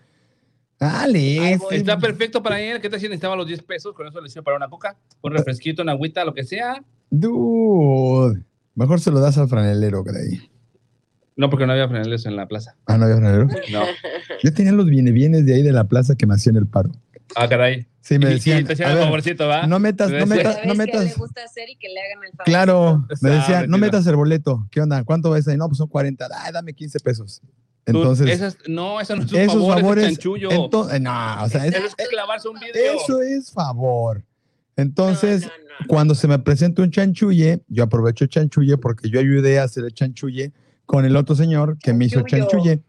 Voy. 0.80 1.60
Está 1.72 1.98
perfecto 1.98 2.44
para 2.44 2.60
él. 2.60 2.82
¿Qué 2.82 2.90
tal 2.90 3.00
si 3.00 3.06
necesitaba 3.08 3.36
los 3.36 3.48
10 3.48 3.62
pesos? 3.64 3.94
Con 3.94 4.08
eso 4.08 4.20
le 4.20 4.30
sirve 4.30 4.44
para 4.44 4.58
una 4.58 4.70
coca, 4.70 4.98
un 5.22 5.32
refresquito, 5.32 5.82
una 5.82 5.94
agüita, 5.94 6.26
lo 6.26 6.34
que 6.34 6.44
sea. 6.44 6.84
Dude. 7.10 8.42
Mejor 8.76 9.00
se 9.00 9.12
lo 9.12 9.20
das 9.20 9.38
al 9.38 9.48
franelero 9.48 10.04
que 10.04 10.12
de 10.12 10.20
ahí. 10.22 10.50
No, 11.36 11.50
porque 11.50 11.66
no 11.66 11.74
había 11.74 11.88
freneles 11.88 12.26
en 12.26 12.36
la 12.36 12.48
plaza. 12.48 12.76
Ah, 12.86 12.98
no 12.98 13.06
había 13.06 13.18
franelero. 13.18 13.48
No. 13.72 13.84
Yo 14.44 14.54
tenía 14.54 14.72
los 14.72 14.86
bienes 14.88 15.14
bienes 15.14 15.46
de 15.46 15.56
ahí 15.56 15.62
de 15.64 15.72
la 15.72 15.86
plaza 15.86 16.16
que 16.16 16.26
me 16.28 16.36
hacían 16.36 16.56
el 16.58 16.68
paro. 16.68 16.92
Ah, 17.36 17.48
caray. 17.48 17.88
Sí, 18.02 18.20
me 18.20 18.30
y 18.30 18.34
decían, 18.34 18.66
te 18.66 18.74
hacían 18.74 18.90
a 18.90 18.92
el 18.92 18.98
ver, 18.98 19.06
favorcito, 19.06 19.48
¿va? 19.48 19.66
no 19.66 19.80
metas, 19.80 20.12
no 20.12 20.26
metas, 20.26 20.56
¿Sabes 20.56 20.68
no 20.68 20.74
le 20.74 20.78
metas. 20.78 21.18
gusta 21.18 21.44
hacer 21.46 21.70
y 21.70 21.78
que 21.78 21.88
le 21.88 22.02
hagan 22.02 22.24
el 22.26 22.32
favor? 22.32 22.46
Claro, 22.46 23.08
me 23.22 23.30
Ah, 23.30 23.34
decían, 23.36 23.70
no 23.70 23.78
metas 23.78 24.06
el 24.08 24.16
boleto. 24.18 24.68
¿Qué 24.70 24.82
onda? 24.82 25.04
¿Cuánto 25.06 25.32
ves 25.32 25.48
ahí? 25.48 25.56
No, 25.56 25.68
pues 25.68 25.78
son 25.78 25.88
40. 25.88 26.28
Ay, 26.38 26.52
dame 26.52 26.74
15 26.74 27.00
pesos. 27.00 27.42
Tú, 27.86 27.98
Entonces, 27.98 28.30
esas- 28.30 28.58
no, 28.68 29.02
eso 29.02 29.16
no 29.16 29.24
es 29.24 29.32
un 29.34 29.38
esos 29.40 29.54
favor, 29.56 29.74
favores. 29.76 30.04
es 30.06 30.10
chanchullo. 30.14 30.50
ento- 30.52 30.90
eh, 30.94 31.00
no, 31.02 31.44
o 31.44 31.50
sea, 31.50 31.66
es- 31.68 31.76
Eso 31.76 31.86
es 31.98 32.08
clavarse 32.10 32.48
un 32.48 32.58
video. 32.60 32.96
eso 32.96 33.22
es 33.22 33.52
favor. 33.52 34.24
Entonces, 34.78 35.42
No, 35.42 35.48
no, 35.48 35.54
no. 35.82 35.88
cuando 35.88 36.16
se 36.16 36.28
me 36.28 36.40
presenta 36.40 36.82
un 36.82 36.92
chanchulle, 36.92 37.62
yo 37.68 37.84
aprovecho 37.84 38.24
el 38.24 38.30
chanchulle 38.30 38.78
porque 38.78 39.10
yo 39.10 39.20
ayudé 39.20 39.60
a 39.60 39.64
hacer 39.64 39.84
el 39.84 39.94
chanchulle 39.94 40.54
con 40.86 41.04
el 41.06 41.16
otro 41.18 41.36
señor 41.36 41.78
que 41.78 41.94
me 41.94 42.06
hizo 42.06 42.22
Chanchullo. 42.22 42.48
chanchulle. 42.50 42.84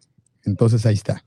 Entonces 0.44 0.86
ahí 0.86 0.94
está. 0.94 1.24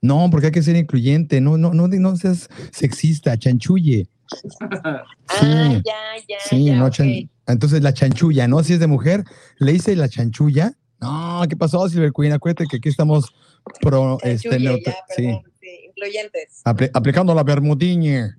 No, 0.00 0.28
porque 0.30 0.46
hay 0.46 0.52
que 0.52 0.62
ser 0.62 0.76
incluyente, 0.76 1.40
no, 1.40 1.58
no, 1.58 1.74
no, 1.74 1.88
no 1.88 2.16
seas 2.16 2.48
sexista, 2.70 3.36
chanchulle. 3.36 4.08
Ah, 4.80 5.04
Sí, 5.40 5.46
ya, 5.84 5.94
ya, 6.28 6.36
sí, 6.48 6.64
ya, 6.64 6.76
no 6.76 6.86
ok. 6.86 6.92
chan- 6.92 7.30
Entonces 7.46 7.82
la 7.82 7.92
chanchulla, 7.92 8.46
¿no? 8.48 8.62
Si 8.62 8.72
es 8.74 8.80
de 8.80 8.86
mujer, 8.86 9.24
le 9.58 9.72
hice 9.72 9.94
la 9.96 10.08
chanchulla. 10.08 10.72
No, 11.00 11.42
¿qué 11.48 11.56
pasó, 11.56 11.88
Silver 11.88 12.12
Queen? 12.12 12.32
Acuérdate 12.32 12.66
que 12.68 12.78
aquí 12.78 12.88
estamos 12.88 13.32
pro, 13.80 14.18
este, 14.22 14.48
Chanchulle, 14.48 14.70
neutro- 14.70 14.92
ya, 14.92 14.96
sí, 15.14 15.22
perdón, 15.22 15.42
sí, 15.60 15.68
incluyentes. 15.88 16.62
apli- 16.64 16.90
aplicando 16.92 17.34
la 17.34 17.42
bermudiña. 17.44 18.36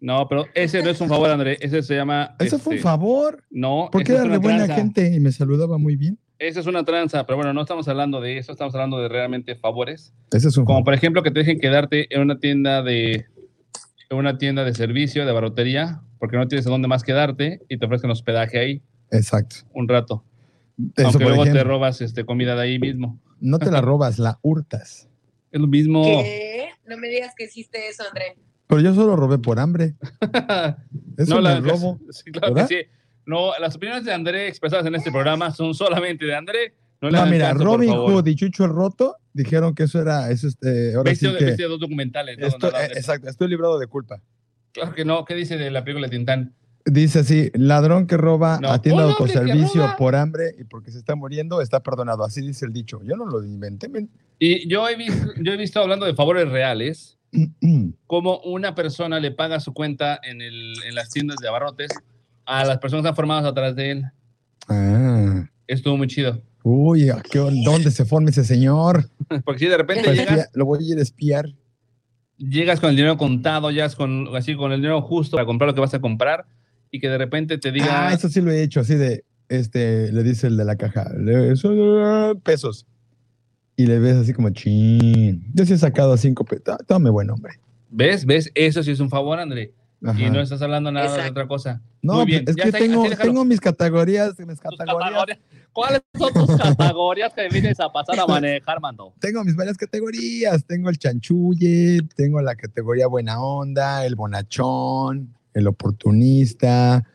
No, 0.00 0.26
pero 0.28 0.46
ese 0.54 0.82
no 0.82 0.90
es 0.90 1.00
un 1.00 1.08
favor, 1.08 1.30
André. 1.30 1.56
Ese 1.60 1.80
se 1.82 1.94
llama. 1.94 2.34
Eso 2.40 2.58
fue 2.58 2.72
un 2.72 2.76
este, 2.78 2.82
favor, 2.82 3.44
No, 3.50 3.88
porque 3.92 4.12
era 4.12 4.24
de 4.24 4.38
buena 4.38 4.64
tranza. 4.64 4.74
gente 4.74 5.14
y 5.14 5.20
me 5.20 5.30
saludaba 5.30 5.78
muy 5.78 5.94
bien. 5.94 6.18
Esa 6.40 6.58
es 6.58 6.66
una 6.66 6.84
tranza, 6.84 7.24
pero 7.24 7.36
bueno, 7.36 7.52
no 7.52 7.60
estamos 7.60 7.86
hablando 7.86 8.20
de 8.20 8.36
eso, 8.38 8.50
estamos 8.50 8.74
hablando 8.74 8.98
de 9.00 9.08
realmente 9.08 9.54
favores. 9.54 10.12
Ese 10.32 10.48
es 10.48 10.56
un 10.56 10.64
Como 10.64 10.78
favor. 10.78 10.84
por 10.86 10.94
ejemplo 10.94 11.22
que 11.22 11.30
te 11.30 11.38
dejen 11.38 11.60
quedarte 11.60 12.12
en 12.12 12.20
una 12.20 12.40
tienda 12.40 12.82
de 12.82 13.26
en 14.10 14.18
una 14.18 14.36
tienda 14.38 14.64
de 14.64 14.74
servicio, 14.74 15.24
de 15.24 15.30
barrotería, 15.32 16.02
porque 16.18 16.36
no 16.36 16.48
tienes 16.48 16.66
a 16.66 16.70
dónde 16.70 16.88
más 16.88 17.04
quedarte 17.04 17.60
y 17.68 17.78
te 17.78 17.86
ofrecen 17.86 18.10
hospedaje 18.10 18.58
ahí 18.58 18.82
Exacto. 19.12 19.56
un 19.72 19.88
rato. 19.88 20.24
Eso, 20.96 21.08
aunque 21.08 21.24
luego 21.24 21.44
te 21.44 21.64
robas 21.64 22.00
este, 22.00 22.24
comida 22.24 22.54
de 22.54 22.62
ahí 22.62 22.78
mismo. 22.78 23.20
No 23.40 23.58
te 23.58 23.70
la 23.70 23.80
robas, 23.82 24.18
la 24.18 24.38
hurtas. 24.42 25.08
Es 25.50 25.60
lo 25.60 25.66
mismo. 25.66 26.02
¿Qué? 26.04 26.68
No 26.86 26.96
me 26.96 27.08
digas 27.08 27.34
que 27.36 27.44
hiciste 27.44 27.88
eso, 27.88 28.04
André. 28.08 28.36
Pero 28.66 28.80
yo 28.80 28.94
solo 28.94 29.16
robé 29.16 29.38
por 29.38 29.60
hambre. 29.60 29.94
Eso 31.18 31.34
no, 31.34 31.40
la, 31.42 31.58
es 31.58 31.62
robo. 31.62 32.00
sí, 32.10 32.30
claro 32.30 32.54
que 32.54 32.66
sí. 32.66 32.76
No, 33.26 33.52
las 33.60 33.76
opiniones 33.76 34.04
de 34.04 34.12
André 34.12 34.48
expresadas 34.48 34.86
en 34.86 34.94
este 34.94 35.12
programa 35.12 35.50
son 35.50 35.74
solamente 35.74 36.24
de 36.24 36.34
André. 36.34 36.74
No, 37.00 37.10
No, 37.10 37.26
mira, 37.26 37.52
Robin. 37.52 37.90
Hood 37.90 38.26
y 38.26 38.34
Chucho 38.34 38.64
el 38.64 38.70
Roto 38.70 39.16
dijeron 39.32 39.74
que 39.74 39.82
eso 39.84 40.00
era, 40.00 40.30
eso 40.30 40.48
este, 40.48 40.94
ahora 40.94 41.10
Viste, 41.10 41.28
sí 41.28 41.36
que 41.36 41.44
viste 41.44 41.64
dos 41.64 41.80
documentales. 41.80 42.38
eh, 42.38 42.40
de 42.40 42.84
exacto, 42.94 43.28
estoy 43.28 43.48
librado 43.48 43.78
de 43.78 43.86
culpa. 43.86 44.22
Claro 44.72 44.94
que 44.94 45.04
no. 45.04 45.24
¿Qué 45.24 45.34
dice 45.34 45.58
de 45.58 45.70
la 45.70 45.84
película 45.84 46.06
de 46.06 46.16
Tintán? 46.16 46.54
Dice 46.84 47.20
así, 47.20 47.50
ladrón 47.54 48.06
que 48.08 48.16
roba 48.16 48.58
No. 48.60 48.70
atienda 48.70 49.04
Un 49.04 49.10
de 49.10 49.16
que 49.16 49.22
autoservicio 49.22 49.94
por 49.96 50.16
hambre 50.16 50.54
y 50.58 50.64
porque 50.64 50.90
se 50.90 50.98
está 50.98 51.14
muriendo 51.14 51.60
está 51.60 51.80
perdonado. 51.80 52.24
Así 52.24 52.40
dice 52.40 52.64
el 52.66 52.72
dicho. 52.72 53.00
Yo 53.04 53.16
no 53.16 53.24
lo 53.26 53.42
inventé. 53.44 53.88
men. 53.88 54.10
Y 54.38 54.68
yo 54.68 54.88
he, 54.88 54.96
visto, 54.96 55.28
yo 55.40 55.52
he 55.52 55.56
visto 55.56 55.78
hablando 55.80 56.04
de 56.06 56.14
favores 56.14 56.48
reales, 56.48 57.18
como 58.06 58.38
una 58.40 58.74
persona 58.74 59.20
le 59.20 59.30
paga 59.30 59.60
su 59.60 59.72
cuenta 59.72 60.18
en, 60.22 60.40
el, 60.42 60.74
en 60.86 60.94
las 60.96 61.10
tiendas 61.10 61.36
de 61.40 61.48
abarrotes 61.48 61.90
a 62.44 62.64
las 62.64 62.78
personas 62.78 63.02
que 63.02 63.08
están 63.08 63.16
formadas 63.16 63.44
atrás 63.44 63.76
de 63.76 63.90
él. 63.92 64.04
ah, 64.68 65.44
Estuvo 65.68 65.96
muy 65.96 66.08
chido. 66.08 66.42
uy, 66.64 67.08
¿a 67.10 67.22
qué- 67.22 67.38
¿dónde 67.64 67.90
se 67.92 68.04
forma 68.04 68.30
ese 68.30 68.44
señor? 68.44 69.08
Porque 69.44 69.60
si 69.60 69.66
de 69.66 69.76
repente 69.76 70.10
llegas, 70.12 70.38
espia- 70.38 70.50
lo 70.54 70.64
voy 70.66 70.84
a 70.84 70.92
ir 70.94 70.98
a 70.98 71.02
espiar. 71.02 71.46
llegas 72.36 72.80
con 72.80 72.90
el 72.90 72.96
dinero 72.96 73.16
contado, 73.16 73.70
llegas 73.70 73.94
con, 73.94 74.28
así 74.36 74.56
con 74.56 74.72
el 74.72 74.80
dinero 74.80 75.00
justo 75.02 75.36
para 75.36 75.46
comprar 75.46 75.68
lo 75.68 75.74
que 75.74 75.80
vas 75.80 75.94
a 75.94 76.00
comprar 76.00 76.44
y 76.92 77.00
que 77.00 77.08
de 77.08 77.18
repente 77.18 77.58
te 77.58 77.72
diga, 77.72 78.08
Ah, 78.08 78.12
eso 78.12 78.28
sí 78.28 78.40
lo 78.40 78.52
he 78.52 78.62
hecho, 78.62 78.80
así 78.80 78.94
de, 78.94 79.24
este, 79.48 80.12
le 80.12 80.22
dice 80.22 80.46
el 80.46 80.56
de 80.56 80.64
la 80.64 80.76
caja, 80.76 81.10
le- 81.18 81.56
son 81.56 82.38
pesos. 82.44 82.86
Y 83.76 83.86
le 83.86 83.98
ves 83.98 84.16
así 84.18 84.32
como, 84.34 84.50
chin. 84.50 85.50
Yo 85.54 85.64
sí 85.66 85.72
he 85.72 85.78
sacado 85.78 86.16
cinco 86.18 86.44
pesos. 86.44 86.76
Tome 86.86 87.10
buen 87.10 87.28
hombre. 87.30 87.54
¿ves? 87.90 88.24
¿Ves? 88.26 88.50
Eso 88.54 88.82
sí 88.82 88.90
es 88.92 89.00
un 89.00 89.08
favor, 89.10 89.38
André. 89.40 89.72
Ajá. 90.04 90.20
Y 90.20 90.30
no 90.30 90.40
estás 90.40 90.60
hablando 90.62 90.90
nada 90.92 91.06
de 91.06 91.12
Exacto. 91.12 91.32
otra 91.32 91.48
cosa. 91.48 91.82
No, 92.02 92.14
Muy 92.16 92.26
bien. 92.26 92.44
es 92.46 92.56
Ya 92.56 92.64
que 92.64 92.72
tengo, 92.72 93.04
tengo 93.22 93.44
mis 93.44 93.60
categorías, 93.60 94.34
mis 94.38 94.58
categorías. 94.60 95.38
¿Cuáles 95.72 96.02
son 96.18 96.32
tus 96.34 96.56
categorías 96.56 97.32
que 97.32 97.48
vienes 97.48 97.78
a 97.80 97.88
pasar 97.90 98.18
a 98.20 98.26
manejar, 98.26 98.80
mando? 98.80 99.14
Tengo 99.20 99.42
mis 99.44 99.54
varias 99.56 99.76
categorías. 99.76 100.64
Tengo 100.66 100.90
el 100.90 100.98
chanchulle, 100.98 102.00
tengo 102.16 102.40
la 102.42 102.54
categoría 102.56 103.06
buena 103.06 103.40
onda, 103.40 104.04
el 104.04 104.16
bonachón, 104.16 105.34
el 105.54 105.66
oportunista. 105.66 107.08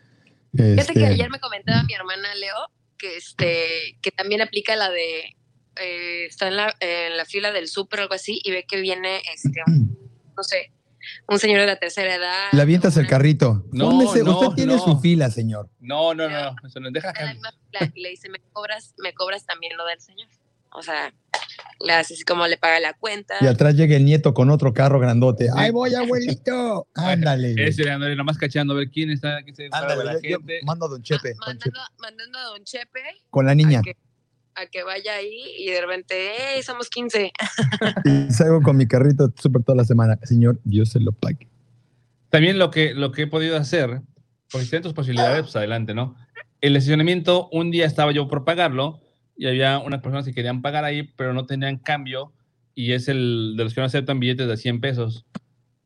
Fíjate 0.55 0.81
este, 0.81 0.93
que 0.93 1.05
ayer 1.05 1.29
me 1.29 1.39
comentaba 1.39 1.83
mi 1.83 1.93
hermana 1.93 2.33
Leo 2.35 2.71
que 2.97 3.17
este 3.17 3.97
que 4.01 4.11
también 4.11 4.41
aplica 4.41 4.75
la 4.75 4.89
de 4.89 5.35
eh, 5.75 6.25
está 6.25 6.47
en 6.47 6.55
la, 6.55 6.75
en 6.79 7.15
la 7.15 7.25
fila 7.25 7.51
del 7.51 7.67
súper 7.67 7.99
o 7.99 8.03
algo 8.03 8.15
así 8.15 8.41
y 8.43 8.51
ve 8.51 8.65
que 8.67 8.81
viene 8.81 9.21
este 9.33 9.61
no 9.67 10.43
sé 10.43 10.71
un 11.27 11.39
señor 11.39 11.61
de 11.61 11.67
la 11.67 11.75
tercera 11.77 12.15
edad. 12.15 12.49
Le 12.51 12.61
avientas 12.61 12.97
el 12.97 13.07
carrito. 13.07 13.65
No, 13.71 13.91
no, 13.91 14.05
usted 14.05 14.23
tiene 14.55 14.73
no. 14.73 14.83
su 14.83 14.99
fila, 14.99 15.29
señor. 15.31 15.69
No, 15.79 16.13
no, 16.13 16.29
no. 16.29 16.55
Eso 16.65 16.79
no, 16.79 16.91
deja 16.91 17.13
y 17.93 18.01
le 18.01 18.09
dice, 18.09 18.29
me 18.29 18.39
cobras, 18.51 18.93
me 18.97 19.13
cobras 19.13 19.45
también 19.45 19.77
lo 19.77 19.85
del 19.85 19.99
señor. 19.99 20.27
O 20.71 20.81
sea, 20.81 21.13
hace 21.89 22.13
así 22.15 22.23
como 22.23 22.47
le 22.47 22.57
paga 22.57 22.79
la 22.79 22.93
cuenta. 22.93 23.35
Y 23.41 23.47
atrás 23.47 23.75
llega 23.75 23.95
el 23.95 24.05
nieto 24.05 24.33
con 24.33 24.49
otro 24.49 24.73
carro 24.73 24.99
grandote. 24.99 25.49
¡Ay, 25.55 25.71
voy, 25.71 25.93
abuelito! 25.95 26.87
Ándale. 26.95 27.55
Ese 27.57 27.89
André, 27.89 28.15
nomás 28.15 28.37
cacheando 28.37 28.73
a 28.73 28.77
ver 28.77 28.89
quién 28.89 29.09
está, 29.11 29.39
quién 29.43 29.69
Ándale, 29.73 30.03
la 30.03 30.13
yo- 30.13 30.19
yo 30.21 30.37
gente. 30.39 30.59
mando 30.63 30.85
a 30.85 30.89
Don 30.89 31.01
Chepe, 31.01 31.33
Ma- 31.35 31.45
Don 31.47 31.57
Chepe, 31.57 31.71
mandando, 31.77 31.79
mandando 31.99 32.39
a 32.39 32.43
Don 32.43 32.63
Chepe 32.63 32.99
con 33.29 33.45
la 33.45 33.55
niña. 33.55 33.79
a 33.79 33.81
que, 33.83 33.97
a 34.55 34.65
que 34.65 34.83
vaya 34.83 35.13
ahí 35.15 35.41
y 35.59 35.69
de 35.71 35.81
repente, 35.81 36.31
¡hey, 36.55 36.63
somos 36.63 36.89
15! 36.89 37.31
Y 38.05 38.31
salgo 38.33 38.61
con 38.61 38.75
mi 38.77 38.87
carrito 38.87 39.31
súper 39.39 39.63
toda 39.63 39.75
la 39.75 39.85
semana. 39.85 40.17
Señor, 40.23 40.59
Dios 40.63 40.89
se 40.89 40.99
lo 40.99 41.11
pague. 41.11 41.47
También 42.29 42.57
lo 42.59 42.71
que, 42.71 42.93
lo 42.93 43.11
que 43.11 43.23
he 43.23 43.27
podido 43.27 43.55
hacer, 43.57 44.01
tienen 44.49 44.81
tus 44.81 44.93
posibilidades, 44.93 45.43
pues 45.43 45.55
adelante, 45.55 45.93
¿no? 45.93 46.15
El 46.59 46.75
estacionamiento, 46.75 47.49
un 47.51 47.69
día 47.71 47.85
estaba 47.85 48.11
yo 48.11 48.27
por 48.27 48.43
pagarlo 48.43 48.99
y 49.37 49.47
había 49.47 49.79
unas 49.79 50.01
personas 50.01 50.25
que 50.25 50.33
querían 50.33 50.61
pagar 50.61 50.83
ahí, 50.83 51.03
pero 51.15 51.33
no 51.33 51.45
tenían 51.45 51.77
cambio 51.77 52.33
y 52.75 52.91
es 52.93 53.07
el 53.07 53.55
de 53.57 53.63
los 53.63 53.73
que 53.73 53.81
no 53.81 53.85
aceptan 53.87 54.19
billetes 54.19 54.47
de 54.47 54.57
100 54.57 54.81
pesos. 54.81 55.25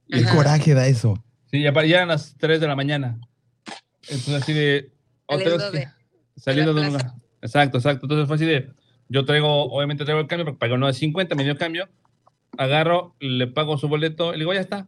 Qué 0.09 0.19
Ajá. 0.23 0.35
coraje 0.35 0.73
da 0.73 0.87
eso. 0.87 1.23
Sí, 1.51 1.61
ya, 1.61 1.69
eran 1.69 2.07
las 2.09 2.35
3 2.37 2.59
de 2.61 2.67
la 2.67 2.75
mañana. 2.75 3.19
Entonces 4.03 4.35
así 4.35 4.53
de... 4.53 4.91
Otros 5.25 5.71
de- 5.71 5.87
saliendo 6.35 6.73
de 6.73 6.81
de 6.81 6.87
la 6.87 6.87
un 6.91 6.93
plaza. 6.97 7.13
lugar. 7.15 7.27
Exacto, 7.41 7.77
exacto. 7.77 8.05
Entonces 8.05 8.27
fue 8.27 8.35
así 8.35 8.45
de... 8.45 8.71
Yo 9.09 9.25
traigo, 9.25 9.65
obviamente 9.65 10.05
traigo 10.05 10.21
el 10.21 10.27
cambio 10.27 10.45
porque 10.45 10.59
pagué 10.59 10.73
uno 10.73 10.87
de 10.87 10.93
50, 10.93 11.35
me 11.35 11.43
dio 11.43 11.57
cambio. 11.57 11.89
Agarro, 12.57 13.15
le 13.19 13.47
pago 13.47 13.77
su 13.77 13.87
boleto 13.87 14.29
y 14.29 14.33
le 14.33 14.39
digo, 14.39 14.53
ya 14.53 14.61
está. 14.61 14.87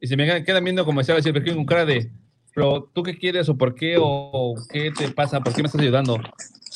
Y 0.00 0.06
se 0.06 0.16
me 0.16 0.42
quedan- 0.44 0.64
viendo 0.64 0.84
como 0.84 1.00
decía 1.00 1.14
decir, 1.14 1.34
con 1.54 1.64
cara 1.66 1.84
de, 1.84 2.10
pero 2.54 2.90
tú 2.94 3.02
qué 3.02 3.16
quieres 3.16 3.48
o 3.48 3.56
por 3.58 3.74
qué 3.74 3.96
o 3.98 4.54
qué 4.70 4.90
te 4.90 5.10
pasa, 5.10 5.40
por 5.40 5.52
qué 5.54 5.62
me 5.62 5.66
estás 5.66 5.80
ayudando. 5.80 6.18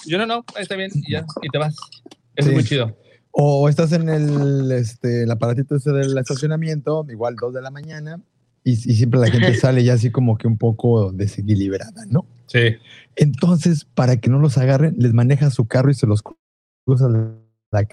Yo 0.07 0.19
no, 0.19 0.27
no, 0.27 0.45
ahí 0.57 0.63
está 0.63 0.77
bien, 0.77 0.91
y 0.95 1.13
ya, 1.13 1.25
y 1.43 1.49
te 1.49 1.59
vas. 1.59 1.75
Eso 2.35 2.49
Sí. 2.49 2.49
es 2.49 2.53
muy 2.55 2.65
chido. 2.65 2.97
O 3.31 3.69
estás 3.69 3.93
en 3.93 4.09
el, 4.09 4.71
este, 4.73 5.23
el 5.23 5.31
aparatito 5.31 5.77
ese 5.77 5.91
del 5.93 6.17
estacionamiento, 6.19 7.07
igual 7.09 7.37
dos 7.37 7.55
de 7.55 7.63
la 7.63 7.71
mañana, 7.71 8.21
y, 8.65 8.73
y 8.73 8.77
siempre 8.77 9.21
la 9.21 9.31
gente 9.31 9.55
sale 9.55 9.83
ya 9.85 9.95
así 9.95 10.11
como 10.11 10.37
que 10.37 10.47
un 10.47 10.59
poco 10.59 11.13
desequilibrada, 11.13 12.05
¿no? 12.09 12.27
Sí. 12.47 12.77
Entonces, 13.17 13.85
para 13.85 14.19
que 14.19 14.29
no 14.31 14.39
los 14.39 14.59
agarren, 14.59 14.95
les 14.99 15.15
maneja 15.15 15.51
su 15.51 15.67
carro 15.67 15.91
y 15.91 15.95
se 15.95 16.07
los 16.07 16.23
cruza 16.85 17.09
la 17.71 17.87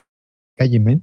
calle, 0.58 0.80
men. 0.80 1.02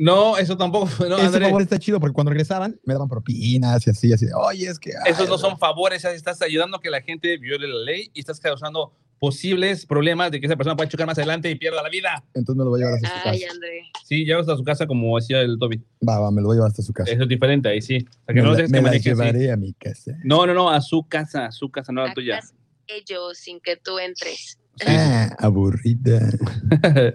No, 0.00 0.38
eso 0.38 0.56
tampoco. 0.56 0.88
No, 1.10 1.16
Ese 1.18 1.26
André, 1.26 1.44
favor 1.44 1.60
está 1.60 1.78
chido 1.78 2.00
porque 2.00 2.14
cuando 2.14 2.30
regresaban 2.30 2.80
me 2.84 2.94
daban 2.94 3.08
propinas 3.08 3.86
y 3.86 3.90
así, 3.90 4.12
así. 4.12 4.24
de, 4.26 4.32
Oye, 4.34 4.66
es 4.66 4.78
que. 4.78 4.92
ay, 5.04 5.12
esos 5.12 5.28
no 5.28 5.36
son 5.36 5.58
favores, 5.58 6.02
estás 6.06 6.40
ayudando 6.40 6.78
a 6.78 6.80
que 6.80 6.88
la 6.88 7.02
gente 7.02 7.36
viole 7.36 7.68
la 7.68 7.84
ley 7.84 8.10
y 8.14 8.20
estás 8.20 8.40
causando 8.40 8.94
posibles 9.18 9.84
problemas 9.84 10.30
de 10.30 10.40
que 10.40 10.46
esa 10.46 10.56
persona 10.56 10.74
pueda 10.74 10.88
chocar 10.88 11.06
más 11.06 11.18
adelante 11.18 11.50
y 11.50 11.54
pierda 11.54 11.82
la 11.82 11.90
vida. 11.90 12.24
Entonces 12.32 12.56
me 12.56 12.64
lo 12.64 12.70
voy 12.70 12.80
a 12.80 12.86
llevar 12.86 12.94
hasta 12.94 13.08
su 13.08 13.28
Ay, 13.28 13.40
casa. 13.40 13.52
André. 13.52 13.82
Sí, 14.02 14.24
llegas 14.24 14.48
a 14.48 14.56
su 14.56 14.64
casa 14.64 14.86
como 14.86 15.14
decía 15.18 15.42
el 15.42 15.58
Toby. 15.58 15.82
Va, 16.08 16.18
va, 16.18 16.30
me 16.30 16.40
lo 16.40 16.46
voy 16.46 16.54
a 16.54 16.56
llevar 16.56 16.70
hasta 16.70 16.82
su 16.82 16.94
casa. 16.94 17.12
Eso 17.12 17.24
es 17.24 17.28
diferente 17.28 17.68
ahí, 17.68 17.82
sí. 17.82 17.98
O 17.98 18.24
sea, 18.24 18.34
que 18.34 18.40
me 18.40 18.42
no 18.42 18.50
la, 18.52 18.56
dejes 18.56 18.70
me 18.70 18.78
que 18.78 18.82
la 18.82 18.88
maneje 18.88 19.10
llevaré 19.10 19.52
a 19.52 19.56
mi 19.58 19.74
casa. 19.74 20.12
No, 20.24 20.46
no, 20.46 20.54
no, 20.54 20.70
a 20.70 20.80
su 20.80 21.06
casa, 21.06 21.44
a 21.46 21.52
su 21.52 21.70
casa, 21.70 21.92
no 21.92 22.02
a 22.02 22.08
la 22.08 22.14
tuya. 22.14 22.40
Ellos 22.86 23.36
sin 23.36 23.60
que 23.60 23.76
tú 23.76 23.98
entres. 23.98 24.58
Sí. 24.76 24.86
Ah, 24.88 25.36
aburrida. 25.38 26.30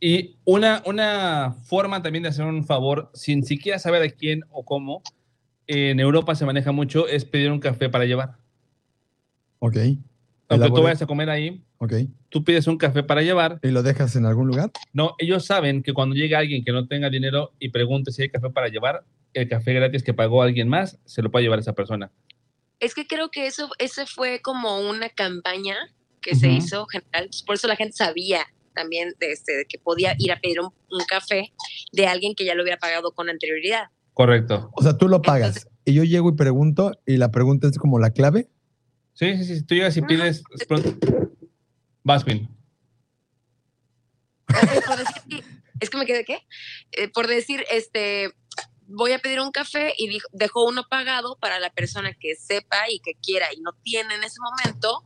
y 0.00 0.36
una, 0.44 0.82
una 0.86 1.56
forma 1.64 2.02
también 2.02 2.22
de 2.22 2.30
hacer 2.30 2.46
un 2.46 2.64
favor, 2.64 3.10
sin 3.12 3.44
siquiera 3.44 3.78
saber 3.78 4.02
a 4.02 4.08
quién 4.08 4.44
o 4.50 4.64
cómo, 4.64 5.02
en 5.66 6.00
Europa 6.00 6.34
se 6.34 6.46
maneja 6.46 6.72
mucho, 6.72 7.06
es 7.06 7.24
pedir 7.24 7.52
un 7.52 7.60
café 7.60 7.90
para 7.90 8.06
llevar. 8.06 8.38
Ok. 9.58 9.76
Aunque 10.48 10.68
tú 10.68 10.82
vayas 10.82 11.02
a 11.02 11.06
comer 11.06 11.30
ahí, 11.30 11.62
Ok. 11.78 11.92
tú 12.28 12.42
pides 12.42 12.66
un 12.66 12.76
café 12.76 13.02
para 13.02 13.22
llevar. 13.22 13.60
¿Y 13.62 13.68
lo 13.68 13.82
dejas 13.82 14.16
en 14.16 14.26
algún 14.26 14.48
lugar? 14.48 14.72
No, 14.92 15.14
ellos 15.18 15.44
saben 15.44 15.82
que 15.82 15.92
cuando 15.92 16.16
llega 16.16 16.38
alguien 16.38 16.64
que 16.64 16.72
no 16.72 16.88
tenga 16.88 17.08
dinero 17.08 17.52
y 17.60 17.68
pregunte 17.68 18.10
si 18.10 18.22
hay 18.22 18.30
café 18.30 18.50
para 18.50 18.68
llevar, 18.68 19.04
el 19.32 19.48
café 19.48 19.74
gratis 19.74 20.02
que 20.02 20.14
pagó 20.14 20.42
alguien 20.42 20.68
más 20.68 20.98
se 21.04 21.22
lo 21.22 21.30
puede 21.30 21.44
llevar 21.44 21.60
esa 21.60 21.74
persona. 21.74 22.10
Es 22.80 22.94
que 22.94 23.06
creo 23.06 23.30
que 23.30 23.46
eso 23.46 23.68
ese 23.78 24.06
fue 24.06 24.40
como 24.40 24.80
una 24.80 25.10
campaña 25.10 25.76
que 26.20 26.34
se 26.34 26.48
hizo 26.48 26.86
general, 26.86 27.30
por 27.46 27.54
eso 27.54 27.68
la 27.68 27.76
gente 27.76 27.94
sabía 27.96 28.40
también 28.80 29.14
de 29.18 29.32
este, 29.32 29.56
de 29.56 29.64
que 29.66 29.78
podía 29.78 30.14
ir 30.18 30.32
a 30.32 30.40
pedir 30.40 30.60
un, 30.60 30.66
un 30.90 31.04
café 31.06 31.52
de 31.92 32.06
alguien 32.06 32.34
que 32.34 32.44
ya 32.44 32.54
lo 32.54 32.62
hubiera 32.62 32.78
pagado 32.78 33.12
con 33.12 33.28
anterioridad. 33.28 33.84
Correcto. 34.14 34.70
O 34.74 34.82
sea, 34.82 34.96
tú 34.96 35.08
lo 35.08 35.22
pagas 35.22 35.68
y 35.84 35.94
yo 35.94 36.04
llego 36.04 36.30
y 36.30 36.36
pregunto 36.36 36.92
y 37.06 37.16
la 37.16 37.30
pregunta 37.30 37.68
es 37.68 37.78
como 37.78 37.98
la 37.98 38.10
clave. 38.10 38.48
Sí, 39.14 39.36
sí, 39.36 39.44
sí. 39.44 39.62
Tú 39.66 39.74
llegas 39.74 39.96
y 39.96 40.00
Ajá. 40.00 40.08
pides. 40.08 40.42
Decir, 44.48 45.44
es 45.80 45.90
que 45.90 45.96
me 45.98 46.06
quedé, 46.06 46.24
¿qué? 46.24 46.38
Eh, 46.92 47.08
por 47.08 47.26
decir, 47.26 47.64
este, 47.70 48.32
voy 48.86 49.12
a 49.12 49.18
pedir 49.18 49.40
un 49.40 49.52
café 49.52 49.94
y 49.96 50.08
dijo- 50.08 50.28
dejó 50.32 50.64
uno 50.66 50.84
pagado 50.88 51.38
para 51.40 51.60
la 51.60 51.70
persona 51.70 52.12
que 52.18 52.34
sepa 52.34 52.90
y 52.90 53.00
que 53.00 53.12
quiera 53.22 53.46
y 53.56 53.60
no 53.60 53.72
tiene 53.82 54.14
en 54.14 54.24
ese 54.24 54.36
momento, 54.40 55.02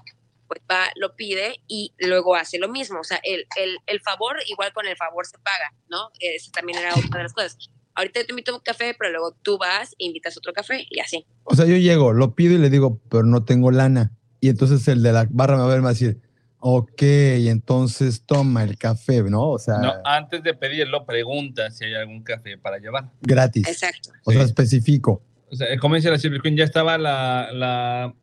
pues 0.46 0.60
va, 0.70 0.86
lo 0.96 1.14
pide 1.16 1.60
y 1.66 1.92
luego 1.98 2.34
hace 2.34 2.58
lo 2.58 2.68
mismo. 2.68 3.00
O 3.00 3.04
sea, 3.04 3.20
el, 3.22 3.46
el, 3.56 3.76
el 3.86 4.00
favor, 4.00 4.36
igual 4.46 4.72
con 4.72 4.86
el 4.86 4.96
favor 4.96 5.26
se 5.26 5.38
paga, 5.38 5.72
¿no? 5.88 6.10
Esa 6.20 6.50
también 6.52 6.78
era 6.78 6.90
otra 6.94 7.18
de 7.18 7.22
las 7.24 7.32
cosas. 7.32 7.56
Ahorita 7.96 8.20
yo 8.20 8.26
te 8.26 8.32
invito 8.32 8.50
a 8.52 8.56
un 8.56 8.60
café, 8.60 8.94
pero 8.98 9.12
luego 9.12 9.36
tú 9.42 9.56
vas 9.56 9.92
e 9.98 10.04
invitas 10.06 10.36
otro 10.36 10.52
café 10.52 10.84
y 10.90 11.00
así. 11.00 11.26
O 11.44 11.54
sea, 11.54 11.64
yo 11.64 11.76
llego, 11.76 12.12
lo 12.12 12.34
pido 12.34 12.54
y 12.54 12.58
le 12.58 12.68
digo, 12.70 13.00
pero 13.08 13.22
no 13.24 13.44
tengo 13.44 13.70
lana. 13.70 14.10
Y 14.40 14.48
entonces 14.48 14.86
el 14.88 15.02
de 15.02 15.12
la 15.12 15.26
barra 15.30 15.54
me 15.56 15.60
va 15.62 15.66
a 15.66 15.68
ver 15.68 15.78
y 15.78 15.80
me 15.80 15.84
va 15.84 15.90
a 15.90 15.92
decir, 15.92 16.20
ok, 16.58 17.02
entonces 17.48 18.24
toma 18.26 18.64
el 18.64 18.76
café, 18.78 19.22
¿no? 19.22 19.50
O 19.50 19.58
sea, 19.58 19.78
No, 19.78 19.92
antes 20.04 20.42
de 20.42 20.54
pedirlo, 20.54 21.04
pregunta 21.06 21.70
si 21.70 21.84
hay 21.84 21.94
algún 21.94 22.22
café 22.22 22.58
para 22.58 22.78
llevar. 22.78 23.10
gratis. 23.20 23.66
Exacto. 23.68 24.10
O 24.24 24.32
sea, 24.32 24.42
específico. 24.42 25.22
O 25.50 25.56
sea, 25.56 25.78
como 25.78 25.94
dice 25.94 26.10
la 26.10 26.18
Silver 26.18 26.40
Queen, 26.40 26.56
ya 26.56 26.64
estaba 26.64 26.98
la, 26.98 27.50
la 27.52 28.14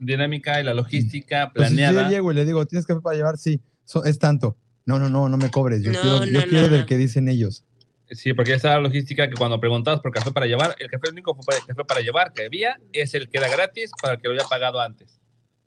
dinámica 0.00 0.60
y 0.60 0.64
la 0.64 0.74
logística 0.74 1.44
Entonces, 1.44 1.70
si 1.70 1.76
planeada. 1.76 2.02
yo 2.04 2.10
llego 2.10 2.32
y 2.32 2.34
le 2.34 2.44
digo, 2.44 2.66
¿tienes 2.66 2.86
café 2.86 3.00
para 3.00 3.16
llevar? 3.16 3.38
Sí, 3.38 3.60
so- 3.84 4.04
es 4.04 4.18
tanto. 4.18 4.56
No, 4.86 4.98
no, 4.98 5.08
no, 5.08 5.28
no 5.28 5.36
me 5.36 5.50
cobres. 5.50 5.82
Yo 5.82 5.92
No, 5.92 6.00
quiero, 6.00 6.24
yo 6.24 6.32
no, 6.40 6.46
quiero 6.46 6.66
no, 6.66 6.72
del 6.72 6.80
no. 6.80 6.86
que 6.86 6.96
dicen 6.96 7.28
ellos. 7.28 7.64
Sí, 8.10 8.32
porque 8.34 8.56
la 8.60 8.80
logística 8.80 9.28
que 9.28 9.34
cuando 9.36 9.60
preguntabas 9.60 10.00
por 10.00 10.10
café 10.10 10.32
para 10.32 10.46
llevar, 10.46 10.74
el 10.80 10.90
café 10.90 11.06
el 11.08 11.12
único 11.12 11.34
fue 11.36 11.44
para- 11.44 11.64
café 11.64 11.84
para 11.84 12.00
llevar 12.00 12.32
que 12.32 12.46
había 12.46 12.76
es 12.92 13.14
el 13.14 13.28
que 13.28 13.38
era 13.38 13.48
gratis 13.48 13.92
para 14.00 14.14
el 14.14 14.20
que 14.20 14.26
lo 14.28 14.34
había 14.34 14.48
pagado 14.48 14.80
antes. 14.80 15.20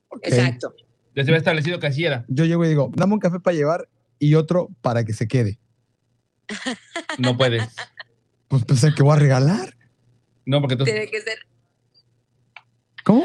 Ok. 0.09 0.19
Exacto. 0.23 0.75
Ya 1.15 1.23
se 1.23 1.29
había 1.29 1.37
establecido 1.37 1.79
que 1.79 1.87
así 1.87 2.03
era. 2.03 2.25
Yo 2.27 2.43
llego 2.45 2.65
y 2.65 2.69
digo, 2.69 2.91
dame 2.95 3.13
un 3.13 3.19
café 3.19 3.39
para 3.39 3.55
llevar 3.55 3.87
y 4.19 4.33
otro 4.35 4.69
para 4.81 5.05
que 5.05 5.13
se 5.13 5.27
quede. 5.27 5.59
No 7.19 7.37
puedes. 7.37 7.63
Pues 8.47 8.65
pensé 8.65 8.93
que 8.93 9.03
voy 9.03 9.15
a 9.15 9.19
regalar. 9.19 9.75
No, 10.45 10.59
porque 10.59 10.73
entonces 10.73 10.93
Tiene 10.95 11.09
que 11.11 11.21
ser 11.21 11.37
¿Cómo? 13.03 13.23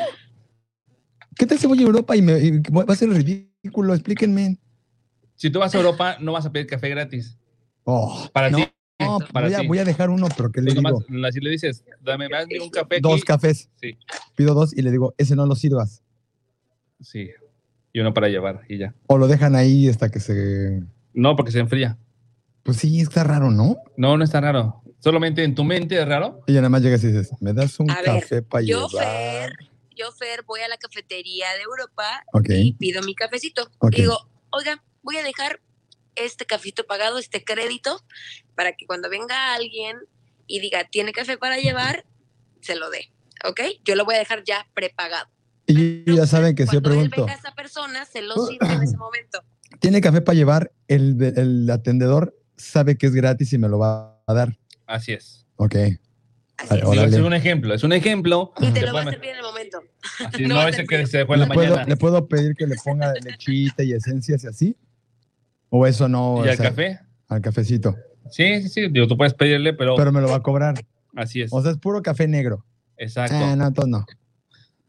¿Qué 1.39 1.47
tal 1.47 1.59
si 1.59 1.67
voy 1.67 1.79
a 1.79 1.83
Europa 1.83 2.17
y, 2.17 2.23
me, 2.23 2.39
y 2.39 2.51
va 2.71 2.85
a 2.89 2.97
ser 2.97 3.11
ridículo? 3.11 3.95
Explíquenme. 3.95 4.59
si 5.37 5.51
tú 5.51 5.61
vas 5.61 5.75
a 5.75 5.79
Europa, 5.79 6.17
no 6.21 6.33
vas 6.33 6.45
a 6.47 6.53
pedir 6.53 6.67
café 6.67 6.89
gratis. 6.89 7.39
Oh, 7.85 8.29
Para 8.33 8.51
no, 8.51 8.59
ti. 8.59 8.65
no, 8.99 9.19
para 9.33 9.47
voy, 9.47 9.55
a, 9.55 9.61
ti. 9.61 9.67
voy 9.69 9.79
a 9.79 9.85
dejar 9.85 10.11
uno, 10.11 10.27
pero 10.37 10.51
¿qué 10.51 10.61
le 10.61 10.73
digo? 10.75 10.83
nomás, 10.83 11.31
así 11.31 11.41
le 11.41 11.51
dices, 11.51 11.85
dame, 12.03 12.27
un 12.61 12.71
café 12.71 12.97
aquí. 12.97 13.03
Dos 13.03 13.25
cafés. 13.25 13.71
Sí, 13.81 13.97
Pido 14.35 14.53
dos 14.55 14.77
y 14.77 14.83
le 14.83 14.91
digo, 14.91 15.15
ese 15.17 15.37
no 15.37 15.47
lo 15.47 15.55
sirvas. 15.55 16.03
sí. 17.01 17.29
Y 17.91 18.01
uno 18.01 18.13
para 18.13 18.29
llevar 18.29 18.61
y 18.69 18.77
ya. 18.77 18.95
O 19.07 19.17
lo 19.17 19.27
dejan 19.29 19.57
ahí 19.57 19.89
hasta 19.89 20.11
que 20.11 20.21
se... 20.21 20.83
No, 21.15 21.35
porque 21.37 21.51
se 21.51 21.59
enfría. 21.59 21.97
Pues 22.63 22.77
sí, 22.77 23.01
está 23.01 23.25
raro, 23.25 23.51
¿no? 23.51 23.79
No, 23.97 24.17
no 24.19 24.23
está 24.25 24.43
raro. 24.43 24.83
Solamente 24.99 25.43
en 25.43 25.55
tu 25.55 25.65
mente 25.65 25.99
es 26.01 26.07
raro. 26.07 26.43
Y 26.47 26.53
ya 26.53 26.61
nada 26.61 26.69
más 26.69 26.83
llegas 26.83 27.03
y 27.03 27.07
dices, 27.07 27.31
¿me 27.41 27.55
das 27.55 27.81
un 27.81 27.91
A 27.91 27.97
ver, 27.97 28.05
café 28.05 28.43
para 28.43 28.63
yo, 28.63 28.87
llevar? 28.89 29.07
Fer, 29.07 29.53
yo, 29.99 30.13
Fer, 30.13 30.45
voy 30.45 30.61
a 30.61 30.69
la 30.69 30.77
cafetería 30.77 31.47
de 31.55 31.63
Europa 31.63 32.25
Ok, 32.33 32.51
y 32.51 32.73
pido 32.75 33.03
mi 33.03 33.15
cafecito. 33.15 33.71
Ok. 33.79 33.95
Y 33.95 34.03
digo, 34.03 34.29
oiga, 34.51 34.83
voy 35.03 35.17
a 35.17 35.23
dejar 35.23 35.61
este 36.15 36.47
cafecito 36.47 36.85
pagado, 36.87 37.19
este 37.19 37.45
crédito, 37.45 38.05
para 38.55 38.73
que 38.73 38.87
cuando 38.87 39.09
venga 39.09 39.55
alguien 39.55 39.97
y 40.47 40.61
diga, 40.61 40.85
tiene 40.91 41.13
café 41.13 41.39
para 41.39 41.59
llevar, 41.59 42.05
se 42.61 42.77
lo 42.77 42.91
dé. 42.91 43.13
¿Ok? 43.45 43.61
Yo 43.85 43.95
lo 43.95 44.05
voy 44.05 44.17
a 44.17 44.19
dejar 44.19 44.43
ya 44.45 44.69
prepagado. 44.75 45.29
y 45.67 46.05
ya 46.13 46.27
saben 46.27 46.55
que 46.55 46.67
si 46.67 46.75
yo 46.75 46.83
Cuando 46.83 47.01
él 47.01 47.11
pregunto, 47.11 47.27
venga 47.27 47.39
esa 47.39 47.55
persona, 47.55 48.05
se 48.05 48.23
lo 48.23 48.47
sirve 48.47 48.73
en 48.73 48.83
ese 48.83 48.97
momento. 48.99 49.43
¿tiene 49.81 50.01
café 50.01 50.21
para 50.21 50.35
llevar? 50.35 50.73
El, 50.89 51.23
el 51.23 51.71
atendedor 51.71 52.37
sabe 52.57 52.97
que 52.97 53.07
es 53.07 53.15
gratis 53.15 53.53
y 53.53 53.59
me 53.59 53.69
lo 53.69 53.79
va 53.79 54.21
a 54.27 54.35
dar. 54.35 54.59
Así 54.87 55.13
es. 55.13 55.47
Ok. 55.57 55.77
Es. 56.63 57.11
Digo, 57.13 57.27
un 57.27 57.35
ejemplo. 57.35 57.75
Es 57.75 57.85
un 57.85 57.93
ejemplo. 57.93 58.53
Y 58.61 58.71
te 58.71 58.81
lo 58.83 58.93
va 58.93 59.01
a 59.01 59.03
puede- 59.05 59.17
servir 59.17 59.31
en 59.31 59.37
el 59.37 59.43
momento. 59.43 59.83
así, 60.27 60.43
no 60.47 60.63
no 60.63 60.87
que 60.89 61.07
se 61.07 61.25
fue 61.27 61.37
en 61.37 61.41
la 61.41 61.47
¿Le 61.47 61.55
puedo, 61.55 61.71
mañana. 61.71 61.89
¿Le 61.89 61.97
puedo 61.97 62.27
pedir 62.29 62.55
que 62.57 62.67
le 62.67 62.77
ponga 62.83 63.13
lechita 63.15 63.83
y 63.85 63.93
esencias 63.93 64.43
y 64.45 64.47
así? 64.49 64.77
¿O 65.71 65.87
eso 65.87 66.09
no? 66.09 66.45
¿Y 66.45 66.49
al 66.49 66.57
sea, 66.57 66.71
café? 66.71 67.01
Al 67.29 67.41
cafecito. 67.41 67.97
Sí, 68.31 68.63
sí, 68.63 68.69
sí. 68.69 68.89
Digo, 68.91 69.07
tú 69.07 69.17
puedes 69.17 69.35
pedirle, 69.35 69.73
pero, 69.75 69.95
pero 69.97 70.13
me 70.13 70.21
lo 70.21 70.29
va 70.29 70.37
a 70.37 70.43
cobrar. 70.43 70.75
así 71.15 71.43
es. 71.43 71.53
O 71.53 71.63
sea, 71.63 71.71
es 71.73 71.79
puro 71.79 72.03
café 72.03 72.27
negro. 72.27 72.65
Exacto. 72.97 73.37
Ah, 73.37 73.55
no, 73.57 73.67
entonces 73.67 73.91
no. 73.91 74.07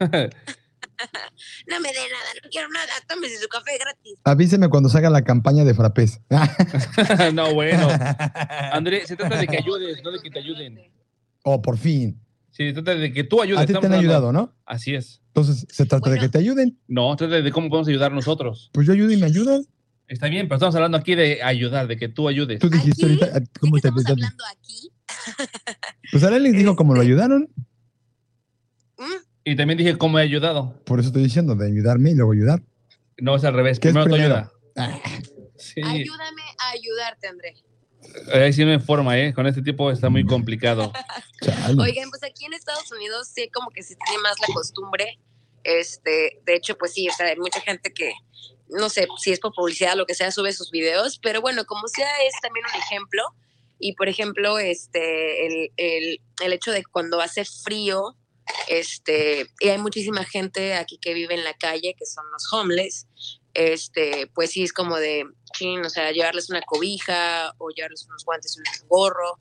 No 1.66 1.80
me 1.80 1.88
dé 1.88 1.94
nada, 1.94 2.30
no 2.42 2.50
quiero 2.50 2.68
nada, 2.68 2.92
tómese 3.08 3.38
su 3.38 3.48
café 3.48 3.78
gratis. 3.78 4.18
Avíseme 4.24 4.68
cuando 4.68 4.90
salga 4.90 5.08
la 5.08 5.22
campaña 5.22 5.64
de 5.64 5.72
frappés. 5.74 6.20
no, 7.32 7.54
bueno. 7.54 7.88
André, 8.72 9.06
se 9.06 9.16
trata 9.16 9.38
de 9.38 9.46
que 9.46 9.56
ayudes, 9.58 10.02
no 10.04 10.10
de 10.10 10.18
que 10.20 10.30
te 10.30 10.40
ayuden. 10.40 10.78
Oh, 11.44 11.60
por 11.62 11.78
fin. 11.78 12.20
Sí, 12.50 12.72
trata 12.72 12.94
de 12.94 13.12
que 13.12 13.24
tú 13.24 13.40
ayudes. 13.40 13.60
A 13.62 13.66
ti 13.66 13.72
te 13.72 13.78
han 13.78 13.84
hablando- 13.84 13.98
ayudado, 14.00 14.32
¿no? 14.32 14.54
Así 14.66 14.94
es. 14.94 15.22
Entonces, 15.28 15.66
se 15.70 15.86
trata 15.86 16.10
de 16.10 16.18
que 16.18 16.28
te 16.28 16.38
ayuden. 16.38 16.78
No, 16.88 17.14
trata 17.16 17.40
de 17.40 17.52
cómo 17.52 17.68
podemos 17.70 17.88
ayudar 17.88 18.12
nosotros. 18.12 18.70
Pues 18.72 18.86
yo 18.86 18.92
ayudo 18.92 19.10
y 19.12 19.16
me 19.16 19.26
ayudan. 19.26 19.64
Está 20.08 20.26
bien, 20.26 20.48
pero 20.48 20.56
estamos 20.56 20.74
hablando 20.74 20.98
aquí 20.98 21.14
de 21.14 21.40
ayudar, 21.42 21.86
de 21.86 21.96
que 21.96 22.08
tú 22.08 22.26
ayudes. 22.28 22.58
Tú 22.58 22.68
dijiste 22.68 23.04
Aquí, 23.06 23.14
ahorita, 23.14 23.26
ah, 23.36 23.40
¿De 23.40 23.46
¿cómo 23.60 23.74
qué 23.76 23.80
te 23.82 23.88
estamos 23.88 24.06
hablando 24.06 24.44
aquí? 24.52 24.90
Pues 26.10 26.24
ahora 26.24 26.38
les 26.40 26.52
digo 26.52 26.74
cómo 26.74 26.94
lo 26.94 27.00
ayudaron. 27.00 27.48
¿Mm? 28.98 29.02
Y 29.44 29.56
también 29.56 29.78
dije 29.78 29.96
cómo 29.96 30.18
he 30.18 30.22
ayudado. 30.22 30.74
Por 30.84 30.98
eso 30.98 31.08
estoy 31.08 31.22
diciendo, 31.22 31.54
de 31.54 31.66
ayudarme 31.68 32.10
y 32.10 32.14
luego 32.14 32.32
ayudar. 32.32 32.60
No 33.18 33.36
es 33.36 33.44
al 33.44 33.54
revés. 33.54 33.78
¿Qué 33.78 33.88
es 33.88 33.94
Primero 33.94 34.10
tú 34.10 34.16
primero? 34.16 34.34
ayuda. 34.34 34.52
Ah, 34.76 34.98
Sí. 35.56 35.80
Ayúdame 35.84 36.42
a 36.58 36.70
ayudarte, 36.70 37.28
André. 37.28 37.54
Ahí 38.32 38.52
sí 38.52 38.64
no 38.64 38.72
hay 38.72 38.78
forma, 38.78 39.18
¿eh? 39.18 39.32
Con 39.34 39.46
este 39.46 39.62
tipo 39.62 39.90
está 39.90 40.08
muy 40.08 40.24
complicado. 40.24 40.92
Oigan, 41.78 42.10
pues 42.10 42.22
aquí 42.22 42.44
en 42.44 42.54
Estados 42.54 42.90
Unidos 42.92 43.28
sí 43.32 43.48
como 43.50 43.70
que 43.70 43.82
se 43.82 43.96
tiene 43.96 44.22
más 44.22 44.36
la 44.40 44.52
costumbre. 44.54 45.18
Este, 45.64 46.40
de 46.44 46.54
hecho, 46.54 46.76
pues 46.76 46.92
sí, 46.94 47.08
o 47.08 47.12
sea, 47.12 47.26
hay 47.26 47.36
mucha 47.36 47.60
gente 47.60 47.92
que, 47.92 48.12
no 48.68 48.88
sé, 48.88 49.06
si 49.18 49.32
es 49.32 49.40
por 49.40 49.52
publicidad 49.52 49.94
o 49.94 49.96
lo 49.96 50.06
que 50.06 50.14
sea, 50.14 50.30
sube 50.32 50.52
sus 50.52 50.70
videos, 50.70 51.18
pero 51.18 51.40
bueno, 51.40 51.64
como 51.64 51.86
sea, 51.88 52.10
es 52.26 52.34
también 52.40 52.64
un 52.72 52.80
ejemplo. 52.80 53.22
Y 53.78 53.94
por 53.94 54.08
ejemplo, 54.08 54.58
este, 54.58 55.46
el, 55.46 55.72
el, 55.76 56.20
el 56.42 56.52
hecho 56.52 56.70
de 56.70 56.84
cuando 56.84 57.20
hace 57.20 57.44
frío, 57.44 58.16
este, 58.68 59.46
y 59.60 59.68
hay 59.68 59.78
muchísima 59.78 60.24
gente 60.24 60.74
aquí 60.74 60.98
que 60.98 61.14
vive 61.14 61.34
en 61.34 61.44
la 61.44 61.54
calle, 61.54 61.94
que 61.98 62.06
son 62.06 62.24
los 62.32 62.52
homeless, 62.52 63.06
este, 63.54 64.28
pues 64.34 64.50
sí 64.50 64.62
es 64.62 64.72
como 64.72 64.96
de, 64.96 65.24
chin, 65.52 65.84
o 65.84 65.90
sea, 65.90 66.10
llevarles 66.12 66.50
una 66.50 66.62
cobija 66.62 67.52
o 67.58 67.70
llevarles 67.70 68.04
unos 68.06 68.24
guantes 68.24 68.56
y 68.56 68.60
un 68.60 68.88
gorro, 68.88 69.38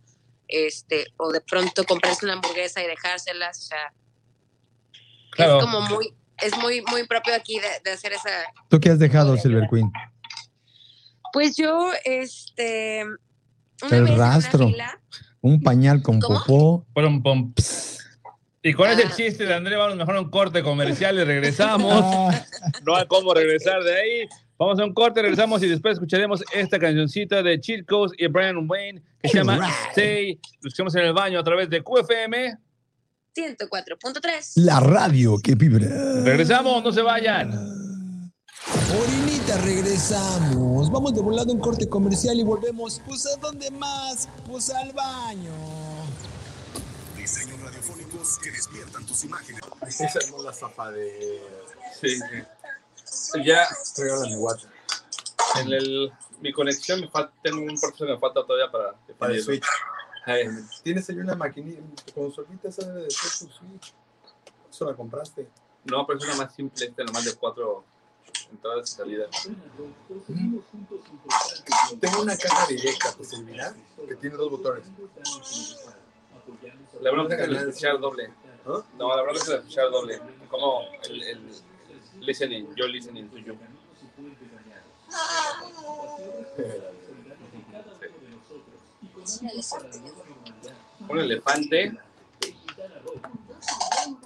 este, 0.47 1.07
o 1.17 1.31
de 1.31 1.41
pronto 1.41 1.83
comprarse 1.85 2.25
una 2.25 2.33
hamburguesa 2.33 2.83
y 2.83 2.87
dejárselas, 2.87 3.59
o 3.59 3.61
sea, 3.67 3.93
Claro. 5.31 5.57
es 5.59 5.63
como 5.65 5.81
muy, 5.81 6.13
es 6.39 6.57
muy, 6.57 6.81
muy 6.89 7.05
propio 7.07 7.35
aquí 7.35 7.59
de, 7.59 7.67
de 7.83 7.91
hacer 7.91 8.13
esa, 8.13 8.29
¿Tú 8.69 8.79
qué 8.79 8.89
has 8.89 8.99
dejado, 8.99 9.37
Silver 9.37 9.67
Queen? 9.71 9.91
pues 11.31 11.55
yo, 11.55 11.91
este, 12.03 13.03
una 13.83 13.95
El 13.97 14.01
vez 14.03 14.09
en 14.11 14.15
una 14.15 14.29
rastro. 14.33 14.67
fila- 14.67 14.99
Un 15.41 15.61
pañal 15.61 16.01
con 16.01 16.19
¿Cómo? 16.19 16.39
popó. 16.39 16.85
Pum, 16.93 17.23
pum, 17.23 17.53
ps. 17.53 17.99
Y 18.61 18.73
con 18.73 18.89
ese 18.89 19.03
Ah. 19.05 19.13
chiste 19.15 19.45
de 19.45 19.53
André, 19.53 19.77
vamos 19.77 19.95
mejor 19.95 20.17
a 20.17 20.19
un 20.21 20.29
corte 20.29 20.61
comercial 20.63 21.17
y 21.17 21.23
regresamos. 21.23 21.93
Ah, 22.03 22.45
No 22.85 22.95
hay 22.97 23.07
cómo 23.07 23.33
regresar 23.33 23.81
de 23.83 23.95
ahí. 24.01 24.27
Vamos 24.59 24.77
a 24.77 24.83
un 24.83 24.93
corte, 24.93 25.21
regresamos 25.21 25.63
y 25.63 25.69
después 25.69 25.93
escucharemos 25.93 26.43
esta 26.53 26.77
cancioncita 26.77 27.41
de 27.41 27.61
Cheat 27.61 27.85
y 28.17 28.27
Brian 28.27 28.69
Wayne 28.69 29.01
que 29.21 29.29
se 29.29 29.37
llama 29.37 29.53
Alright. 29.53 29.73
Stay. 29.91 30.39
Lo 30.59 30.67
escuchamos 30.67 30.93
en 30.95 31.05
el 31.05 31.13
baño 31.13 31.39
a 31.39 31.43
través 31.45 31.69
de 31.69 31.81
QFM. 31.81 32.57
104.3. 33.33 34.51
la 34.55 34.81
radio 34.81 35.37
que 35.41 35.55
vibra. 35.55 35.87
Regresamos, 36.25 36.83
no 36.83 36.91
se 36.91 37.01
vayan. 37.01 37.51
Orinita, 39.01 39.57
regresamos. 39.61 40.91
Vamos 40.91 41.15
de 41.15 41.21
volado 41.21 41.51
a 41.51 41.55
un 41.55 41.61
corte 41.61 41.87
comercial 41.87 42.37
y 42.37 42.43
volvemos. 42.43 43.01
Pues 43.07 43.25
a 43.27 43.39
dónde 43.39 43.71
más? 43.71 44.27
Pues 44.45 44.69
al 44.71 44.91
baño. 44.91 45.53
Diseños 47.15 47.61
radiofónicos 47.61 48.37
que 48.39 48.51
despiertan 48.51 49.05
tus 49.05 49.23
imágenes. 49.23 49.61
Esa 49.87 50.19
no 50.31 50.43
la 50.43 50.51
zapa 50.51 50.91
de. 50.91 51.39
Sí, 52.01 52.17
sí. 52.17 52.43
Ya 53.43 53.67
Regálame 53.97 54.37
WhatsApp. 54.37 54.71
en 55.61 55.73
el, 55.73 56.11
mi 56.41 56.51
conexión 56.53 57.01
me 57.01 57.07
falta, 57.09 57.33
tengo 57.41 57.59
un 57.61 57.79
proceso 57.79 58.05
que 58.05 58.13
me 58.13 58.19
falta 58.19 58.43
todavía 58.45 58.71
para 58.71 58.93
Para 59.17 59.33
el. 59.33 59.41
Switch. 59.43 59.63
Ay, 60.25 60.47
Tienes 60.83 61.09
ahí 61.09 61.17
una 61.17 61.35
maquinita, 61.35 61.81
consolita, 62.13 62.69
esa 62.69 62.85
debe 62.85 63.03
de 63.03 63.11
ser 63.11 63.47
tu 63.47 63.53
Switch. 63.53 63.93
Eso 64.69 64.85
la 64.85 64.95
compraste. 64.95 65.47
No, 65.85 66.05
pero 66.05 66.19
es 66.19 66.25
una 66.25 66.35
más 66.35 66.53
simple, 66.53 66.85
este 66.85 67.03
nomás 67.03 67.25
de 67.25 67.33
cuatro 67.35 67.83
entradas 68.51 68.91
y 68.91 68.95
salidas. 68.95 69.29
Tengo 71.99 72.21
una 72.21 72.37
caja 72.37 72.67
directa, 72.67 73.13
¿te 73.13 73.23
servirá? 73.23 73.73
Que 74.07 74.15
tiene 74.15 74.35
dos 74.35 74.51
botones. 74.51 74.85
La 77.01 77.11
bronca 77.11 77.35
es 77.35 77.41
el 77.41 77.55
escuchar 77.55 77.99
doble. 77.99 78.33
¿Ah? 78.65 78.83
No, 78.97 79.15
la 79.15 79.21
bronca 79.23 79.39
es 79.41 79.47
el 79.49 79.55
escuchar 79.57 79.89
doble. 79.91 80.21
Como 80.49 80.81
el, 81.03 81.23
el 81.23 81.49
listening, 82.21 82.67
yo 82.75 82.87
listening 82.87 83.29
to 83.29 83.37
you. 83.37 83.57
Un 91.07 91.19
elefante. 91.19 91.97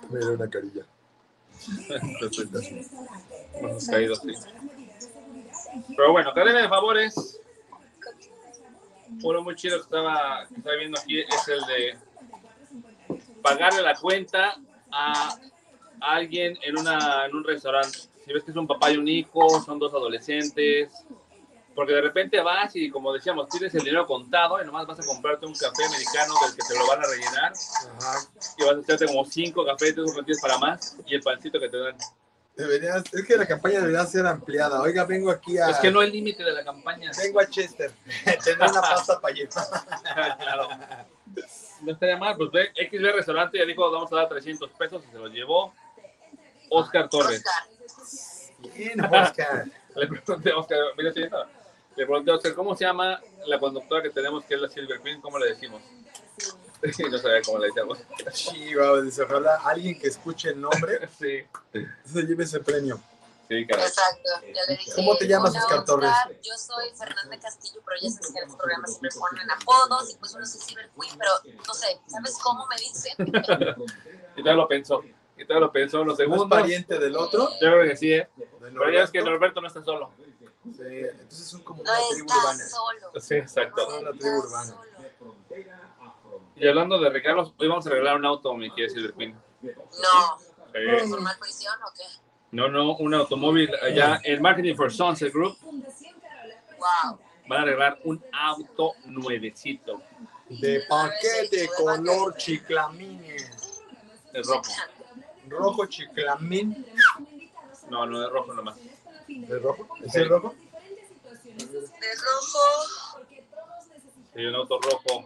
Mira 0.09 0.29
una 0.31 0.49
carilla. 0.49 0.85
Perfecto. 2.19 2.59
Hemos 3.55 3.87
caído, 3.87 4.15
sí. 4.15 4.33
Pero 5.95 6.11
bueno, 6.11 6.33
cadena 6.33 6.61
de 6.61 6.69
favores. 6.69 7.39
Uno 9.21 9.43
muy 9.43 9.55
chido 9.55 9.77
que 9.77 9.83
estaba, 9.83 10.47
que 10.47 10.55
estaba 10.55 10.75
viendo 10.75 10.99
aquí 10.99 11.19
es 11.19 11.47
el 11.47 11.61
de 11.65 11.97
pagarle 13.41 13.81
la 13.81 13.95
cuenta 13.95 14.55
a 14.91 15.37
alguien 16.03 16.57
en, 16.61 16.77
una, 16.77 17.25
en 17.25 17.35
un 17.35 17.43
restaurante. 17.43 17.97
Si 18.25 18.31
ves 18.33 18.43
que 18.43 18.51
es 18.51 18.57
un 18.57 18.67
papá 18.67 18.91
y 18.91 18.97
un 18.97 19.07
hijo, 19.07 19.61
son 19.61 19.79
dos 19.79 19.93
adolescentes. 19.93 20.91
Porque 21.75 21.93
de 21.93 22.01
repente 22.01 22.39
vas 22.41 22.75
y, 22.75 22.89
como 22.89 23.11
decíamos, 23.11 23.49
tienes 23.49 23.73
el 23.73 23.83
dinero 23.83 24.05
contado 24.05 24.61
y 24.61 24.65
nomás 24.65 24.85
vas 24.85 24.99
a 24.99 25.05
comprarte 25.05 25.45
un 25.45 25.53
café 25.53 25.83
americano 25.85 26.33
del 26.45 26.55
que 26.55 26.61
te 26.67 26.77
lo 26.77 26.87
van 26.87 26.99
a 26.99 27.07
rellenar 27.07 27.53
Ajá. 27.97 28.19
y 28.57 28.63
vas 28.63 28.75
a 28.75 28.79
echarte 28.79 29.07
como 29.07 29.25
cinco 29.25 29.65
cafés, 29.65 29.95
tres 29.95 30.15
o 30.15 30.41
para 30.41 30.59
más 30.59 30.97
y 31.07 31.15
el 31.15 31.21
pancito 31.21 31.59
que 31.59 31.69
te 31.69 31.77
dan. 31.77 31.97
Deberías, 32.55 33.03
es 33.11 33.25
que 33.25 33.35
la 33.35 33.47
campaña 33.47 33.79
debería 33.79 34.05
ser 34.05 34.27
ampliada. 34.27 34.79
Oiga, 34.81 35.05
vengo 35.05 35.31
aquí 35.31 35.57
a. 35.57 35.71
Es 35.71 35.77
que 35.77 35.89
no 35.89 36.01
hay 36.01 36.11
límite 36.11 36.43
de 36.43 36.51
la 36.51 36.63
campaña. 36.63 37.09
Vengo 37.17 37.39
a 37.39 37.49
Chester. 37.49 37.91
Tendré 38.43 38.69
una 38.69 38.81
pasta 38.81 39.19
para 39.19 39.33
llevar. 39.33 39.65
claro. 40.39 40.67
No 41.81 41.91
estaría 41.91 42.17
mal, 42.17 42.37
pues 42.37 42.51
ve, 42.51 42.71
XB 42.75 43.15
Restaurante 43.15 43.57
ya 43.57 43.65
dijo, 43.65 43.89
vamos 43.91 44.11
a 44.13 44.17
dar 44.17 44.29
300 44.29 44.69
pesos 44.71 45.03
y 45.07 45.11
se 45.11 45.17
los 45.17 45.31
llevó 45.31 45.73
Oscar 46.69 47.09
Torres. 47.09 47.43
Bien, 48.75 48.99
Oscar. 49.03 49.65
Le 49.95 50.07
pregunté 50.07 50.51
a 50.51 50.57
Oscar, 50.57 50.79
mira, 50.97 51.13
sí, 51.13 51.19
le 51.95 52.05
pregunté 52.07 52.31
a 52.31 52.35
Oscar, 52.35 52.55
¿cómo 52.55 52.75
se 52.75 52.83
llama 52.83 53.21
la 53.45 53.59
conductora 53.59 54.01
que 54.01 54.09
tenemos 54.09 54.43
que 54.45 54.55
es 54.55 54.61
la 54.61 54.67
Silver 54.67 54.99
Queen? 55.01 55.21
¿Cómo 55.21 55.37
le 55.37 55.47
decimos? 55.53 55.81
Y 56.97 57.03
no 57.03 57.17
sabía 57.17 57.41
cómo 57.45 57.59
le 57.59 57.67
decíamos. 57.67 57.97
Sí, 58.33 58.73
va, 58.73 58.99
dice, 59.01 59.21
ojalá 59.21 59.55
alguien 59.63 59.97
que 59.99 60.07
escuche 60.07 60.49
el 60.49 60.59
nombre 60.59 61.07
Sí, 61.19 61.37
se 62.05 62.21
lleve 62.23 62.43
ese 62.43 62.59
premio. 62.59 62.99
sí, 63.47 63.65
caray. 63.67 63.85
Exacto, 63.85 64.29
ya 64.53 64.61
le 64.67 64.77
dije. 64.77 64.91
¿Cómo 64.95 65.15
te 65.15 65.27
llamas, 65.27 65.51
"Hola, 65.51 65.63
Oscar 65.63 65.85
Torres?" 65.85 66.11
Yo 66.41 66.57
soy 66.57 66.89
Fernanda 66.97 67.39
Castillo, 67.39 67.79
pero 67.85 68.01
ya 68.01 68.09
sabes 68.09 68.31
que 68.33 68.39
en 68.39 68.47
los 68.47 68.57
programas 68.57 68.89
siempre 68.89 69.09
ponen 69.17 69.51
apodos 69.51 70.11
y 70.11 70.17
pues 70.17 70.33
uno 70.33 70.43
es 70.43 70.65
Cyber 70.65 70.89
Queen, 70.99 71.17
pero 71.17 71.31
no 71.65 71.73
sé, 71.75 71.99
¿sabes 72.07 72.37
cómo 72.43 72.65
me 72.67 72.75
dicen? 72.77 73.15
Y 74.35 74.41
todavía 74.41 74.53
lo 74.53 74.67
pensó. 74.67 75.03
Y 75.37 75.45
todavía 75.45 75.67
lo 75.67 75.71
pensó 75.71 76.01
unos 76.01 76.17
¿No 76.19 76.23
es 76.23 76.29
segundos. 76.31 76.49
pariente 76.59 76.99
del 76.99 77.15
otro? 77.15 77.49
Yo 77.53 77.71
creo 77.71 77.83
que 77.83 77.97
sí, 77.97 78.13
¿eh? 78.13 78.29
¿De 78.35 78.47
Pero 78.59 78.91
ya 78.91 79.03
es 79.03 79.11
que 79.11 79.21
Norberto? 79.21 79.61
No 79.61 79.67
está 79.67 79.83
solo. 79.83 80.11
Sí, 80.17 80.81
entonces 80.81 81.47
son 81.47 81.61
como 81.63 81.83
No 81.83 81.91
una 81.91 81.99
tribu 82.11 82.25
está 82.27 82.39
urbana. 82.39 82.63
solo. 82.67 83.11
Sí, 83.21 83.35
exacto. 83.35 83.89
Son 83.89 83.99
una 84.01 84.11
no 84.11 84.17
tribu 84.17 84.37
urbana. 84.37 84.65
solo. 84.69 85.35
Y 86.55 86.67
hablando 86.67 86.99
de 86.99 87.09
regalos, 87.09 87.53
hoy 87.57 87.67
vamos 87.67 87.85
a 87.87 87.89
regalar 87.89 88.15
un 88.15 88.25
auto, 88.25 88.53
mi 88.55 88.69
querida 88.73 88.89
Silver 88.93 89.13
Queen. 89.13 89.35
No, 89.61 90.37
Sí. 90.73 91.07
¿formal 91.09 91.35
prisión 91.39 91.73
o 91.83 91.91
qué? 91.95 92.03
No, 92.51 92.67
no, 92.67 92.95
un 92.97 93.13
automóvil 93.13 93.69
allá 93.81 94.19
en 94.23 94.41
Marketing 94.41 94.75
for 94.75 94.91
Sunset 94.91 95.31
Group. 95.33 95.55
Wow. 95.61 97.19
Van 97.47 97.61
a 97.61 97.65
regalar 97.65 97.99
un 98.05 98.23
auto 98.31 98.93
nuevecito. 99.05 100.01
De 100.49 100.83
paquete 100.87 101.69
color 101.77 102.35
chiclamine. 102.37 103.35
Es 104.33 104.47
rojo. 104.47 104.63
Rojo 105.57 105.85
chiclamín. 105.85 106.85
No, 107.89 108.05
no 108.05 108.23
es 108.23 108.31
rojo 108.31 108.53
nomás. 108.53 108.77
¿Es 109.27 109.61
rojo? 109.61 109.87
¿Es 110.03 110.15
el 110.15 110.29
rojo? 110.29 110.55
De 111.43 112.15
rojo. 112.15 113.19
Sí, 114.35 114.45
un 114.45 114.55
auto 114.55 114.79
rojo. 114.79 115.23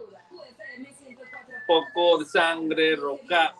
Poco 1.66 2.18
de 2.18 2.26
sangre 2.26 2.96
roja, 2.96 3.54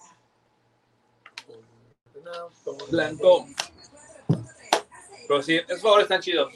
blanco. 2.90 3.46
Pero 5.26 5.42
sí, 5.42 5.56
esos 5.56 5.82
favores 5.82 6.04
están 6.04 6.20
chidos. 6.20 6.52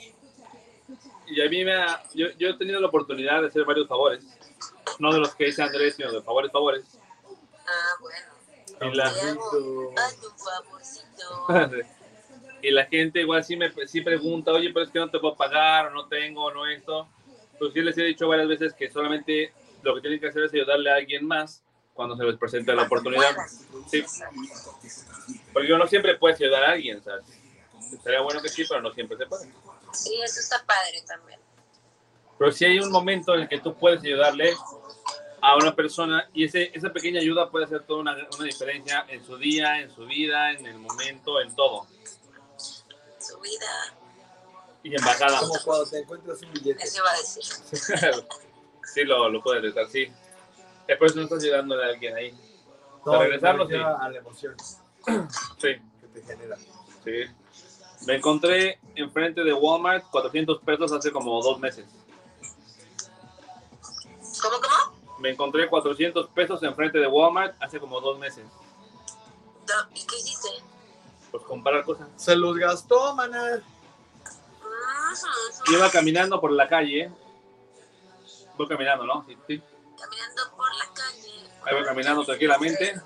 y 1.27 1.41
a 1.41 1.49
mí 1.49 1.65
me 1.65 1.75
ha, 1.75 2.03
yo, 2.15 2.29
yo 2.39 2.49
he 2.49 2.59
tenido 2.59 2.81
la 2.81 2.89
oportunidad 2.89 3.43
de 3.43 3.49
hacer 3.49 3.65
varios 3.65 3.89
favores. 3.89 4.25
No 4.99 5.13
de 5.13 5.21
los 5.21 5.35
que 5.35 5.47
dice 5.47 5.63
Andrés, 5.63 5.97
sino 5.97 6.13
de 6.13 6.23
favores, 6.23 6.53
favores. 6.53 6.85
Ah, 7.67 7.97
bueno. 8.01 8.32
Y 8.85 8.95
la, 8.95 9.13
y 12.63 12.71
la 12.71 12.85
gente 12.87 13.21
igual 13.21 13.45
sí 13.45 13.57
me 13.57 13.73
sí 13.87 14.01
pregunta, 14.01 14.53
oye, 14.53 14.71
pero 14.73 14.85
es 14.85 14.91
que 14.91 14.99
no 14.99 15.11
te 15.11 15.19
puedo 15.19 15.37
pagar, 15.37 15.87
o 15.87 15.91
no 15.91 16.09
tengo, 16.09 16.53
no 16.53 16.67
esto. 16.67 17.09
Pues 17.59 17.73
sí 17.73 17.81
les 17.81 17.97
he 17.99 18.05
dicho 18.05 18.29
varias 18.29 18.49
veces 18.49 18.75
que 18.75 18.91
solamente 18.91 19.53
lo 19.83 19.95
que 19.95 20.01
tienen 20.01 20.21
que 20.21 20.29
hacer 20.29 20.45
es 20.45 20.53
ayudarle 20.53 20.91
a 20.91 20.97
alguien 20.97 21.27
más 21.27 21.63
cuando 21.95 22.17
se 22.17 22.25
les 22.25 22.37
presente 22.37 22.75
la 22.75 22.85
oportunidad. 22.85 23.37
Sí. 23.89 24.05
Porque 25.53 25.69
yo 25.69 25.79
no 25.79 25.87
siempre 25.87 26.17
puedes 26.17 26.41
ayudar 26.41 26.65
a 26.65 26.73
alguien, 26.73 27.03
¿sabes? 27.03 27.25
Sería 28.03 28.21
bueno 28.23 28.41
que 28.41 28.49
sí, 28.49 28.65
pero 28.69 28.81
no 28.81 28.93
siempre 28.93 29.17
se 29.17 29.27
puede. 29.27 29.45
Sí, 29.93 30.19
eso 30.23 30.41
está 30.41 30.65
padre 30.65 31.03
también. 31.07 31.39
Pero 32.39 32.51
si 32.51 32.65
hay 32.65 32.79
un 32.79 32.91
momento 32.91 33.35
en 33.35 33.43
el 33.43 33.49
que 33.49 33.61
tú 33.61 33.75
puedes 33.75 34.03
ayudarle 34.03 34.55
a 35.43 35.57
una 35.57 35.75
persona 35.75 36.29
y 36.33 36.45
ese, 36.45 36.71
esa 36.73 36.93
pequeña 36.93 37.21
ayuda 37.21 37.51
puede 37.51 37.65
hacer 37.65 37.83
toda 37.85 38.01
una, 38.01 38.17
una 38.37 38.45
diferencia 38.45 39.05
en 39.09 39.25
su 39.27 39.37
día, 39.37 39.81
en 39.81 39.93
su 39.93 40.07
vida, 40.07 40.53
en 40.53 40.65
el 40.67 40.79
momento, 40.79 41.41
en 41.41 41.55
todo. 41.55 41.87
Su 42.57 43.41
vida. 43.41 43.97
Y 44.85 44.95
embajada. 44.95 45.41
Como 45.41 45.55
cuando 45.65 45.87
te 45.87 45.99
encuentras 45.99 46.41
un 46.43 46.53
billete. 46.53 46.83
Eso 46.85 46.99
iba 47.03 47.11
a 47.11 47.17
decir. 47.17 47.43
sí, 48.95 49.05
lo, 49.05 49.29
lo 49.29 49.43
puedes 49.43 49.75
decir, 49.75 49.89
sí. 49.91 50.13
Es 50.87 50.97
por 50.97 51.09
eso 51.09 51.17
no 51.17 51.23
estás 51.23 51.43
ayudándole 51.43 51.85
a 51.85 51.89
alguien 51.89 52.15
ahí. 52.17 52.31
No, 53.05 53.13
Para 53.13 53.19
regresarlo, 53.25 53.67
sí. 53.67 53.75
a 53.75 54.09
la 54.09 54.19
emoción 54.19 54.55
Sí, 55.59 55.75
que 56.01 56.07
te 56.15 56.23
genera. 56.23 56.57
sí. 57.05 57.25
Me 58.07 58.17
encontré 58.17 58.79
enfrente 58.95 59.43
de 59.43 59.53
Walmart 59.53 60.05
400 60.11 60.61
pesos 60.63 60.93
hace 60.93 61.11
como 61.13 61.41
dos 61.43 61.59
meses. 61.59 61.87
¿Cómo, 64.41 64.57
cómo? 64.61 64.72
Me 65.23 65.31
encontré 65.31 65.69
400 65.69 66.27
pesos 66.31 66.61
enfrente 66.65 66.99
de 66.99 67.07
Walmart 67.07 67.55
hace 67.63 67.79
como 67.79 68.01
dos 68.01 68.19
meses. 68.19 68.45
¿Y 69.95 70.05
qué 70.05 70.17
hiciste? 70.17 70.49
Pues 71.31 71.45
comprar 71.45 71.85
cosas. 71.85 72.09
Se 72.17 72.35
los 72.35 72.57
gastó, 72.57 73.15
maná. 73.15 73.63
Iba 75.73 75.91
caminando 75.91 76.41
por 76.41 76.51
la 76.51 76.67
calle. 76.67 77.13
Voy 78.59 78.67
caminando, 78.67 79.05
¿no? 79.07 79.25
Sí, 79.29 79.39
sí. 79.47 79.63
Caminando 79.97 80.57
por 80.57 80.75
la 80.75 80.93
calle. 80.93 81.51
Ahí 81.67 81.75
voy 81.77 81.85
caminando 81.85 82.25
tranquilamente. 82.25 83.01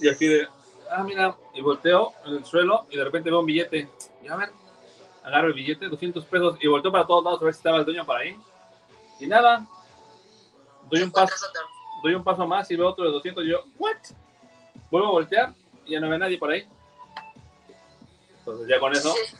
Y 0.00 0.08
aquí 0.08 0.26
de, 0.26 0.48
ah, 0.90 1.04
mira, 1.04 1.36
y 1.54 1.60
volteo 1.60 2.14
en 2.24 2.34
el 2.34 2.44
suelo 2.44 2.88
y 2.90 2.96
de 2.96 3.04
repente 3.04 3.30
veo 3.30 3.38
un 3.38 3.46
billete. 3.46 3.88
Y 4.24 4.26
a 4.26 4.34
ver, 4.34 4.50
agarro 5.22 5.46
el 5.46 5.54
billete, 5.54 5.86
200 5.86 6.24
pesos, 6.24 6.58
y 6.60 6.66
volteo 6.66 6.90
para 6.90 7.06
todos 7.06 7.22
lados 7.22 7.40
a 7.40 7.44
ver 7.44 7.54
si 7.54 7.58
estaba 7.58 7.78
el 7.78 7.84
dueño 7.84 8.04
por 8.04 8.16
ahí. 8.16 8.36
Y 9.20 9.28
nada. 9.28 9.64
Doy 10.90 11.02
un 11.02 11.10
paso, 11.10 11.34
doy 12.02 12.14
un 12.14 12.24
paso 12.24 12.46
más 12.46 12.70
y 12.70 12.76
veo 12.76 12.88
otro 12.88 13.04
de 13.04 13.10
200 13.12 13.44
y 13.44 13.48
yo, 13.50 13.64
¿what? 13.78 13.96
Vuelvo 14.90 15.08
a 15.08 15.12
voltear 15.12 15.54
y 15.84 15.92
ya 15.92 16.00
no 16.00 16.08
ve 16.08 16.18
nadie 16.18 16.38
por 16.38 16.50
ahí. 16.50 16.66
Entonces 18.38 18.68
ya 18.68 18.80
con 18.80 18.92
eso, 18.92 19.12
Sí. 19.14 19.36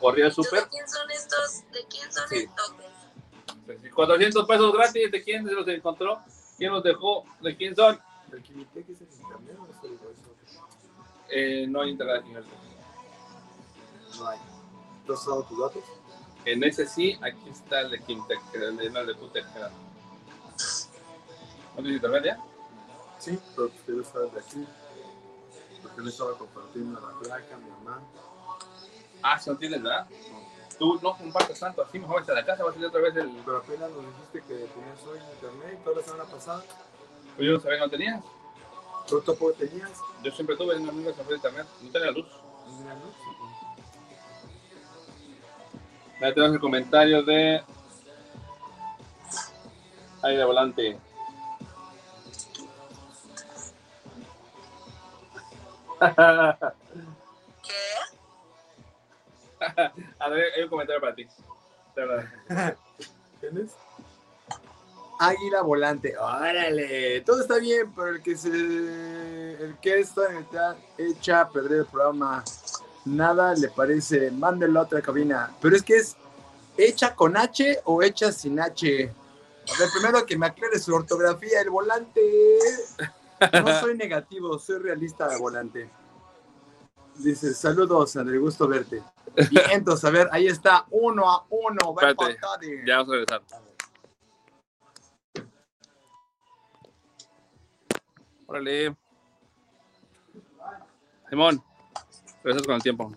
corrí 0.00 0.22
al 0.22 0.34
¿Tú 0.34 0.42
súper. 0.42 0.64
¿De 0.64 0.68
quién 0.70 0.88
son 0.88 1.10
estos? 1.10 1.62
¿De 1.72 1.84
quién 1.86 2.12
son 2.12 2.28
Sí. 2.28 2.36
estos? 2.38 2.74
400 3.94 4.46
pesos 4.46 4.72
gratis, 4.72 5.10
¿de 5.12 5.22
quién 5.22 5.46
se 5.46 5.52
los 5.52 5.66
encontró? 5.68 6.20
¿Quién 6.58 6.72
los 6.72 6.82
dejó? 6.82 7.24
¿De 7.40 7.56
quién 7.56 7.76
son? 7.76 8.00
¿El 8.32 8.42
Kimitec 8.42 8.88
es 8.88 9.00
el 9.02 9.08
internet 9.12 9.56
o 9.60 9.66
es 9.70 9.84
el? 9.84 9.98
Eh, 11.34 11.66
no 11.66 11.80
hay 11.82 11.90
internet 11.90 12.24
en 12.26 12.36
el 12.36 12.44
No 14.18 14.28
hay. 14.28 14.38
¿Tú 15.06 15.12
has 15.12 15.26
dado 15.26 15.42
tus 15.44 15.58
datos? 15.58 15.84
En 16.44 16.64
ese 16.64 16.86
sí, 16.86 17.18
aquí 17.22 17.48
está 17.50 17.80
el 17.82 17.90
de 17.90 18.00
Quintec, 18.00 18.40
el 18.54 18.76
de, 18.76 18.90
no, 18.90 19.00
el 19.00 19.06
de 19.06 19.14
Qtec, 19.14 19.46
era. 19.56 19.70
¿No 21.74 21.82
tienes 21.82 21.94
internet 21.94 22.24
ya? 22.24 22.38
Sí, 23.18 23.38
pero 23.54 23.68
ustedes 23.68 24.06
saben 24.08 24.34
de 24.34 24.40
aquí. 24.40 24.66
Porque 25.82 26.00
le 26.02 26.10
estaba 26.10 26.36
compartiendo 26.36 26.98
a 26.98 27.00
la 27.00 27.18
placa, 27.18 27.54
a 27.54 27.58
mi 27.58 27.70
mamá. 27.70 28.02
Ah, 29.22 29.38
si 29.38 29.50
no 29.50 29.56
tienes, 29.56 29.82
¿verdad? 29.82 30.06
Tú 30.78 30.98
no 31.02 31.16
compartes 31.16 31.60
tanto, 31.60 31.82
así 31.82 31.98
mejor 31.98 32.20
está 32.20 32.34
la 32.34 32.44
casa, 32.44 32.64
va 32.64 32.70
a 32.70 32.72
salir 32.72 32.88
otra 32.88 33.00
vez 33.00 33.14
el... 33.16 33.30
Pero 33.44 33.58
apenas 33.58 33.90
nos 33.90 34.06
dijiste 34.06 34.40
que 34.40 34.54
tenías 34.54 35.02
hoy 35.06 35.18
internet 35.34 35.84
toda 35.84 35.96
la 35.96 36.02
semana 36.02 36.24
pasada. 36.24 36.64
Pues 37.36 37.46
yo 37.46 37.52
no 37.52 37.60
sabía 37.60 37.78
que 37.78 37.84
no 37.84 37.90
tenías. 37.90 38.24
¿Tú 39.08 39.20
tampoco 39.20 39.52
tenías? 39.52 39.90
Yo 40.22 40.32
siempre 40.32 40.56
tuve 40.56 40.76
una 40.76 40.90
amiga 40.90 41.12
que 41.12 41.34
internet, 41.34 41.66
no 41.82 41.90
tenía 41.90 42.10
luz. 42.10 42.26
¿No 42.66 42.76
tenías 42.78 42.96
luz? 43.00 43.14
Ahí 46.20 46.34
tenemos 46.34 46.54
el 46.54 46.60
comentario 46.60 47.22
de... 47.22 47.62
Ahí 50.22 50.36
de 50.36 50.44
volante. 50.44 51.00
¿Qué? 57.62 57.94
A 60.18 60.28
ver, 60.28 60.52
hay 60.56 60.62
un 60.64 60.68
comentario 60.68 61.00
para 61.00 61.14
ti. 61.14 61.26
De 61.94 62.06
verdad. 62.06 62.76
¿Tienes? 63.40 63.70
Águila 65.18 65.62
volante. 65.62 66.16
Órale, 66.16 67.20
todo 67.20 67.42
está 67.42 67.58
bien, 67.58 67.92
pero 67.94 68.08
el 68.08 68.22
que 68.22 68.36
se 68.36 68.48
el 68.48 69.76
que 69.80 70.00
está 70.00 70.28
en 70.30 70.38
el 70.38 70.46
teatro 70.46 70.82
echa 70.98 71.42
a 71.42 71.48
perder 71.48 71.80
el 71.80 71.86
programa. 71.86 72.42
Nada 73.04 73.54
le 73.54 73.68
parece. 73.68 74.32
Mándelo 74.32 74.80
a 74.80 74.82
otra 74.84 75.00
cabina. 75.00 75.54
Pero 75.60 75.76
es 75.76 75.82
que 75.82 75.96
es 75.96 76.16
hecha 76.76 77.14
con 77.14 77.36
H 77.36 77.82
o 77.84 78.02
hecha 78.02 78.32
sin 78.32 78.58
H. 78.58 79.04
A 79.04 79.78
ver, 79.78 79.88
primero 79.94 80.26
que 80.26 80.36
me 80.36 80.46
aclare 80.46 80.78
su 80.80 80.92
ortografía, 80.92 81.60
el 81.60 81.70
volante. 81.70 82.20
No 83.52 83.80
soy 83.80 83.96
negativo, 83.96 84.58
soy 84.58 84.78
realista 84.78 85.28
de 85.28 85.38
volante. 85.38 85.90
Dice, 87.16 87.54
saludos, 87.54 88.16
André, 88.16 88.38
gusto 88.38 88.66
verte. 88.66 89.02
Bien, 89.50 89.64
entonces, 89.70 90.04
a 90.04 90.10
ver, 90.10 90.28
ahí 90.32 90.46
está, 90.46 90.86
uno 90.90 91.30
a 91.30 91.44
uno. 91.50 91.94
Va 91.94 92.10
Espérate. 92.10 92.38
Ya 92.86 92.98
vamos 92.98 93.12
a 93.12 93.16
regresar. 93.16 93.42
Órale. 98.46 98.96
Simón, 101.30 101.62
regresas 102.42 102.66
con 102.66 102.74
el 102.74 102.82
tiempo. 102.82 103.12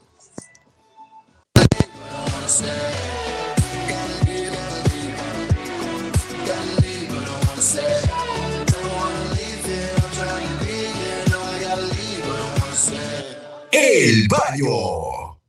El 13.98 14.28
Baño. 14.28 15.40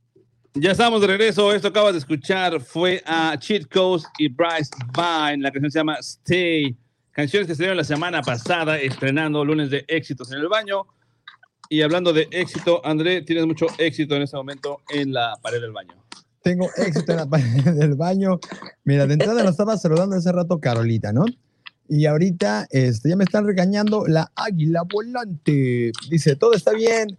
Ya 0.53 0.71
estamos 0.71 1.01
de 1.01 1.07
regreso. 1.07 1.53
Esto 1.53 1.67
acabas 1.67 1.91
de 1.91 1.99
escuchar 1.99 2.61
fue 2.61 3.03
a 3.05 3.37
Cheat 3.37 3.67
Codes 3.69 4.05
y 4.17 4.29
Bryce 4.29 4.71
Vine. 4.95 5.43
La 5.43 5.51
canción 5.51 5.69
se 5.69 5.79
llama 5.79 5.97
Stay. 5.99 6.77
Canciones 7.11 7.45
que 7.45 7.55
se 7.55 7.63
dieron 7.63 7.75
la 7.75 7.83
semana 7.83 8.21
pasada, 8.21 8.79
estrenando 8.79 9.43
lunes 9.43 9.69
de 9.69 9.83
éxitos 9.89 10.31
en 10.31 10.39
el 10.39 10.47
baño. 10.47 10.87
Y 11.69 11.81
hablando 11.81 12.13
de 12.13 12.29
éxito, 12.31 12.79
André, 12.85 13.21
tienes 13.23 13.45
mucho 13.45 13.67
éxito 13.79 14.15
en 14.15 14.21
este 14.21 14.37
momento 14.37 14.79
en 14.91 15.11
la 15.11 15.35
pared 15.41 15.59
del 15.59 15.73
baño. 15.73 16.01
Tengo 16.41 16.69
éxito 16.77 17.11
en 17.11 17.17
la 17.17 17.25
pared 17.29 17.73
del 17.73 17.95
baño. 17.95 18.39
Mira, 18.85 19.05
de 19.07 19.15
entrada 19.15 19.43
nos 19.43 19.51
estaba 19.51 19.75
saludando 19.75 20.15
hace 20.15 20.31
rato 20.31 20.57
Carolita, 20.61 21.11
¿no? 21.11 21.25
Y 21.89 22.05
ahorita 22.05 22.67
este, 22.69 23.09
ya 23.09 23.17
me 23.17 23.25
están 23.25 23.45
regañando 23.45 24.07
la 24.07 24.31
águila 24.37 24.83
volante. 24.83 25.91
Dice, 26.09 26.37
todo 26.37 26.53
está 26.53 26.71
bien, 26.71 27.17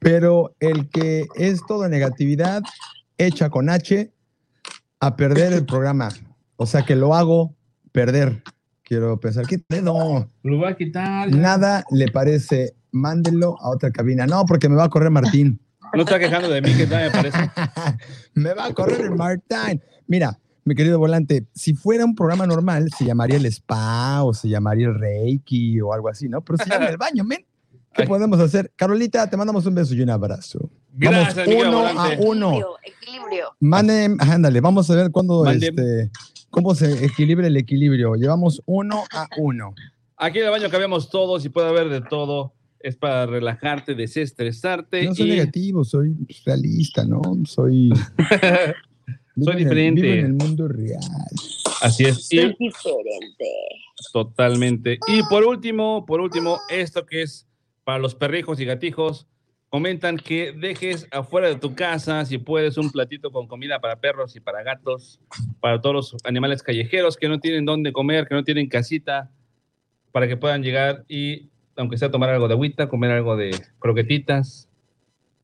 pero 0.00 0.56
el 0.58 0.88
que 0.88 1.28
es 1.36 1.60
todo 1.68 1.88
negatividad, 1.88 2.62
hecha 3.18 3.50
con 3.50 3.68
H, 3.68 4.10
a 4.98 5.16
perder 5.16 5.52
el 5.52 5.64
programa. 5.64 6.08
O 6.56 6.66
sea 6.66 6.82
que 6.82 6.96
lo 6.96 7.14
hago 7.14 7.54
perder. 7.92 8.42
Quiero 8.82 9.20
pensar, 9.20 9.46
¿qué 9.46 9.62
no? 9.82 10.28
Lo 10.42 10.56
voy 10.56 10.72
a 10.72 10.76
quitar. 10.76 11.30
Nada 11.30 11.84
le 11.90 12.08
parece, 12.08 12.74
mándelo 12.90 13.56
a 13.60 13.70
otra 13.70 13.92
cabina. 13.92 14.26
No, 14.26 14.44
porque 14.46 14.68
me 14.68 14.74
va 14.74 14.84
a 14.84 14.88
correr 14.88 15.10
Martín. 15.10 15.60
No 15.94 16.02
está 16.02 16.18
quejando 16.18 16.48
de 16.48 16.62
mí, 16.62 16.72
que 16.74 16.86
tal 16.86 17.04
me 17.04 17.10
parece. 17.10 17.38
me 18.34 18.54
va 18.54 18.66
a 18.66 18.74
correr 18.74 19.02
el 19.02 19.10
Martín. 19.12 19.82
Mira, 20.06 20.38
mi 20.64 20.74
querido 20.74 20.98
volante, 20.98 21.46
si 21.54 21.74
fuera 21.74 22.04
un 22.04 22.14
programa 22.14 22.46
normal, 22.46 22.88
se 22.96 23.04
llamaría 23.04 23.36
el 23.36 23.46
spa 23.46 24.22
o 24.22 24.32
se 24.32 24.48
llamaría 24.48 24.88
el 24.88 24.98
Reiki 24.98 25.80
o 25.80 25.92
algo 25.92 26.08
así, 26.08 26.28
¿no? 26.28 26.42
Pero 26.42 26.58
se 26.58 26.70
llama 26.70 26.86
el 26.86 26.96
baño, 26.96 27.24
men. 27.24 27.44
¿Qué 27.94 28.02
Ay. 28.02 28.08
podemos 28.08 28.38
hacer? 28.40 28.72
Carolita, 28.76 29.28
te 29.28 29.36
mandamos 29.36 29.66
un 29.66 29.74
beso 29.74 29.94
y 29.94 30.00
un 30.02 30.10
abrazo. 30.10 30.70
Vamos 30.92 31.34
Gracias, 31.34 31.48
uno 31.48 31.86
a 31.86 32.08
uno. 32.18 32.48
Equilibrio, 32.50 32.76
equilibrio. 32.84 33.46
Mande, 33.60 34.16
ándale, 34.20 34.60
vamos 34.60 34.90
a 34.90 34.94
ver 34.96 35.10
cuándo, 35.10 35.44
este, 35.48 36.10
cómo 36.50 36.74
se 36.74 37.04
equilibra 37.04 37.46
el 37.48 37.56
equilibrio. 37.56 38.14
Llevamos 38.14 38.62
uno 38.66 39.04
a 39.12 39.26
uno. 39.38 39.74
Aquí 40.16 40.38
en 40.38 40.44
el 40.44 40.50
baño 40.50 40.70
cabemos 40.70 41.10
todos 41.10 41.44
y 41.44 41.48
puede 41.48 41.68
haber 41.68 41.88
de 41.88 42.00
todo. 42.02 42.54
Es 42.78 42.96
para 42.96 43.26
relajarte, 43.26 43.94
desestresarte. 43.94 45.04
No 45.04 45.14
soy 45.14 45.26
y... 45.26 45.30
negativo, 45.30 45.84
soy 45.84 46.14
realista, 46.46 47.04
¿no? 47.04 47.20
Soy 47.44 47.90
Vivo 49.36 49.52
Soy 49.52 49.52
en 49.52 49.58
el- 49.58 49.64
diferente. 49.64 50.02
vivo 50.02 50.14
en 50.14 50.26
el 50.26 50.32
mundo 50.34 50.68
real. 50.68 51.00
Así 51.82 52.04
es. 52.04 52.32
Y 52.32 52.38
Es 52.38 52.58
diferente. 52.58 53.44
Totalmente. 54.12 54.98
Y 55.08 55.22
por 55.24 55.44
último, 55.44 56.04
por 56.06 56.20
último, 56.20 56.58
esto 56.68 57.06
que 57.06 57.22
es 57.22 57.46
para 57.84 57.98
los 57.98 58.14
perrijos 58.14 58.60
y 58.60 58.64
gatijos, 58.64 59.26
comentan 59.68 60.16
que 60.16 60.52
dejes 60.52 61.06
afuera 61.10 61.48
de 61.48 61.56
tu 61.56 61.74
casa, 61.74 62.24
si 62.24 62.38
puedes, 62.38 62.76
un 62.76 62.90
platito 62.90 63.30
con 63.30 63.46
comida 63.46 63.80
para 63.80 64.00
perros 64.00 64.34
y 64.36 64.40
para 64.40 64.62
gatos, 64.62 65.20
para 65.60 65.80
todos 65.80 65.94
los 65.94 66.16
animales 66.24 66.62
callejeros 66.62 67.16
que 67.16 67.28
no 67.28 67.38
tienen 67.38 67.64
dónde 67.64 67.92
comer, 67.92 68.26
que 68.26 68.34
no 68.34 68.44
tienen 68.44 68.68
casita, 68.68 69.30
para 70.12 70.26
que 70.26 70.36
puedan 70.36 70.62
llegar 70.62 71.04
y, 71.08 71.50
aunque 71.76 71.98
sea 71.98 72.10
tomar 72.10 72.30
algo 72.30 72.48
de 72.48 72.54
agüita, 72.54 72.88
comer 72.88 73.12
algo 73.12 73.36
de 73.36 73.50
croquetitas. 73.78 74.68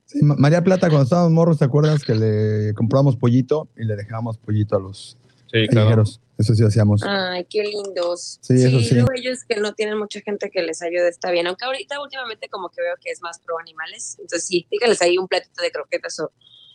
Sí, 0.04 0.20
María 0.22 0.62
Plata, 0.62 0.88
cuando 0.88 1.04
estábamos 1.04 1.32
morros, 1.32 1.58
¿te 1.58 1.64
acuerdas 1.64 2.04
que 2.04 2.14
le 2.14 2.74
compramos 2.74 3.16
pollito 3.16 3.68
y 3.76 3.84
le 3.84 3.96
dejábamos 3.96 4.38
pollito 4.38 4.76
a 4.76 4.80
los 4.80 5.16
Sí, 5.52 5.66
claro. 5.68 6.04
Eso 6.38 6.54
sí 6.54 6.62
hacíamos. 6.64 7.02
Ay, 7.02 7.46
qué 7.48 7.62
lindos. 7.64 8.38
Sí, 8.42 8.54
eso 8.62 8.78
sí. 8.80 8.94
luego 8.94 9.10
ellos 9.14 9.38
que 9.48 9.56
no 9.56 9.72
tienen 9.72 9.98
mucha 9.98 10.20
gente 10.20 10.50
que 10.50 10.62
les 10.62 10.82
ayude 10.82 11.08
está 11.08 11.30
bien. 11.30 11.46
Aunque 11.46 11.64
ahorita 11.64 12.00
últimamente 12.02 12.48
como 12.50 12.68
que 12.68 12.82
veo 12.82 12.94
que 13.00 13.10
es 13.10 13.22
más 13.22 13.38
pro 13.40 13.58
animales. 13.58 14.16
Entonces 14.20 14.46
sí, 14.46 14.66
dígales 14.70 15.00
ahí 15.00 15.16
un 15.16 15.28
platito 15.28 15.62
de 15.62 15.70
croquetas 15.70 16.20
o, 16.20 16.30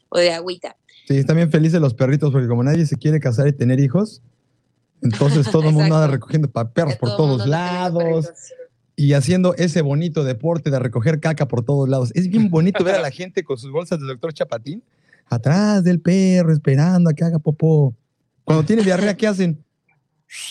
o 0.10 0.18
de 0.18 0.32
agüita. 0.32 0.76
Sí, 1.08 1.18
están 1.18 1.36
bien 1.36 1.52
felices 1.52 1.80
los 1.80 1.94
perritos 1.94 2.32
porque 2.32 2.48
como 2.48 2.64
nadie 2.64 2.86
se 2.86 2.96
quiere 2.98 3.20
casar 3.20 3.48
y 3.48 3.54
tener 3.54 3.80
hijos, 3.80 4.22
entonces 5.02 5.50
todo 5.52 5.68
el 5.70 5.74
mundo 5.74 5.96
anda 5.96 6.08
recogiendo 6.08 6.48
perros 6.50 6.96
por 6.96 7.10
Todo 7.10 7.18
todos 7.38 7.48
lados 7.48 8.26
perritos. 8.28 8.52
y 8.96 9.14
haciendo 9.14 9.54
ese 9.56 9.82
bonito 9.82 10.24
deporte 10.24 10.70
de 10.72 10.80
recoger 10.80 11.20
caca 11.20 11.48
por 11.48 11.64
todos 11.66 11.88
lados. 11.90 12.12
Es 12.16 12.28
bien 12.30 12.50
bonito 12.50 12.84
ver 12.84 12.96
a 12.96 13.02
la 13.02 13.12
gente 13.12 13.44
con 13.44 13.58
sus 13.58 13.72
bolsas 13.72 14.00
del 14.00 14.08
doctor 14.10 14.34
Chapatín 14.34 14.84
atrás 15.28 15.84
del 15.84 16.02
perro 16.02 16.52
esperando 16.52 17.10
a 17.10 17.14
que 17.14 17.24
haga 17.24 17.40
popó. 17.40 17.96
Cuando 18.44 18.64
tiene 18.66 18.84
diarrea, 18.84 19.16
¿qué 19.16 19.28
hacen? 19.28 19.64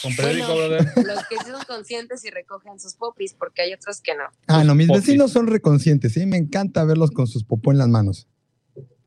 Con 0.02 0.14
Bueno, 0.16 0.30
periódico, 0.30 0.56
brother. 0.56 0.84
los 1.06 1.26
que 1.28 1.36
sí 1.44 1.50
son 1.50 1.62
conscientes 1.66 2.24
y 2.24 2.30
recogen 2.30 2.78
sus 2.78 2.94
popis, 2.94 3.34
porque 3.34 3.62
hay 3.62 3.72
otros 3.72 4.00
que 4.00 4.14
no. 4.14 4.24
Ah, 4.46 4.62
no, 4.64 4.74
mis 4.74 4.88
popis. 4.88 5.06
vecinos 5.06 5.32
son 5.32 5.46
reconscientes, 5.46 6.12
sí, 6.12 6.26
me 6.26 6.36
encanta 6.36 6.84
verlos 6.84 7.10
con 7.10 7.26
sus 7.26 7.44
popó 7.44 7.72
en 7.72 7.78
las 7.78 7.88
manos. 7.88 8.26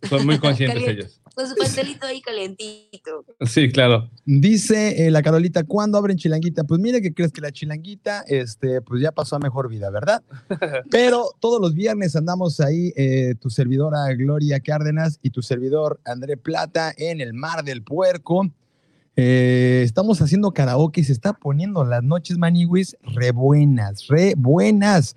Son 0.09 0.25
muy 0.25 0.37
conscientes 0.37 0.79
Caliente. 0.79 1.01
ellos. 1.05 1.21
Con 1.33 1.47
su 1.47 1.55
pastelito 1.55 2.05
ahí 2.05 2.21
calentito. 2.21 3.25
Sí, 3.47 3.71
claro. 3.71 4.09
Dice 4.25 5.07
eh, 5.07 5.11
la 5.11 5.23
Carolita, 5.23 5.63
¿cuándo 5.63 5.97
abren 5.97 6.17
Chilanguita? 6.17 6.63
Pues 6.65 6.79
mira 6.81 6.99
que 7.01 7.13
crees 7.13 7.31
que 7.31 7.41
la 7.41 7.51
Chilanguita, 7.51 8.23
este, 8.27 8.81
pues 8.81 9.01
ya 9.01 9.11
pasó 9.11 9.37
a 9.37 9.39
mejor 9.39 9.69
vida, 9.69 9.89
¿verdad? 9.89 10.21
Pero 10.91 11.29
todos 11.39 11.59
los 11.61 11.73
viernes 11.73 12.15
andamos 12.15 12.59
ahí, 12.59 12.91
eh, 12.95 13.35
tu 13.39 13.49
servidora 13.49 14.13
Gloria 14.13 14.59
Cárdenas 14.59 15.19
y 15.23 15.29
tu 15.29 15.41
servidor 15.41 15.99
André 16.05 16.35
Plata 16.37 16.93
en 16.97 17.21
el 17.21 17.33
Mar 17.33 17.63
del 17.63 17.81
Puerco. 17.83 18.51
Eh, 19.15 19.81
estamos 19.83 20.21
haciendo 20.21 20.51
karaoke 20.51 21.03
se 21.03 21.11
está 21.11 21.33
poniendo 21.33 21.85
las 21.85 22.03
noches 22.03 22.37
maniwis 22.37 22.97
re 23.03 23.31
buenas, 23.31 24.07
re 24.07 24.33
buenas. 24.35 25.15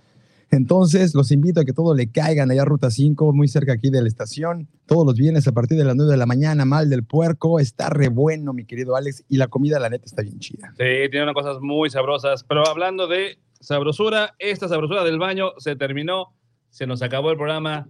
Entonces, 0.51 1.15
los 1.15 1.33
invito 1.33 1.61
a 1.61 1.65
que 1.65 1.73
todos 1.73 1.97
le 1.97 2.11
caigan 2.11 2.51
allá 2.51 2.63
a 2.63 2.65
Ruta 2.65 2.91
5, 2.91 3.33
muy 3.33 3.49
cerca 3.49 3.73
aquí 3.73 3.91
de 3.91 4.01
la 4.01 4.09
estación. 4.09 4.69
Todos 4.87 5.05
los 5.05 5.17
viernes 5.17 5.49
a 5.49 5.53
partir 5.53 5.77
de 5.77 5.85
las 5.85 5.97
9 5.97 6.13
de 6.13 6.17
la 6.17 6.27
mañana, 6.27 6.65
Mal 6.65 6.89
del 6.89 7.05
Puerco. 7.05 7.59
Está 7.59 7.91
re 7.91 8.09
bueno, 8.09 8.53
mi 8.53 8.65
querido 8.65 8.95
Alex. 8.95 9.25
Y 9.29 9.39
la 9.39 9.49
comida, 9.49 9.81
la 9.81 9.91
neta, 9.91 10.05
está 10.05 10.23
bien 10.23 10.39
chida. 10.39 10.73
Sí, 10.79 11.11
tiene 11.11 11.25
unas 11.25 11.35
cosas 11.35 11.59
muy 11.61 11.91
sabrosas. 11.91 12.45
Pero 12.45 12.67
hablando 12.67 13.09
de 13.09 13.39
sabrosura, 13.61 14.37
esta 14.39 14.69
sabrosura 14.69 15.03
del 15.03 15.19
baño 15.19 15.51
se 15.59 15.75
terminó. 15.75 16.33
Se 16.71 16.87
nos 16.87 17.03
acabó 17.03 17.33
el 17.33 17.37
programa. 17.37 17.89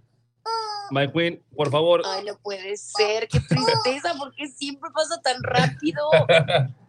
My 0.91 1.11
Queen, 1.11 1.41
por 1.55 1.69
favor. 1.71 2.01
Ay, 2.05 2.25
no 2.25 2.37
puede 2.39 2.77
ser, 2.77 3.27
qué 3.27 3.39
tristeza, 3.39 4.13
porque 4.17 4.47
siempre 4.47 4.89
pasa 4.93 5.19
tan 5.21 5.41
rápido. 5.43 6.03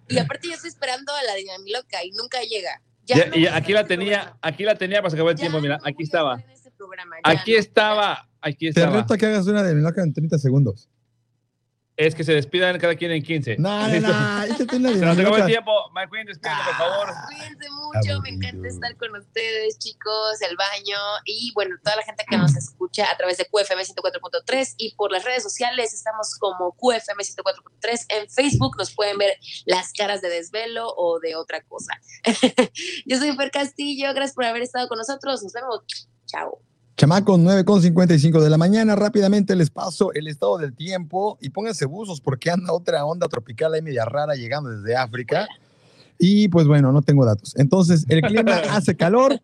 Y 0.08 0.18
aparte 0.18 0.48
yo 0.48 0.54
estoy 0.54 0.70
esperando 0.70 1.12
a 1.14 1.22
la 1.24 1.34
dinamiloca 1.34 2.02
y 2.04 2.10
nunca 2.12 2.40
llega. 2.42 2.80
Ya 3.06 3.16
Ya- 3.16 3.26
no 3.26 3.36
y 3.36 3.46
aquí 3.46 3.72
la 3.72 3.80
este 3.80 3.96
tenía, 3.96 4.16
programa. 4.18 4.38
aquí 4.42 4.64
la 4.64 4.74
tenía 4.74 5.02
para 5.02 5.14
acabó 5.14 5.30
el 5.30 5.36
Ya 5.36 5.40
tiempo. 5.42 5.60
Mira, 5.60 5.78
no 5.78 5.84
aquí 5.86 6.02
estaba. 6.02 6.38
este 6.52 6.70
programa, 6.72 7.16
ya 7.24 7.30
Aquí 7.32 7.52
no. 7.52 7.58
estaba. 7.58 8.28
Aquí 8.40 8.70
Te 8.72 8.80
estaba. 8.80 8.96
reto 9.00 9.14
a 9.14 9.18
que 9.18 9.26
hagas 9.26 9.46
una 9.46 9.62
de 9.62 9.74
Miloca 9.74 10.02
en 10.02 10.12
30 10.14 10.38
segundos. 10.38 10.88
Es 11.98 12.14
que 12.14 12.22
se 12.22 12.32
despidan 12.32 12.78
cada 12.78 12.94
quien 12.94 13.10
en 13.10 13.24
15. 13.24 13.56
No, 13.58 13.88
no, 13.88 14.00
no. 14.00 14.42
échate 14.44 14.76
una 14.76 14.90
Se 14.90 15.04
nos 15.04 15.18
acabó 15.18 15.36
el 15.36 15.46
tiempo. 15.46 15.72
My 15.92 16.08
Queen, 16.08 16.26
despídete, 16.26 16.60
por 16.64 16.74
favor. 16.76 17.08
Cuídense 17.26 17.70
mucho, 17.70 17.90
me 18.04 18.12
Aburrido. 18.12 18.36
encanta 18.36 18.68
estar 18.68 18.96
con 18.96 19.16
ustedes, 19.16 19.78
chicos, 19.80 20.40
el 20.48 20.56
baño 20.56 20.96
y 21.24 21.50
bueno, 21.54 21.74
toda 21.82 21.96
la 21.96 22.04
gente 22.04 22.24
que 22.30 22.36
nos 22.38 22.54
escucha 22.54 23.10
a 23.10 23.16
través 23.16 23.36
de 23.38 23.46
QFM 23.46 23.82
104.3 23.82 24.74
y 24.76 24.94
por 24.94 25.10
las 25.10 25.24
redes 25.24 25.42
sociales 25.42 25.92
estamos 25.92 26.36
como 26.38 26.72
QFM 26.76 27.20
104.3 27.20 28.04
en 28.10 28.30
Facebook, 28.30 28.76
nos 28.78 28.94
pueden 28.94 29.18
ver 29.18 29.36
las 29.66 29.92
caras 29.92 30.22
de 30.22 30.28
desvelo 30.28 30.94
o 30.96 31.18
de 31.18 31.34
otra 31.34 31.62
cosa. 31.64 31.94
Yo 33.06 33.18
soy 33.18 33.34
Fer 33.36 33.50
Castillo, 33.50 34.14
gracias 34.14 34.36
por 34.36 34.44
haber 34.44 34.62
estado 34.62 34.86
con 34.86 34.98
nosotros, 34.98 35.42
nos 35.42 35.52
vemos, 35.52 35.80
chao. 36.26 36.62
Chamacos, 36.98 37.38
9.55 37.38 38.40
de 38.40 38.50
la 38.50 38.58
mañana. 38.58 38.96
Rápidamente 38.96 39.54
les 39.54 39.70
paso 39.70 40.12
el 40.14 40.26
estado 40.26 40.58
del 40.58 40.74
tiempo 40.74 41.38
y 41.40 41.50
pónganse 41.50 41.84
buzos 41.84 42.20
porque 42.20 42.50
anda 42.50 42.72
otra 42.72 43.04
onda 43.04 43.28
tropical 43.28 43.72
ahí 43.72 43.82
media 43.82 44.04
rara 44.04 44.34
llegando 44.34 44.70
desde 44.70 44.96
África. 44.96 45.46
Y 46.18 46.48
pues 46.48 46.66
bueno, 46.66 46.90
no 46.90 47.00
tengo 47.02 47.24
datos. 47.24 47.54
Entonces, 47.56 48.04
el 48.08 48.20
clima 48.22 48.56
hace 48.72 48.96
calor, 48.96 49.40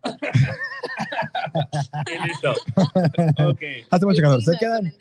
Y 2.05 2.27
listo. 2.27 2.51
Ok. 3.47 3.61
hace 3.89 4.05
mucho 4.05 4.21
calor. 4.21 4.43
Se 4.43 4.57
quedan, 4.57 4.93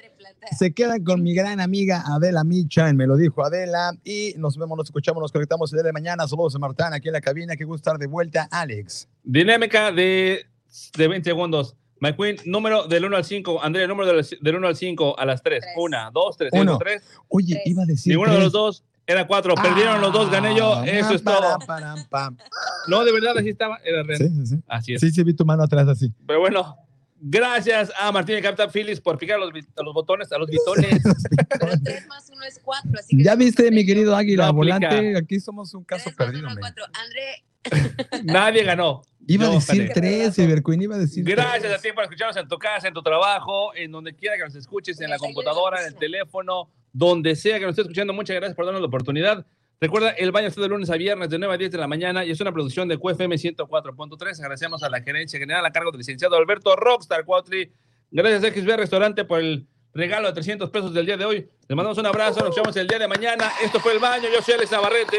se 0.57 0.73
quedan 0.73 1.03
con 1.03 1.25
mi 1.25 1.35
gran 1.35 1.59
amiga 1.59 2.05
Adela 2.07 2.45
Micha, 2.45 2.89
en 2.89 2.97
me 2.97 3.09
lo 3.09 3.17
dijo 3.17 3.45
Adela. 3.45 3.95
Y 4.05 4.35
nos 4.37 4.57
vemos, 4.57 4.79
nos 4.79 4.87
escuchamos, 4.87 5.21
nos 5.21 5.33
conectamos 5.33 5.73
el 5.73 5.79
día 5.79 5.87
de 5.87 5.93
mañana. 5.93 6.29
Saludos 6.29 6.55
a 6.55 6.61
Martán 6.61 6.95
aquí 6.95 7.09
en 7.09 7.15
la 7.15 7.21
cabina. 7.21 7.57
Qué 7.57 7.65
gusto 7.65 7.79
estar 7.79 7.99
de 7.99 8.07
vuelta, 8.07 8.47
Alex. 8.53 9.09
Dinámica 9.25 9.91
de, 9.91 10.47
de 10.97 11.09
20 11.09 11.29
segundos. 11.29 11.75
My 12.05 12.15
Queen, 12.15 12.37
número 12.45 12.87
del 12.87 13.05
1 13.07 13.17
al 13.17 13.25
5. 13.25 13.63
Andrea, 13.63 13.87
número 13.87 14.13
del, 14.15 14.27
del 14.41 14.57
1 14.57 14.67
al 14.69 14.77
5 14.77 15.19
a 15.19 15.25
las 15.25 15.43
3. 15.43 15.61
Tres. 15.61 15.73
1, 15.77 16.11
2, 16.13 16.37
3, 16.37 16.51
Uno. 16.53 16.79
3. 16.79 17.03
Oye, 17.29 17.55
Tres. 17.55 17.67
iba 17.67 17.83
a 17.83 17.87
decir. 17.87 18.11
Ninguno 18.13 18.35
de 18.35 18.41
los 18.41 18.53
dos 18.53 18.85
era 19.07 19.27
4. 19.27 19.55
Perdieron 19.55 20.01
los 20.01 20.13
dos, 20.13 20.31
gané 20.31 20.55
yo. 20.57 20.75
Ah, 20.75 20.87
Eso 20.87 21.15
es 21.15 21.23
pam, 21.23 21.35
todo. 21.35 21.59
pam, 21.67 21.81
pam, 21.81 22.09
pam. 22.09 22.37
No, 22.89 23.05
de 23.05 23.13
verdad, 23.13 23.39
así 23.39 23.49
estaba. 23.51 23.79
Era 23.85 24.03
real. 24.03 24.19
Sí, 24.19 24.29
sí, 24.29 24.47
sí. 24.47 24.57
Así 24.69 24.95
es. 24.95 25.01
Sí, 25.01 25.11
sí, 25.11 25.23
vi 25.23 25.35
tu 25.35 25.45
mano 25.47 25.63
atrás 25.63 25.89
así. 25.89 26.13
Pero 26.27 26.41
bueno, 26.41 26.77
gracias 27.21 27.91
a 27.99 28.13
Martín 28.13 28.37
y 28.39 28.43
Captain 28.43 28.71
Phillips 28.71 29.01
por 29.01 29.17
picar 29.19 29.37
a 29.41 29.47
los, 29.47 29.51
a 29.77 29.83
los 29.83 29.95
botones, 29.95 30.31
a 30.33 30.39
los 30.39 30.49
bitones. 30.49 31.03
Pero 31.59 31.73
3 31.83 32.07
más 32.09 32.29
1 32.31 32.43
es 32.45 32.61
4, 32.63 32.91
así 32.99 33.17
que 33.17 33.23
Ya 33.25 33.35
viste, 33.35 33.71
mi 33.71 33.87
querido 33.87 34.15
Águila 34.15 34.47
No. 34.47 34.53
Volante, 34.55 35.17
aquí 35.17 35.41
somos 35.41 35.73
un 35.75 35.85
caso 35.85 36.11
perdido. 36.17 36.41
uno 36.41 36.49
es 36.51 36.55
men. 36.57 36.61
cuatro. 36.63 36.85
André, 36.93 37.45
Nadie 38.25 38.63
ganó. 38.65 39.03
Iba 39.27 39.47
a 39.47 39.49
Yo 39.49 39.55
decir 39.55 39.91
tres, 39.95 40.39
Iberqueen, 40.39 40.83
iba 40.83 40.97
a 40.97 40.99
decir 40.99 41.25
Gracias 41.25 41.63
tres. 41.63 41.75
a 41.75 41.79
ti 41.83 41.93
por 41.93 42.05
escucharnos 42.05 42.37
en 42.37 42.49
tu 42.49 42.59
casa, 42.59 42.89
en 42.89 42.95
tu 42.95 43.03
trabajo, 43.03 43.75
en 43.75 43.91
donde 43.91 44.15
quiera 44.15 44.37
que 44.37 44.45
nos 44.45 44.55
escuches, 44.55 45.01
en 45.01 45.11
la 45.11 45.19
computadora, 45.19 45.81
en 45.81 45.87
el 45.89 45.95
teléfono, 45.95 46.71
donde 46.93 47.35
sea 47.37 47.59
que 47.59 47.63
nos 47.65 47.71
estés 47.71 47.85
escuchando. 47.87 48.13
Muchas 48.13 48.37
gracias 48.37 48.55
por 48.57 48.65
darnos 48.67 48.81
la 48.83 48.89
oportunidad. 48.89 49.47
Recuerda, 49.81 50.11
el 50.11 50.31
baño 50.31 50.49
está 50.49 50.61
de 50.61 50.69
lunes 50.69 50.89
a 50.91 50.97
viernes 50.97 51.29
de 51.31 51.39
9 51.39 51.55
a 51.55 51.57
10 51.59 51.73
de 51.73 51.79
la 51.79 51.87
mañana 51.87 52.25
y 52.25 52.31
es 52.31 52.41
una 52.41 52.53
producción 52.53 52.89
de 52.89 52.97
QFM 52.99 53.35
104.3. 53.37 54.39
Agradecemos 54.41 54.83
a 54.83 54.89
la 54.89 55.03
gerencia 55.03 55.39
general 55.39 55.65
a 55.67 55.73
cargo 55.73 55.91
del 55.91 55.99
licenciado 55.99 56.37
Alberto 56.37 56.75
Rockstar 56.77 57.25
Cuautli. 57.25 57.73
Gracias 58.11 58.45
a 58.45 58.55
XB 58.55 58.77
Restaurante 58.77 59.25
por 59.25 59.41
el 59.41 59.67
regalo 59.93 60.29
de 60.29 60.35
300 60.35 60.71
pesos 60.71 60.95
del 60.95 61.07
día 61.07 61.17
de 61.17 61.25
hoy. 61.25 61.49
Les 61.69 61.77
mandamos 61.77 61.99
un 61.99 62.07
abrazo, 62.07 62.45
nos 62.45 62.55
vemos 62.55 62.77
el 62.77 62.87
día 62.87 62.99
de 62.99 63.09
mañana. 63.09 63.51
Esto 63.63 63.81
fue 63.81 63.93
el 63.93 63.99
baño. 63.99 64.29
Yo 64.33 64.41
soy 64.43 64.55
Alex 64.55 64.71
Navarrete. 64.71 65.19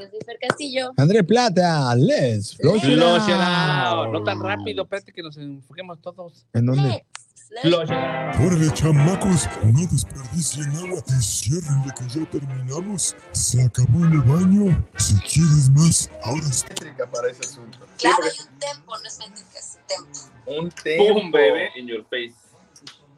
Yo 0.00 0.08
soy 0.08 0.18
Fer 0.24 0.38
Castillo. 0.40 0.92
André 0.96 1.24
Plata, 1.24 1.94
let's 1.96 2.56
flush. 2.56 2.84
No 2.96 4.22
tan 4.24 4.40
rápido, 4.40 4.84
espérate 4.84 5.12
que 5.12 5.22
nos 5.22 5.36
enfoquemos 5.36 6.00
todos. 6.00 6.46
¿En 6.52 6.66
dónde? 6.66 6.82
Let's, 6.82 7.04
let's 7.50 7.66
Flush 7.66 7.90
it 7.90 7.92
out. 7.92 8.40
Órale, 8.40 8.70
chamacos, 8.74 9.48
no 9.64 9.86
desperdicien 9.86 10.70
agua 10.76 11.02
y 11.06 11.22
ciérrenle 11.22 11.92
que 11.96 12.08
ya 12.08 12.30
terminamos. 12.30 13.16
Se 13.32 13.62
acabó 13.62 14.04
el 14.04 14.20
baño. 14.22 14.86
Si 14.96 15.14
quieres 15.20 15.70
más, 15.70 16.10
ahora. 16.24 16.42
Métrica 16.68 17.06
para 17.10 17.30
ese 17.30 17.40
asunto. 17.42 17.78
Claro, 17.98 18.24
hay 18.24 18.38
un 18.40 18.58
tempo, 18.58 18.98
no 18.98 19.06
es 19.06 19.18
métrica, 19.18 19.58
es 19.58 19.78
tempo. 19.86 20.18
Un 20.46 20.70
tempo. 20.70 21.14
Boom, 21.14 21.30
baby, 21.30 21.68
in 21.76 21.86
your 21.86 22.04
face. 22.04 22.34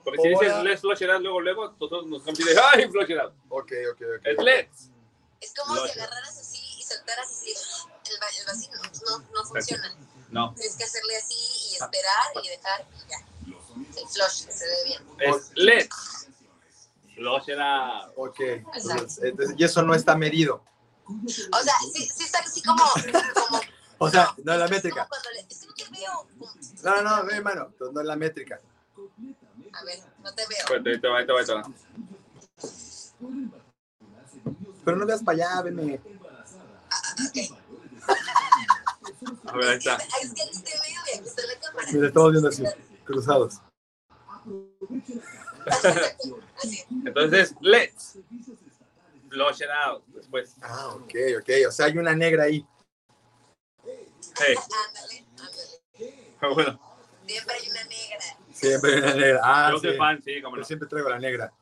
Porque 0.04 0.22
si 0.22 0.28
dices 0.28 0.62
let's 0.62 0.80
flush 0.80 1.02
it 1.02 1.10
out, 1.10 1.22
luego, 1.22 1.40
luego, 1.40 1.70
todos 1.78 2.06
nos 2.06 2.22
cambian 2.22 2.48
de 2.48 2.60
ay, 2.74 2.88
flush 2.88 3.10
it 3.10 3.18
out. 3.18 3.32
Ok, 3.48 3.72
ok, 3.92 4.02
ok. 4.18 4.26
Es 4.26 4.44
let's. 4.44 4.90
Es 5.40 5.54
como 5.54 5.74
si 5.86 5.98
agarraras 5.98 6.38
soltaras 6.88 7.30
así 7.30 7.50
el, 7.52 8.22
va- 8.22 8.38
el 8.40 8.46
vacío. 8.46 8.70
No, 9.06 9.18
no 9.34 9.44
funciona. 9.44 9.94
No, 10.30 10.54
Tienes 10.54 10.76
que 10.76 10.84
hacerle 10.84 11.16
así 11.16 11.34
y 11.70 11.74
esperar 11.74 12.26
y 12.42 12.48
dejar 12.48 12.86
y 12.94 13.10
ya. 13.10 14.00
El 14.00 14.08
flush 14.08 14.48
se 14.50 14.64
ve 14.66 14.76
bien. 14.86 15.06
es 15.20 15.50
let's. 15.54 16.26
Flush 17.14 17.50
out. 17.58 18.12
Ok. 18.16 18.40
Entonces, 18.40 19.18
entonces, 19.22 19.54
y 19.58 19.64
eso 19.64 19.82
no 19.82 19.94
está 19.94 20.16
medido. 20.16 20.62
O 21.06 21.28
sea, 21.62 21.74
sí, 21.94 22.06
sí 22.14 22.24
está 22.24 22.40
así 22.40 22.62
como, 22.62 22.82
como 23.48 23.60
O 24.00 24.10
sea, 24.10 24.34
no 24.44 24.52
es 24.52 24.58
la 24.58 24.68
métrica. 24.68 24.96
como 24.96 25.08
cuando 25.08 25.30
le, 25.30 25.40
es 25.40 25.66
que 25.74 25.84
no 25.84 25.90
veo. 25.90 26.28
No, 26.82 27.02
no, 27.24 27.30
hermano. 27.30 27.66
Entonces 27.72 27.94
no 27.94 28.00
es 28.00 28.06
la 28.06 28.16
métrica. 28.16 28.60
A 29.72 29.84
ver, 29.84 29.98
no 30.22 30.32
te 30.34 30.46
veo. 30.46 30.58
Espérate, 30.58 30.90
ahí 30.90 31.00
te 31.00 31.08
va, 31.08 31.18
ahí 31.18 31.26
te 31.26 31.32
va, 31.32 31.40
ahí 31.40 31.46
te 31.46 31.54
va. 31.54 31.62
pero 34.84 34.96
no 34.96 35.06
veas 35.06 35.22
para 35.22 35.36
allá, 35.36 35.62
venme. 35.62 36.00
A 39.46 39.56
ver, 39.56 39.68
ahí 39.68 39.76
está. 39.78 39.96
Es 39.96 40.32
que 40.34 40.42
aquí 40.42 40.62
te 40.62 40.72
veo 40.72 40.82
y 41.14 41.18
aquí 41.18 41.28
está 41.28 41.42
la 41.46 41.60
cámara. 41.60 41.88
Mira, 41.92 42.06
estamos 42.08 42.30
viendo 42.32 42.48
así, 42.48 42.64
cruzados. 43.04 43.60
Entonces, 47.04 47.54
let's 47.60 48.18
flush 49.28 49.60
it 49.62 49.68
out. 49.86 50.04
Después. 50.08 50.56
Ah, 50.62 50.88
ok, 50.94 51.14
ok. 51.40 51.50
O 51.68 51.72
sea, 51.72 51.86
hay 51.86 51.98
una 51.98 52.14
negra 52.14 52.44
ahí. 52.44 52.64
Hey. 53.84 54.54
Ándale, 54.86 55.26
ándale. 55.38 56.54
Bueno, 56.54 56.80
Siempre 57.26 57.54
hay 57.56 57.68
una 57.70 57.84
negra. 57.84 58.24
Siempre 58.52 58.92
hay 58.92 58.98
una 58.98 59.14
negra. 59.14 59.40
Ah, 59.42 59.70
yo 59.72 59.78
soy 59.80 59.92
sí. 59.92 59.96
fan, 59.98 60.22
sí, 60.22 60.42
como 60.42 60.56
Yo 60.56 60.60
no. 60.60 60.66
siempre 60.66 60.88
traigo 60.88 61.08
la 61.10 61.18
negra. 61.18 61.52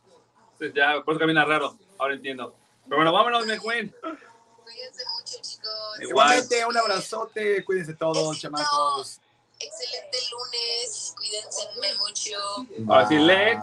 Entonces, 0.52 0.74
Ya, 0.74 1.02
por 1.02 1.14
eso 1.14 1.20
camina 1.20 1.44
raro. 1.44 1.76
Ahora 1.98 2.14
entiendo. 2.14 2.54
Pero 2.84 2.96
bueno, 2.96 3.12
vámonos, 3.12 3.46
mi 3.46 3.58
queen. 3.58 3.92
Cuídense. 4.00 5.02
Igualmente, 6.00 6.64
un 6.66 6.76
abrazote. 6.76 7.64
Cuídense 7.64 7.94
todos, 7.94 8.30
Besito. 8.30 8.48
chamacos. 8.48 9.20
Excelente 9.58 10.18
lunes. 10.30 11.14
Cuídense 11.16 11.68
mucho. 11.98 12.92
Ahora 12.92 13.08
sí, 13.08 13.18
let's 13.18 13.62